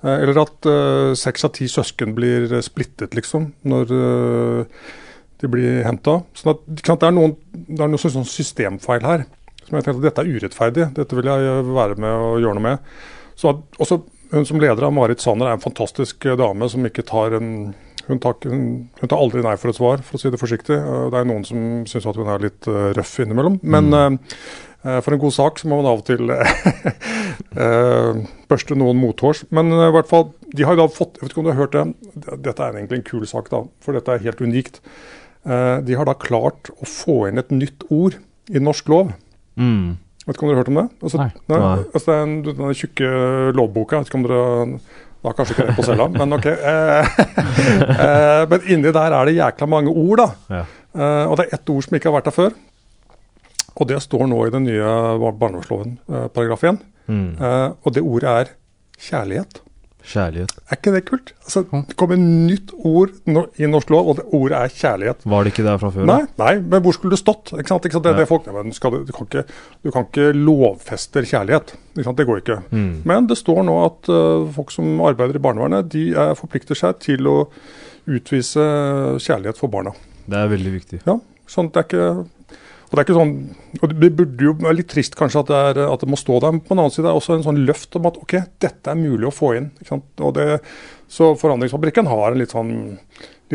Eh, 0.00 0.16
eller 0.22 0.40
at 0.40 0.68
eh, 0.68 1.12
seks 1.18 1.44
av 1.44 1.52
ti 1.56 1.68
søsken 1.68 2.14
blir 2.16 2.48
eh, 2.48 2.64
splittet, 2.64 3.14
liksom, 3.16 3.50
når 3.68 3.90
de 5.40 5.50
blir 5.50 5.82
henta. 5.86 6.20
Sånn 6.36 6.54
at, 6.54 6.64
det 6.68 6.96
er 7.08 7.16
noen, 7.16 7.36
det 7.52 7.80
er 7.80 7.90
noen 7.90 8.00
sånn, 8.00 8.20
sånn 8.20 8.28
systemfeil 8.28 9.04
her. 9.04 9.26
Som 9.66 9.76
jeg 9.76 9.86
tenkte 9.86 10.00
at 10.00 10.06
dette 10.08 10.24
er 10.24 10.32
urettferdig. 10.36 10.88
Dette 10.96 11.18
vil 11.18 11.30
jeg 11.30 11.66
være 11.68 12.00
med 12.00 12.24
og 12.28 12.40
gjøre 12.42 12.58
noe 12.58 12.66
med. 12.70 12.96
Så 13.38 13.54
at, 13.54 13.68
også 13.80 14.02
Hun 14.30 14.44
som 14.46 14.60
leder 14.62 14.84
av 14.86 14.92
Marit 14.94 15.18
Sanner 15.18 15.48
er 15.48 15.56
en 15.56 15.62
fantastisk 15.62 16.22
dame 16.38 16.68
som 16.70 16.84
ikke 16.86 17.02
tar 17.02 17.32
en 17.34 17.48
hun 18.10 18.20
tar, 18.22 18.34
hun, 18.50 18.64
hun 19.00 19.08
tar 19.10 19.20
aldri 19.22 19.42
nei 19.46 19.54
for 19.60 19.70
et 19.72 19.78
svar, 19.78 20.02
for 20.06 20.18
å 20.18 20.20
si 20.22 20.30
det 20.32 20.40
forsiktig. 20.40 20.76
Eh, 20.76 21.04
Det 21.12 21.20
er 21.20 21.28
noen 21.30 21.46
som 21.46 21.62
syns 21.90 22.08
at 22.10 22.18
hun 22.18 22.28
er 22.30 22.42
litt 22.48 22.68
eh, 22.70 22.90
røff 22.98 23.14
innimellom. 23.22 23.60
Men 23.62 23.90
mm. 23.94 24.18
eh, 24.84 24.98
for 25.04 25.14
en 25.16 25.22
god 25.22 25.36
sak 25.36 25.62
så 25.62 25.70
må 25.70 25.78
man 25.80 25.90
av 25.92 26.02
og 26.02 26.06
til 26.10 26.30
eh, 26.34 28.20
børste 28.50 28.76
noen 28.78 29.00
mothårs. 29.00 29.44
Men 29.54 29.72
eh, 29.76 29.86
i 29.88 29.94
hvert 29.96 30.10
fall, 30.10 30.28
de 30.50 30.66
har 30.66 30.76
jo 30.76 30.82
da 30.82 30.88
fått 30.92 31.18
Jeg 31.20 31.24
vet 31.28 31.32
ikke 31.34 31.42
om 31.42 31.48
du 31.48 31.52
har 31.54 31.60
hørt 31.62 31.76
det. 31.78 31.86
Dette 32.48 32.66
er 32.66 32.78
egentlig 32.80 33.00
en 33.00 33.08
kul 33.10 33.26
sak, 33.30 33.50
da, 33.52 33.62
for 33.84 33.96
dette 33.96 34.14
er 34.16 34.24
helt 34.26 34.42
unikt. 34.44 34.80
Eh, 35.46 35.78
De 35.86 35.96
har 35.98 36.08
da 36.10 36.16
klart 36.18 36.72
å 36.76 36.88
få 36.88 37.22
inn 37.30 37.40
et 37.40 37.52
nytt 37.54 37.86
ord 37.90 38.18
i 38.50 38.62
norsk 38.62 38.88
lov. 38.90 39.12
Mm. 39.60 39.98
Vet 40.26 40.36
ikke 40.36 40.44
om 40.44 40.50
dere 40.50 40.58
har 40.58 40.64
hørt 40.64 40.72
om 40.72 40.80
det? 40.80 40.88
Altså, 41.00 41.18
Nei. 41.22 41.30
Nei. 41.50 41.60
Altså, 41.94 42.04
det 42.06 42.16
er 42.16 42.26
en, 42.26 42.34
den 42.44 42.74
tjukke 42.76 43.12
lovboka. 43.56 44.00
Vet 44.02 44.10
ikke 44.10 44.18
om 44.20 44.26
dere 44.26 44.42
da 45.22 45.32
kanskje 45.36 45.52
ikke 45.56 45.66
det 45.68 45.76
på 45.76 45.84
cella, 45.84 46.06
men 46.08 46.32
ok. 46.32 46.46
Eh, 46.46 47.10
eh, 47.94 48.42
men 48.48 48.62
inni 48.72 48.92
der 48.94 49.12
er 49.16 49.28
det 49.28 49.34
jækla 49.36 49.66
mange 49.68 49.92
ord, 49.92 50.22
da. 50.22 50.28
Ja. 50.48 50.62
Eh, 50.96 51.24
og 51.30 51.36
det 51.38 51.46
er 51.48 51.58
ett 51.58 51.72
ord 51.72 51.84
som 51.86 51.96
ikke 51.98 52.08
har 52.10 52.16
vært 52.18 52.30
der 52.30 52.36
før. 52.36 52.54
Og 53.80 53.88
det 53.88 54.00
står 54.02 54.26
nå 54.28 54.38
i 54.46 54.52
den 54.52 54.64
nye 54.66 54.94
bar- 55.20 55.36
barnevernsloven, 55.40 55.98
eh, 56.10 56.26
paragraf 56.34 56.64
1. 56.64 56.80
Mm. 57.10 57.30
Og 57.82 57.92
det 57.94 58.02
ordet 58.06 58.30
er 58.30 58.50
kjærlighet. 59.02 59.60
Kjærlighet. 60.06 60.52
Er 60.66 60.78
ikke 60.78 60.92
det 60.94 61.02
kult? 61.08 61.32
Altså, 61.44 61.62
det 61.88 61.96
kommer 62.00 62.16
et 62.16 62.22
nytt 62.24 62.72
ord 62.88 63.12
i 63.60 63.68
norsk 63.68 63.92
lov, 63.92 64.08
og 64.10 64.16
det 64.18 64.24
ordet 64.36 64.56
er 64.58 64.72
kjærlighet. 64.74 65.26
Var 65.32 65.44
det 65.44 65.52
ikke 65.52 65.66
der 65.66 65.80
fra 65.82 65.90
før? 65.94 66.06
Nei, 66.08 66.20
nei, 66.40 66.54
men 66.72 66.84
hvor 66.84 66.96
skulle 66.96 67.14
det 67.14 67.20
stått? 67.20 67.52
Ikke 67.54 67.72
sant? 67.72 67.86
Ikke 67.86 67.98
sant? 67.98 68.06
Det, 68.08 68.14
det 68.18 68.26
folk, 68.30 68.48
nei, 68.48 68.56
men 68.56 68.76
skal 68.76 68.96
du, 68.96 69.12
kan 69.14 69.28
ikke, 69.28 69.44
du 69.84 69.92
kan 69.94 70.08
ikke 70.08 70.30
lovfeste 70.36 71.24
kjærlighet. 71.28 71.74
Det 72.00 72.26
går 72.26 72.42
ikke. 72.42 72.58
Mm. 72.72 72.90
Men 73.08 73.28
det 73.30 73.38
står 73.38 73.62
nå 73.68 73.76
at 73.84 74.10
uh, 74.12 74.48
folk 74.56 74.72
som 74.74 75.00
arbeider 75.04 75.36
i 75.38 75.44
barnevernet, 75.44 75.90
de 75.92 76.10
er, 76.14 76.34
forplikter 76.38 76.78
seg 76.78 77.00
til 77.04 77.28
å 77.28 77.38
utvise 78.10 78.64
kjærlighet 79.20 79.60
for 79.60 79.72
barna. 79.72 79.92
Det 80.30 80.38
er 80.38 80.52
veldig 80.52 80.76
viktig. 80.78 81.02
Ja, 81.06 81.18
sånn 81.50 81.70
at 81.70 81.76
det 81.76 81.82
er 81.82 81.90
ikke 81.90 82.60
og 82.90 82.96
det 82.96 83.02
er 83.02 83.06
ikke 83.06 83.18
sånn, 83.20 83.34
og 83.78 83.92
det 83.94 84.08
burde 84.18 84.46
jo 84.48 84.52
være 84.58 84.76
litt 84.80 84.88
trist 84.90 85.14
kanskje 85.18 85.44
at 85.44 85.50
det, 85.50 85.58
er, 85.70 85.78
at 85.92 86.02
det 86.02 86.08
må 86.10 86.18
stå 86.18 86.40
der, 86.42 86.56
men 86.56 86.62
på 86.64 86.74
den 86.74 86.80
annen 86.82 86.94
side 86.94 87.04
er 87.04 87.12
det 87.12 87.20
også 87.20 87.36
en 87.36 87.44
sånn 87.44 87.60
løft 87.68 87.94
om 88.00 88.08
at 88.10 88.18
ok, 88.18 88.34
dette 88.66 88.90
er 88.90 88.98
mulig 88.98 89.28
å 89.28 89.34
få 89.34 89.52
inn. 89.60 89.68
ikke 89.78 89.92
sant? 89.92 90.08
Og 90.26 90.32
det, 90.34 90.46
så 91.06 91.28
Forandringsfabrikken 91.38 92.10
har 92.10 92.32
en 92.32 92.42
litt 92.42 92.50
sånn, 92.56 92.72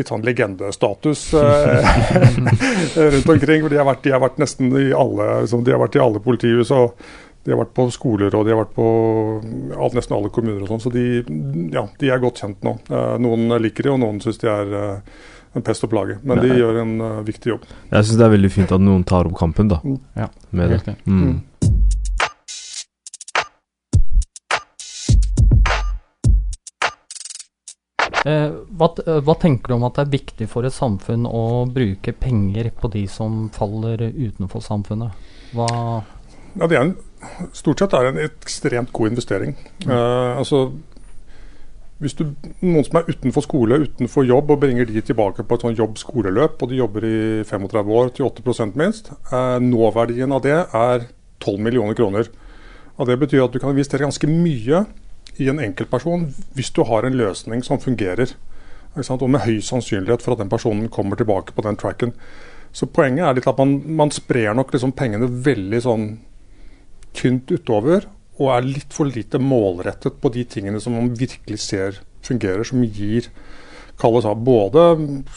litt 0.00 0.08
sånn 0.08 0.24
legendestatus 0.24 1.26
eh, 1.36 2.00
rundt 3.12 3.30
omkring. 3.36 3.66
for 3.66 3.72
De 3.72 3.80
har 3.82 3.88
vært, 3.90 4.02
de 4.08 4.16
har 4.16 4.24
vært 4.24 4.40
nesten 4.40 4.72
i 4.72 4.88
alle 4.96 5.28
liksom, 5.44 5.68
de 5.68 5.76
har 5.76 5.84
vært 5.84 6.00
i 6.00 6.04
alle 6.06 6.24
politihus. 6.24 6.72
og 6.72 6.96
de 7.46 7.52
har 7.54 7.60
vært 7.60 7.76
på 7.76 7.84
skoler 7.94 8.34
og 8.34 8.42
de 8.42 8.50
har 8.50 8.58
vært 8.58 8.74
på 8.74 8.86
alt, 9.76 9.94
nesten 9.94 10.16
alle 10.16 10.32
kommuner. 10.34 10.64
og 10.64 10.72
sånn, 10.72 10.82
Så 10.82 10.90
de, 10.90 11.06
ja, 11.76 11.84
de 12.00 12.08
er 12.10 12.24
godt 12.24 12.40
kjent 12.42 12.64
nå. 12.66 12.78
Eh, 12.90 13.16
noen 13.22 13.52
liker 13.62 13.86
de, 13.86 13.92
og 13.92 14.00
noen 14.02 14.18
syns 14.24 14.40
de 14.42 14.50
er 14.50 14.74
eh, 14.80 15.18
en 15.56 15.64
pest 15.64 15.84
og 15.86 15.92
plage. 15.92 16.18
Men 16.22 16.42
de 16.44 16.52
gjør 16.52 16.80
en 16.82 16.94
uh, 17.00 17.20
viktig 17.26 17.54
jobb. 17.54 17.66
Jeg 17.90 18.06
syns 18.08 18.20
det 18.20 18.26
er 18.28 18.34
veldig 18.36 18.52
fint 18.52 18.72
at 18.76 18.82
noen 18.84 19.04
tar 19.08 19.28
opp 19.30 19.38
kampen, 19.40 19.70
da. 19.72 19.80
Ja, 20.18 20.28
Med 20.50 20.74
det. 20.74 20.82
enig. 20.84 20.96
Mm. 21.06 21.22
Mm. 21.26 21.42
Eh, 28.26 28.50
hva, 28.74 28.88
eh, 29.06 29.20
hva 29.22 29.34
tenker 29.38 29.70
du 29.70 29.76
om 29.76 29.84
at 29.86 29.98
det 29.98 30.04
er 30.06 30.14
viktig 30.16 30.48
for 30.50 30.66
et 30.66 30.74
samfunn 30.74 31.28
å 31.30 31.42
bruke 31.70 32.14
penger 32.18 32.72
på 32.74 32.90
de 32.90 33.04
som 33.10 33.46
faller 33.54 34.02
utenfor 34.10 34.64
samfunnet? 34.64 35.14
Hva 35.54 35.68
Ja, 36.56 36.66
det 36.66 36.76
er 36.76 36.80
en, 36.80 36.96
Stort 37.54 37.80
sett 37.80 37.94
er 37.96 38.06
det 38.06 38.10
en 38.12 38.28
ekstremt 38.28 38.92
god 38.94 39.12
investering. 39.12 39.54
Eh, 39.86 40.32
altså, 40.38 40.72
hvis 42.02 42.16
du, 42.18 42.26
noen 42.60 42.84
som 42.84 42.98
er 43.00 43.06
utenfor 43.08 43.44
skole, 43.46 43.78
utenfor 43.86 44.26
jobb, 44.28 44.50
og 44.52 44.60
bringer 44.60 44.88
de 44.88 45.00
tilbake 45.00 45.46
på 45.46 45.56
et 45.56 45.62
sånn 45.64 45.78
jobb-skoleløp, 45.78 46.60
og 46.60 46.68
de 46.68 46.80
jobber 46.82 47.06
i 47.08 47.20
35 47.48 47.94
år 48.00 48.10
til 48.16 48.26
8% 48.28 48.76
minst, 48.76 49.08
eh, 49.32 49.56
nåverdien 49.64 50.32
av 50.32 50.42
det 50.44 50.58
er 50.60 51.06
12 51.40 51.62
millioner 51.64 51.96
kroner. 51.96 52.28
Og 52.98 53.06
Det 53.06 53.18
betyr 53.18 53.44
at 53.44 53.52
du 53.52 53.58
kan 53.58 53.70
investere 53.70 54.04
ganske 54.04 54.26
mye 54.28 54.86
i 55.38 55.48
en 55.48 55.60
enkeltperson 55.60 56.32
hvis 56.56 56.70
du 56.70 56.82
har 56.84 57.04
en 57.04 57.16
løsning 57.16 57.62
som 57.64 57.78
fungerer. 57.78 58.32
Og 58.96 59.30
med 59.30 59.40
høy 59.44 59.60
sannsynlighet 59.60 60.22
for 60.22 60.32
at 60.32 60.38
den 60.38 60.48
personen 60.48 60.88
kommer 60.88 61.16
tilbake 61.16 61.52
på 61.52 61.62
den 61.62 61.76
tracken. 61.76 62.12
Så 62.72 62.86
poenget 62.86 63.26
er 63.26 63.34
litt 63.34 63.46
at 63.46 63.58
man, 63.58 63.82
man 63.96 64.10
sprer 64.10 64.54
nok 64.54 64.72
liksom 64.72 64.92
pengene 64.92 65.28
veldig 65.28 65.82
sånn 65.84 66.06
tynt 67.16 67.52
utover, 67.52 68.06
og 68.36 68.50
er 68.52 68.66
litt 68.66 68.92
for 68.94 69.08
lite 69.08 69.40
målrettet 69.40 70.18
på 70.20 70.32
de 70.34 70.44
tingene 70.48 70.80
som 70.82 70.96
man 70.96 71.14
virkelig 71.16 71.60
ser 71.64 72.00
fungerer, 72.26 72.66
som 72.66 72.82
gir 72.84 73.30
kalles 73.96 74.26
av 74.28 74.42
både 74.44 74.82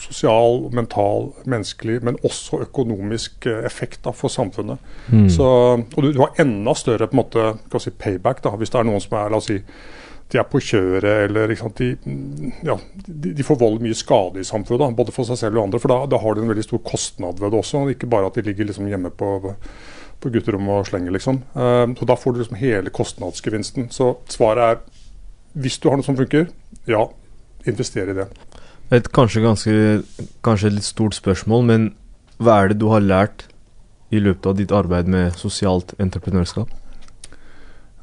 sosial, 0.02 0.66
mental, 0.76 1.30
menneskelig, 1.48 2.00
men 2.04 2.18
også 2.26 2.60
økonomisk 2.66 3.46
eh, 3.48 3.62
effekt 3.64 4.02
da, 4.04 4.12
for 4.16 4.32
samfunnet. 4.32 4.82
Mm. 5.08 5.30
Så, 5.32 5.46
og 5.80 6.04
du, 6.04 6.10
du, 6.12 6.20
har 6.20 6.42
enda 6.44 6.74
større 6.76 7.08
på 7.08 7.16
en 7.16 7.22
måte, 7.22 7.46
si, 7.80 7.94
payback 7.96 8.42
da, 8.44 8.52
hvis 8.60 8.72
det 8.74 8.82
er 8.82 8.90
noen 8.90 9.00
som 9.00 9.16
er 9.16 9.32
la 9.32 9.40
oss 9.40 9.48
si, 9.48 9.56
de 10.30 10.38
er 10.38 10.46
på 10.46 10.60
kjøret 10.62 11.24
eller 11.26 11.50
de, 11.50 11.86
ja, 12.62 12.76
de, 13.06 13.32
de, 13.32 13.46
får 13.46 13.58
vold 13.58 13.80
mye 13.82 13.96
skade 13.98 14.42
i 14.42 14.46
samfunnet. 14.46 14.84
Da, 14.84 14.90
både 15.00 15.14
for 15.14 15.26
seg 15.26 15.40
selv 15.40 15.58
og 15.58 15.64
andre. 15.64 15.80
For 15.82 15.90
da, 15.90 16.04
da, 16.12 16.20
har 16.22 16.36
de 16.36 16.44
en 16.44 16.52
veldig 16.52 16.66
stor 16.68 16.82
kostnad 16.86 17.40
ved 17.42 17.50
det 17.50 17.58
også. 17.58 17.82
Ikke 17.90 18.10
bare 18.10 18.30
at 18.30 18.38
de 18.38 18.44
ligger 18.46 18.68
liksom 18.68 18.86
hjemme 18.86 19.10
på 19.10 19.32
på 20.20 20.30
gutterommet 20.34 20.82
og 20.82 20.88
slenger, 20.88 21.14
liksom. 21.16 21.42
Uh, 21.54 21.88
så 21.96 22.08
Da 22.08 22.16
får 22.16 22.32
du 22.32 22.42
liksom 22.42 22.60
hele 22.60 22.90
kostnadsgevinsten. 22.90 23.88
Så 23.90 24.14
svaret 24.28 24.64
er 24.64 24.80
hvis 25.60 25.80
du 25.82 25.88
har 25.88 25.98
noe 25.98 26.06
som 26.06 26.18
funker, 26.18 26.46
ja, 26.86 27.06
invester 27.66 28.10
i 28.10 28.16
det. 28.20 28.28
Et 28.94 29.06
kanskje 29.14 29.42
ganske 29.42 29.72
kanskje 30.46 30.70
et 30.70 30.76
litt 30.78 30.86
stort 30.86 31.16
spørsmål, 31.18 31.64
men 31.66 31.88
hva 32.38 32.60
er 32.60 32.70
det 32.70 32.80
du 32.80 32.88
har 32.90 33.02
lært 33.02 33.48
i 34.10 34.20
løpet 34.22 34.46
av 34.46 34.56
ditt 34.58 34.72
arbeid 34.74 35.10
med 35.10 35.34
sosialt 35.38 35.94
entreprenørskap? 35.98 36.70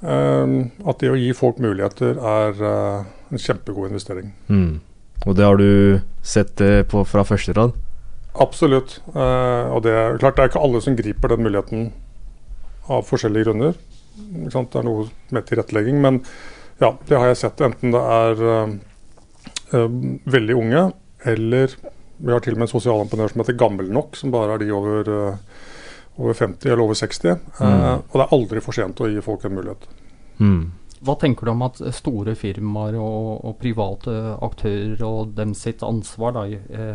Uh, 0.04 0.68
at 0.86 1.00
det 1.02 1.12
å 1.12 1.18
gi 1.18 1.32
folk 1.36 1.58
muligheter 1.64 2.20
er 2.20 2.60
uh, 2.62 3.08
en 3.32 3.42
kjempegod 3.42 3.90
investering. 3.90 4.34
Mm. 4.48 4.80
Og 5.26 5.36
det 5.36 5.48
har 5.48 5.58
du 5.58 6.00
sett 6.22 6.62
på 6.88 7.02
fra 7.10 7.24
første 7.26 7.56
rad? 7.58 7.74
Absolutt. 8.38 9.00
Og 9.10 9.80
det 9.82 9.92
er 9.98 10.20
klart 10.22 10.38
det 10.38 10.44
er 10.44 10.52
ikke 10.52 10.62
alle 10.62 10.80
som 10.86 10.96
griper 10.96 11.32
den 11.34 11.42
muligheten 11.42 11.88
av 12.88 13.06
forskjellige 13.08 13.48
grunner. 13.48 13.78
Det 14.18 14.56
er 14.56 14.88
noe 14.88 15.08
med 15.34 15.46
tilrettelegging. 15.48 16.00
Men 16.02 16.22
ja, 16.82 16.94
det 17.08 17.18
har 17.18 17.30
jeg 17.32 17.42
sett. 17.42 17.62
Enten 17.66 17.94
det 17.94 18.02
er 18.02 18.42
uh, 18.48 19.86
veldig 20.38 20.58
unge, 20.58 20.88
eller 21.28 21.78
vi 22.18 22.34
har 22.34 22.42
til 22.42 22.56
og 22.56 22.62
med 22.62 22.68
en 22.68 22.74
sosialentreprenør 22.74 23.34
som 23.34 23.44
heter 23.44 23.60
Gammel 23.60 23.92
nok, 23.94 24.18
som 24.18 24.34
bare 24.34 24.56
er 24.56 24.64
de 24.64 24.74
over, 24.74 25.12
uh, 25.12 25.70
over 26.18 26.38
50 26.38 26.72
eller 26.72 26.84
over 26.86 26.98
60. 26.98 27.38
Mm. 27.60 28.04
og 28.10 28.14
det 28.14 28.26
er 28.26 28.36
aldri 28.40 28.66
for 28.66 28.78
sent 28.78 29.02
å 29.02 29.10
gi 29.12 29.24
folk 29.26 29.46
en 29.46 29.58
mulighet. 29.58 29.88
Mm. 30.42 30.62
Hva 31.06 31.14
tenker 31.22 31.46
du 31.46 31.52
om 31.52 31.62
at 31.62 31.78
store 31.94 32.34
firmaer 32.34 32.96
og, 32.98 33.44
og, 33.46 33.52
private 33.62 34.14
aktører 34.42 35.04
og 35.06 35.36
dem 35.38 35.54
sitt 35.54 35.84
ansvar, 35.86 36.34
da, 36.34 36.48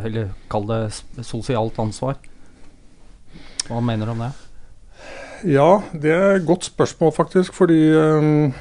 eller 0.09 0.33
kall 0.51 0.67
det 0.67 0.81
sosialt 1.23 1.79
ansvar? 1.79 2.19
Hva 3.69 3.79
mener 3.79 4.11
du 4.11 4.15
om 4.17 4.25
det? 4.25 4.33
Ja, 5.49 5.83
det 5.93 6.13
er 6.15 6.37
et 6.37 6.47
godt 6.47 6.69
spørsmål, 6.69 7.13
faktisk. 7.17 7.55
Fordi 7.55 7.81
um, 7.97 8.53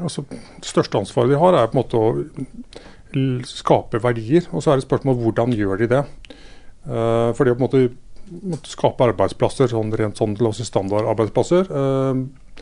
altså, 0.00 0.24
det 0.30 0.68
største 0.68 0.98
ansvaret 0.98 1.32
de 1.32 1.40
har, 1.40 1.56
er 1.56 1.70
på 1.70 1.76
en 1.76 1.82
måte 1.82 2.00
å 2.00 3.44
skape 3.48 4.00
verdier. 4.02 4.46
Og 4.52 4.62
så 4.62 4.72
er 4.72 4.80
det 4.80 4.86
spørsmål 4.86 5.18
hvordan 5.20 5.56
gjør 5.56 5.82
de 5.82 5.90
det. 5.96 6.04
Uh, 6.88 7.32
fordi 7.36 7.52
å 7.52 7.58
på 7.58 7.64
en 7.64 7.66
måte, 7.66 7.82
skape 8.70 9.08
arbeidsplasser, 9.10 9.70
sånn 9.72 9.92
rent 9.98 10.20
sånn 10.20 10.36
til 10.38 10.50
oss 10.50 10.62
i 10.62 10.68
standardarbeidsplasser, 10.68 11.66
eh, 11.66 12.60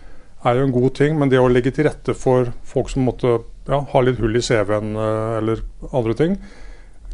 er 0.49 0.57
jo 0.57 0.65
en 0.65 0.73
god 0.73 0.95
ting. 0.97 1.19
Men 1.19 1.29
det 1.29 1.43
å 1.43 1.51
legge 1.51 1.75
til 1.77 1.85
rette 1.85 2.15
for 2.17 2.53
folk 2.65 2.89
som 2.89 3.05
måtte 3.05 3.35
ja, 3.69 3.83
ha 3.93 4.01
litt 4.01 4.21
hull 4.23 4.39
i 4.39 4.43
CV-en 4.45 4.97
eh, 4.97 5.37
eller 5.43 5.63
andre 5.93 6.17
ting, 6.17 6.39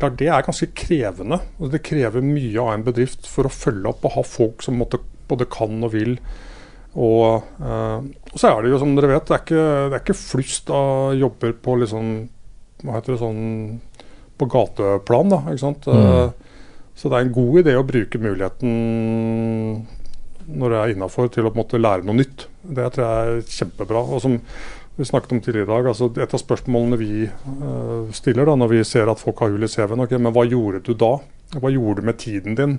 det 0.05 0.29
er 0.29 0.47
ganske 0.47 0.71
krevende. 0.77 1.41
Det 1.71 1.83
krever 1.87 2.23
mye 2.23 2.61
av 2.61 2.73
en 2.75 2.87
bedrift 2.87 3.27
for 3.31 3.49
å 3.49 3.53
følge 3.53 3.91
opp 3.91 4.07
og 4.07 4.17
ha 4.19 4.25
folk 4.27 4.63
som 4.63 4.79
måtte, 4.79 5.01
både 5.31 5.47
kan 5.51 5.83
og 5.83 5.95
vil 5.95 6.17
og, 6.95 7.49
uh, 7.59 7.99
og, 8.31 8.37
så 8.39 8.53
er 8.53 8.63
det 8.63 8.71
jo 8.71 8.79
som 8.79 8.95
dere 8.95 9.11
vet, 9.11 9.27
det 9.27 9.35
er 9.35 9.43
ikke, 9.43 9.65
det 9.91 9.97
er 9.97 10.03
ikke 10.05 10.19
flust 10.19 10.71
av 10.71 11.17
jobber 11.19 11.57
på 11.65 11.75
liksom 11.83 12.15
Hva 12.85 12.99
heter 12.99 13.15
det 13.15 13.21
sånn 13.23 13.43
På 14.39 14.47
gateplan, 14.51 15.33
da. 15.33 15.41
ikke 15.51 15.65
sant. 15.65 15.89
Mm. 15.89 16.07
Uh, 16.07 16.55
så 16.95 17.11
det 17.11 17.19
er 17.19 17.27
en 17.27 17.35
god 17.35 17.61
idé 17.65 17.75
å 17.75 17.87
bruke 17.87 18.21
muligheten 18.23 18.71
når 20.45 20.71
det 20.71 20.79
er 20.79 20.93
innafor, 20.93 21.31
til 21.33 21.47
å 21.47 21.51
på 21.51 21.57
en 21.57 21.63
måte 21.63 21.81
lære 21.81 22.05
noe 22.07 22.19
nytt. 22.19 22.45
Det 22.63 22.89
tror 22.95 23.05
jeg 23.05 23.31
er 23.39 23.55
kjempebra. 23.57 24.03
Og 24.05 24.21
som 24.23 24.37
vi 24.95 25.07
snakket 25.09 25.33
om 25.35 25.41
tidligere 25.43 25.67
i 25.67 25.73
dag, 25.73 25.89
altså 25.91 26.11
Et 26.23 26.35
av 26.37 26.43
spørsmålene 26.43 26.99
vi 27.01 27.27
uh, 27.27 28.13
stiller 28.15 28.47
da, 28.47 28.55
når 28.61 28.71
vi 28.77 28.83
ser 28.87 29.11
at 29.11 29.23
folk 29.23 29.43
har 29.43 29.51
hull 29.55 29.67
i 29.67 29.71
CV-en, 29.71 30.05
okay, 30.05 30.21
men 30.21 30.35
hva 30.37 30.45
gjorde 30.47 30.85
du 30.87 30.93
da? 30.99 31.17
Hva 31.57 31.73
gjorde 31.73 32.03
du 32.03 32.11
med 32.11 32.21
tiden 32.23 32.59
din? 32.59 32.79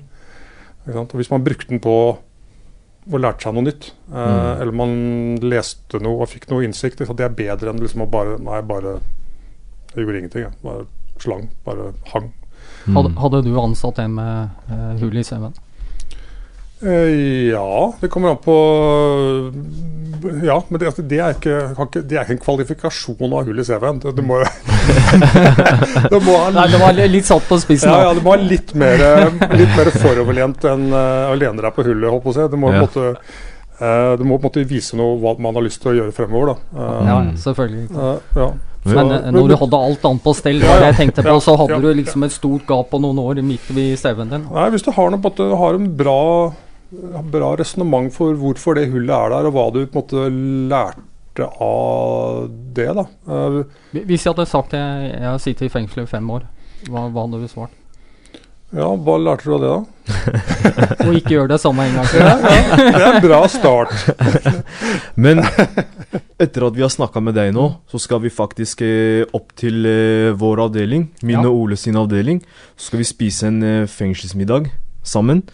Og 0.85 1.17
Hvis 1.17 1.31
man 1.33 1.43
brukte 1.43 1.73
den 1.73 1.81
på 1.83 1.95
og 3.11 3.21
lærte 3.21 3.45
seg 3.45 3.55
noe 3.55 3.65
nytt. 3.67 3.91
Eh, 4.09 4.15
mm. 4.15 4.61
Eller 4.63 4.77
man 4.81 4.95
leste 5.45 6.01
noe 6.03 6.23
og 6.25 6.31
fikk 6.31 6.47
noe 6.51 6.65
innsikt. 6.65 7.03
Så 7.05 7.17
Det 7.17 7.27
er 7.27 7.37
bedre 7.37 7.71
enn 7.71 7.81
liksom 7.81 8.05
å 8.05 8.09
bare 8.09 8.39
Nei, 8.41 8.61
bare 8.65 8.97
Jeg 9.93 10.03
gjorde 10.03 10.23
ingenting. 10.23 10.47
Jeg. 10.47 10.57
Bare 10.63 10.87
slang. 11.21 11.49
Bare 11.67 11.93
hang. 12.13 12.31
Mm. 12.85 12.97
Hadde, 12.97 13.13
hadde, 13.21 13.43
du 13.45 13.53
ansatt 13.61 13.99
en 14.01 14.17
med 14.17 14.49
uh, 14.69 14.91
hull 15.01 15.17
i 15.17 15.23
CV-en? 15.25 15.55
Eh, 16.83 17.49
ja, 17.49 17.93
det 18.01 18.07
kommer 18.07 18.29
an 18.29 18.37
på 18.37 18.55
Ja, 20.43 20.63
men 20.67 20.79
det, 20.79 20.87
altså, 20.87 21.01
det, 21.01 21.19
er, 21.19 21.37
ikke, 21.37 22.01
det 22.01 22.17
er, 22.17 22.25
ikke, 22.25 22.35
en 22.35 22.41
kvalifikasjon 22.43 23.31
av 23.31 23.47
hull 23.47 23.61
i 23.61 23.65
CV-en. 23.65 24.01
Det, 24.03 24.11
det, 24.17 24.25
må, 24.25 24.41
det, 26.11 26.19
må 26.25 26.35
ha, 26.35 26.51
Nei, 26.55 26.67
det 26.73 26.81
var 26.81 26.99
litt 26.99 27.29
satt 27.29 27.47
på 27.47 27.59
spissen. 27.61 27.93
Ja, 27.93 28.09
ja, 28.09 28.13
det 28.17 28.25
må 28.25 28.35
ha 28.35 28.39
litt 28.41 28.75
mer, 28.75 29.05
litt 29.55 29.71
mer 29.77 29.91
foroverlent 29.95 30.67
enn 30.67 30.89
uh, 30.91 31.31
å 31.31 31.37
lene 31.39 31.63
deg 31.63 31.75
på 31.77 31.85
hullet, 31.87 32.09
holdt 32.11 32.25
på 32.25 32.33
å 32.33 32.37
si. 32.39 32.47
Det 32.51 32.59
må, 32.59 32.73
ja. 32.75 32.83
måte, 32.83 33.13
uh, 33.79 34.11
du 34.19 34.25
må 34.27 34.35
på 34.35 34.43
en 34.43 34.49
måte 34.49 34.67
vise 34.67 34.99
noe 34.99 35.15
hva 35.21 35.37
man 35.39 35.55
har 35.55 35.67
lyst 35.69 35.83
til 35.85 35.93
å 35.93 35.97
gjøre 36.01 36.15
fremover. 36.17 36.55
Da. 36.55 36.81
Uh, 36.81 37.11
ja, 37.11 37.19
selvfølgelig. 37.45 37.85
ja. 38.41 38.53
Men 38.85 39.09
så, 39.09 39.19
når 39.33 39.47
du 39.49 39.55
hadde 39.57 39.77
alt 39.87 40.03
annet 40.05 40.21
på 40.21 40.35
stell, 40.37 40.59
ja, 40.61 40.75
ja, 40.77 40.91
jeg 40.91 40.99
tenkte 40.99 41.23
på, 41.25 41.39
så 41.41 41.55
hadde 41.57 41.79
du 41.81 41.87
liksom 41.97 42.27
et 42.27 42.33
stort 42.35 42.67
gap 42.69 42.91
på 42.91 42.99
noen 43.01 43.17
år 43.23 43.41
midt 43.41 43.71
i 43.73 43.87
CV-en 43.97 44.35
din. 44.35 44.45
Nei, 44.51 44.67
Hvis 44.75 44.85
du 44.85 44.91
har, 44.93 45.09
noe, 45.09 45.47
har 45.57 45.79
en 45.79 45.87
bra 45.97 46.21
bra 47.31 47.53
resonnement 47.59 48.13
for 48.13 48.37
hvorfor 48.39 48.77
det 48.77 48.89
hullet 48.93 49.15
er 49.15 49.33
der, 49.33 49.49
og 49.49 49.55
hva 49.55 49.67
du 49.73 49.81
på 49.85 50.01
en 50.01 50.01
måte 50.01 50.25
lærte 50.73 51.49
av 51.61 52.45
det. 52.75 52.91
da. 52.95 53.07
Hvis 53.95 54.25
jeg 54.25 54.33
hadde 54.33 54.49
sagt 54.49 54.75
at 54.75 55.07
jeg 55.07 55.25
har 55.25 55.41
sittet 55.41 55.69
i 55.69 55.73
fengsel 55.73 56.05
i 56.05 56.09
fem 56.09 56.29
år, 56.29 56.45
hva, 56.89 57.07
hva 57.09 57.25
hadde 57.25 57.41
du 57.41 57.49
svart? 57.51 57.73
Ja, 58.75 58.89
hva 58.97 59.15
lærte 59.21 59.45
du 59.45 59.53
av 59.55 59.61
det, 59.61 59.69
da? 59.71 59.83
Å 61.05 61.13
ikke 61.15 61.35
gjøre 61.35 61.53
det 61.53 61.59
samme 61.61 61.85
en 61.85 61.93
gang 61.95 62.07
til. 62.09 62.23
Ja, 62.25 62.33
ja, 62.41 62.87
det 62.91 63.03
er 63.03 63.05
en 63.07 63.23
bra 63.23 63.37
start. 63.51 63.93
Men 65.23 65.43
etter 66.41 66.65
at 66.67 66.75
vi 66.75 66.83
har 66.83 66.91
snakka 66.91 67.21
med 67.23 67.37
deg 67.37 67.53
nå, 67.55 67.69
så 67.87 68.01
skal 68.01 68.19
vi 68.25 68.33
faktisk 68.33 68.83
eh, 68.83 69.21
opp 69.37 69.53
til 69.59 69.85
eh, 69.87 70.33
vår 70.35 70.65
avdeling, 70.65 71.07
min 71.23 71.37
ja. 71.37 71.45
og 71.45 71.61
Ole 71.61 71.79
sin 71.79 71.95
avdeling. 71.99 72.41
Så 72.75 72.89
skal 72.89 73.03
vi 73.03 73.07
spise 73.07 73.51
en 73.51 73.61
eh, 73.63 73.87
fengselsmiddag 73.91 74.67
sammen. 75.05 75.45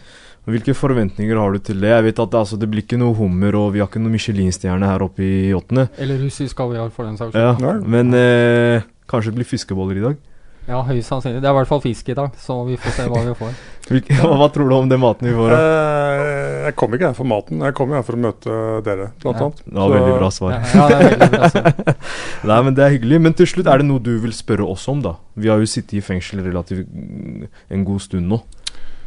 Hvilke 0.42 0.74
forventninger 0.74 1.38
har 1.38 1.54
du 1.54 1.62
til 1.62 1.78
det? 1.84 1.92
Jeg 1.92 2.04
vet 2.08 2.20
at 2.24 2.34
altså, 2.34 2.56
Det 2.58 2.66
blir 2.70 2.82
ikke 2.82 2.98
noe 2.98 3.14
hummer, 3.14 3.54
og 3.60 3.76
vi 3.76 3.82
har 3.82 3.90
ikke 3.90 4.02
noe 4.02 4.10
Michelin-stjerne 4.10 4.88
her 4.90 5.04
oppe 5.06 5.22
i 5.22 5.52
åttende. 5.54 5.86
Eller 6.02 6.18
russisk 6.24 6.58
kaviar, 6.58 6.90
for 6.90 7.06
den 7.06 7.20
saks 7.20 7.30
skyld. 7.36 7.62
Ja, 7.62 7.78
men 7.86 8.10
eh, 8.18 8.82
kanskje 9.10 9.30
det 9.30 9.38
blir 9.38 9.50
fiskeboller 9.52 10.00
i 10.00 10.06
dag? 10.08 10.20
Ja, 10.66 10.78
høyst 10.86 11.10
sannsynlig. 11.10 11.40
Det 11.42 11.48
er 11.48 11.54
i 11.54 11.58
hvert 11.58 11.70
fall 11.70 11.80
fisk 11.82 12.10
i 12.12 12.14
dag, 12.14 12.34
så 12.38 12.60
vi 12.66 12.76
får 12.78 12.94
se 12.94 13.06
hva 13.10 13.22
vi 13.26 13.34
får. 13.38 13.54
Hvilke, 13.92 14.14
hva 14.14 14.46
tror 14.54 14.70
du 14.70 14.74
om 14.76 14.90
den 14.90 15.00
maten 15.02 15.26
vi 15.26 15.34
får? 15.34 15.54
Eh, 15.56 16.50
jeg 16.68 16.76
kommer 16.78 16.98
ikke 16.98 17.10
her 17.10 17.16
for 17.18 17.28
maten, 17.28 17.62
jeg 17.66 17.76
kommer 17.78 17.98
her 17.98 18.06
for 18.06 18.18
å 18.18 18.22
møte 18.22 18.58
dere, 18.86 19.08
blant 19.22 19.42
ja. 19.42 19.48
annet. 19.48 19.62
Ja, 19.66 19.86
veldig 19.94 20.12
bra 20.20 20.30
svar. 20.34 20.54
Ja, 20.58 20.86
det 20.86 20.98
er 20.98 21.08
veldig 21.08 21.30
bra 21.34 21.50
svar. 21.54 21.70
Nei, 22.50 22.58
men 22.66 22.78
det 22.78 22.86
er 22.86 22.94
hyggelig. 22.96 23.22
Men 23.26 23.38
til 23.38 23.50
slutt, 23.50 23.70
er 23.70 23.82
det 23.82 23.88
noe 23.90 24.02
du 24.02 24.14
vil 24.22 24.34
spørre 24.34 24.66
oss 24.74 24.86
om, 24.90 25.02
da? 25.06 25.16
Vi 25.34 25.50
har 25.50 25.62
jo 25.62 25.70
sittet 25.70 25.98
i 25.98 26.04
fengsel 26.04 26.42
relativt 26.46 26.86
en 26.86 27.86
god 27.86 28.06
stund 28.06 28.30
nå. 28.30 28.42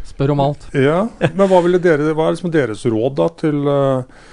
Spør 0.06 0.36
om 0.36 0.41
alt. 0.44 0.68
Ja, 0.74 1.08
Men 1.34 1.50
hva, 1.50 1.62
dere, 1.82 2.13
hva 2.13 2.28
er 2.28 2.36
liksom 2.36 2.54
deres 2.54 2.86
råd 2.88 3.15
da 3.18 3.30
til 3.41 3.63
uh, 3.65 4.26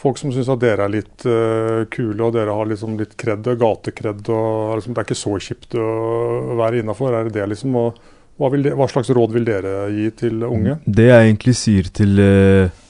folk 0.00 0.20
som 0.20 0.32
syns 0.32 0.48
at 0.52 0.62
dere 0.62 0.86
er 0.86 0.94
litt 0.94 1.26
uh, 1.28 1.84
kule, 1.92 2.18
og 2.24 2.32
dere 2.36 2.54
har 2.56 2.70
liksom 2.70 2.96
litt 3.00 3.16
kred, 3.20 3.44
gatekred, 3.60 4.24
og 4.32 4.78
liksom, 4.80 4.96
det 4.96 5.02
er 5.02 5.08
ikke 5.08 5.20
så 5.20 5.34
kjipt 5.48 5.76
å 5.76 6.56
være 6.60 6.80
innafor? 6.80 7.14
Er 7.14 7.28
det 7.28 7.36
det 7.36 7.50
liksom? 7.52 7.76
Og, 7.76 8.00
hva, 8.40 8.48
de, 8.56 8.72
hva, 8.72 8.88
slags 8.88 9.12
råd 9.12 9.36
vil 9.36 9.44
dere 9.44 9.74
gi 9.92 10.08
til 10.22 10.40
unge? 10.48 10.78
Det 10.86 11.10
jeg 11.10 11.28
egentlig 11.28 11.56
sier 11.60 11.92
til 12.00 12.24
uh, 12.24 12.80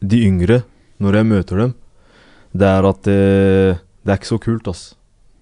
de 0.00 0.22
yngre 0.28 0.62
når 1.02 1.18
jeg 1.18 1.30
møter 1.34 1.64
dem, 1.64 1.76
det 2.50 2.66
er 2.68 2.86
at 2.88 3.06
det 3.06 4.10
er 4.10 4.18
ikke 4.18 4.28
så 4.28 4.38
kult, 4.42 4.68
ass. 4.68 4.90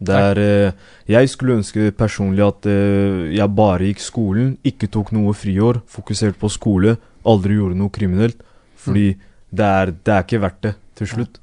Det 0.01 0.15
er 0.15 0.39
eh, 0.39 0.73
Jeg 1.11 1.29
skulle 1.33 1.57
ønske 1.59 1.89
personlig 1.99 2.45
at 2.47 2.67
eh, 2.71 3.33
jeg 3.35 3.51
bare 3.57 3.89
gikk 3.89 4.01
skolen, 4.05 4.53
ikke 4.65 4.87
tok 4.95 5.11
noe 5.17 5.33
friår, 5.35 5.81
fokuserte 5.91 6.39
på 6.39 6.51
skole, 6.55 6.97
aldri 7.27 7.57
gjorde 7.59 7.79
noe 7.81 7.91
kriminelt. 7.91 8.39
Fordi 8.79 9.09
det, 9.51 9.65
er, 9.67 9.91
det 9.91 10.15
er 10.15 10.23
ikke 10.23 10.41
verdt 10.45 10.61
det 10.63 10.75
til 11.01 11.07
slutt. 11.11 11.41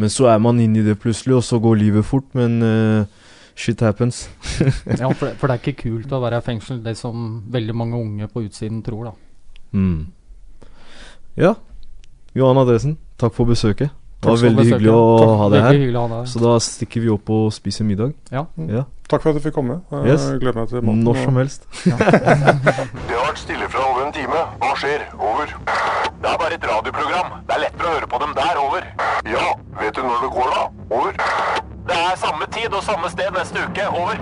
Men 0.00 0.08
så 0.08 0.30
er 0.32 0.38
man 0.40 0.58
inne 0.64 0.80
i 0.80 0.86
det 0.86 0.96
plutselig, 1.02 1.34
og 1.36 1.44
så 1.44 1.58
går 1.60 1.76
livet 1.76 2.06
fort. 2.08 2.24
Men 2.32 2.62
uh, 2.64 3.04
shit 3.54 3.80
happens. 3.84 4.22
Ja, 4.96 5.10
for, 5.12 5.26
det- 5.28 5.36
for 5.36 5.46
det 5.52 5.58
er 5.58 5.60
ikke 5.60 5.82
kult 5.82 6.12
å 6.16 6.22
være 6.24 6.40
i 6.40 6.46
fengsel, 6.46 6.80
det 6.82 6.96
som 6.96 7.42
veldig 7.52 7.74
mange 7.76 8.00
unge 8.00 8.28
på 8.32 8.46
utsiden 8.46 8.80
tror, 8.86 9.10
da. 9.10 9.12
Mm. 9.76 10.06
Ja. 11.36 11.52
Johan 12.34 12.58
Adresen, 12.62 12.96
takk 13.20 13.34
for 13.36 13.44
besøket. 13.50 13.92
Det 14.20 14.28
var 14.28 14.36
veldig 14.36 14.64
hyggelig 14.68 14.90
å 14.92 15.02
Takk, 15.18 15.30
ha 15.40 15.48
deg 15.48 15.62
her. 15.64 15.92
ha 15.96 16.06
deg. 16.12 16.26
Så 16.28 16.40
da 16.42 16.54
stikker 16.60 17.00
vi 17.00 17.08
opp 17.08 17.30
og 17.32 17.52
spiser 17.56 17.84
middag. 17.88 18.12
Ja. 18.30 18.42
Ja. 18.68 18.82
Takk 19.08 19.22
for 19.24 19.30
at 19.32 19.38
du 19.40 19.40
fikk 19.48 19.54
komme. 19.56 19.80
Jeg 19.90 20.06
Yes. 20.12 20.26
gleder 20.38 20.54
meg 20.60 20.68
til 20.68 20.82
maten. 20.82 21.04
Når 21.04 21.16
som 21.24 21.36
helst. 21.40 21.64
Det 21.84 23.16
har 23.16 23.24
vært 23.26 23.38
stille 23.40 23.68
fra 23.72 23.80
over 23.90 24.06
en 24.06 24.12
time. 24.12 24.42
Hva 24.60 24.74
skjer? 24.76 25.06
Over. 25.18 25.46
Det 26.20 26.28
er 26.28 26.36
bare 26.36 26.52
et 26.54 26.64
radioprogram. 26.68 27.32
Det 27.48 27.56
er 27.56 27.60
lettere 27.64 27.88
å 27.88 27.94
høre 27.96 28.06
på 28.12 28.20
dem 28.20 28.34
der. 28.36 28.60
Over. 28.60 28.86
Ja, 29.24 29.46
vet 29.80 29.94
du 29.96 30.02
når 30.04 30.20
det 30.26 30.30
går, 30.36 30.52
da? 30.54 30.62
Over. 30.94 31.12
Det 31.90 31.96
er 31.96 32.16
samme 32.20 32.46
tid 32.52 32.74
og 32.76 32.82
samme 32.86 33.08
sted 33.10 33.32
neste 33.34 33.64
uke. 33.66 33.88
Over. 33.88 34.20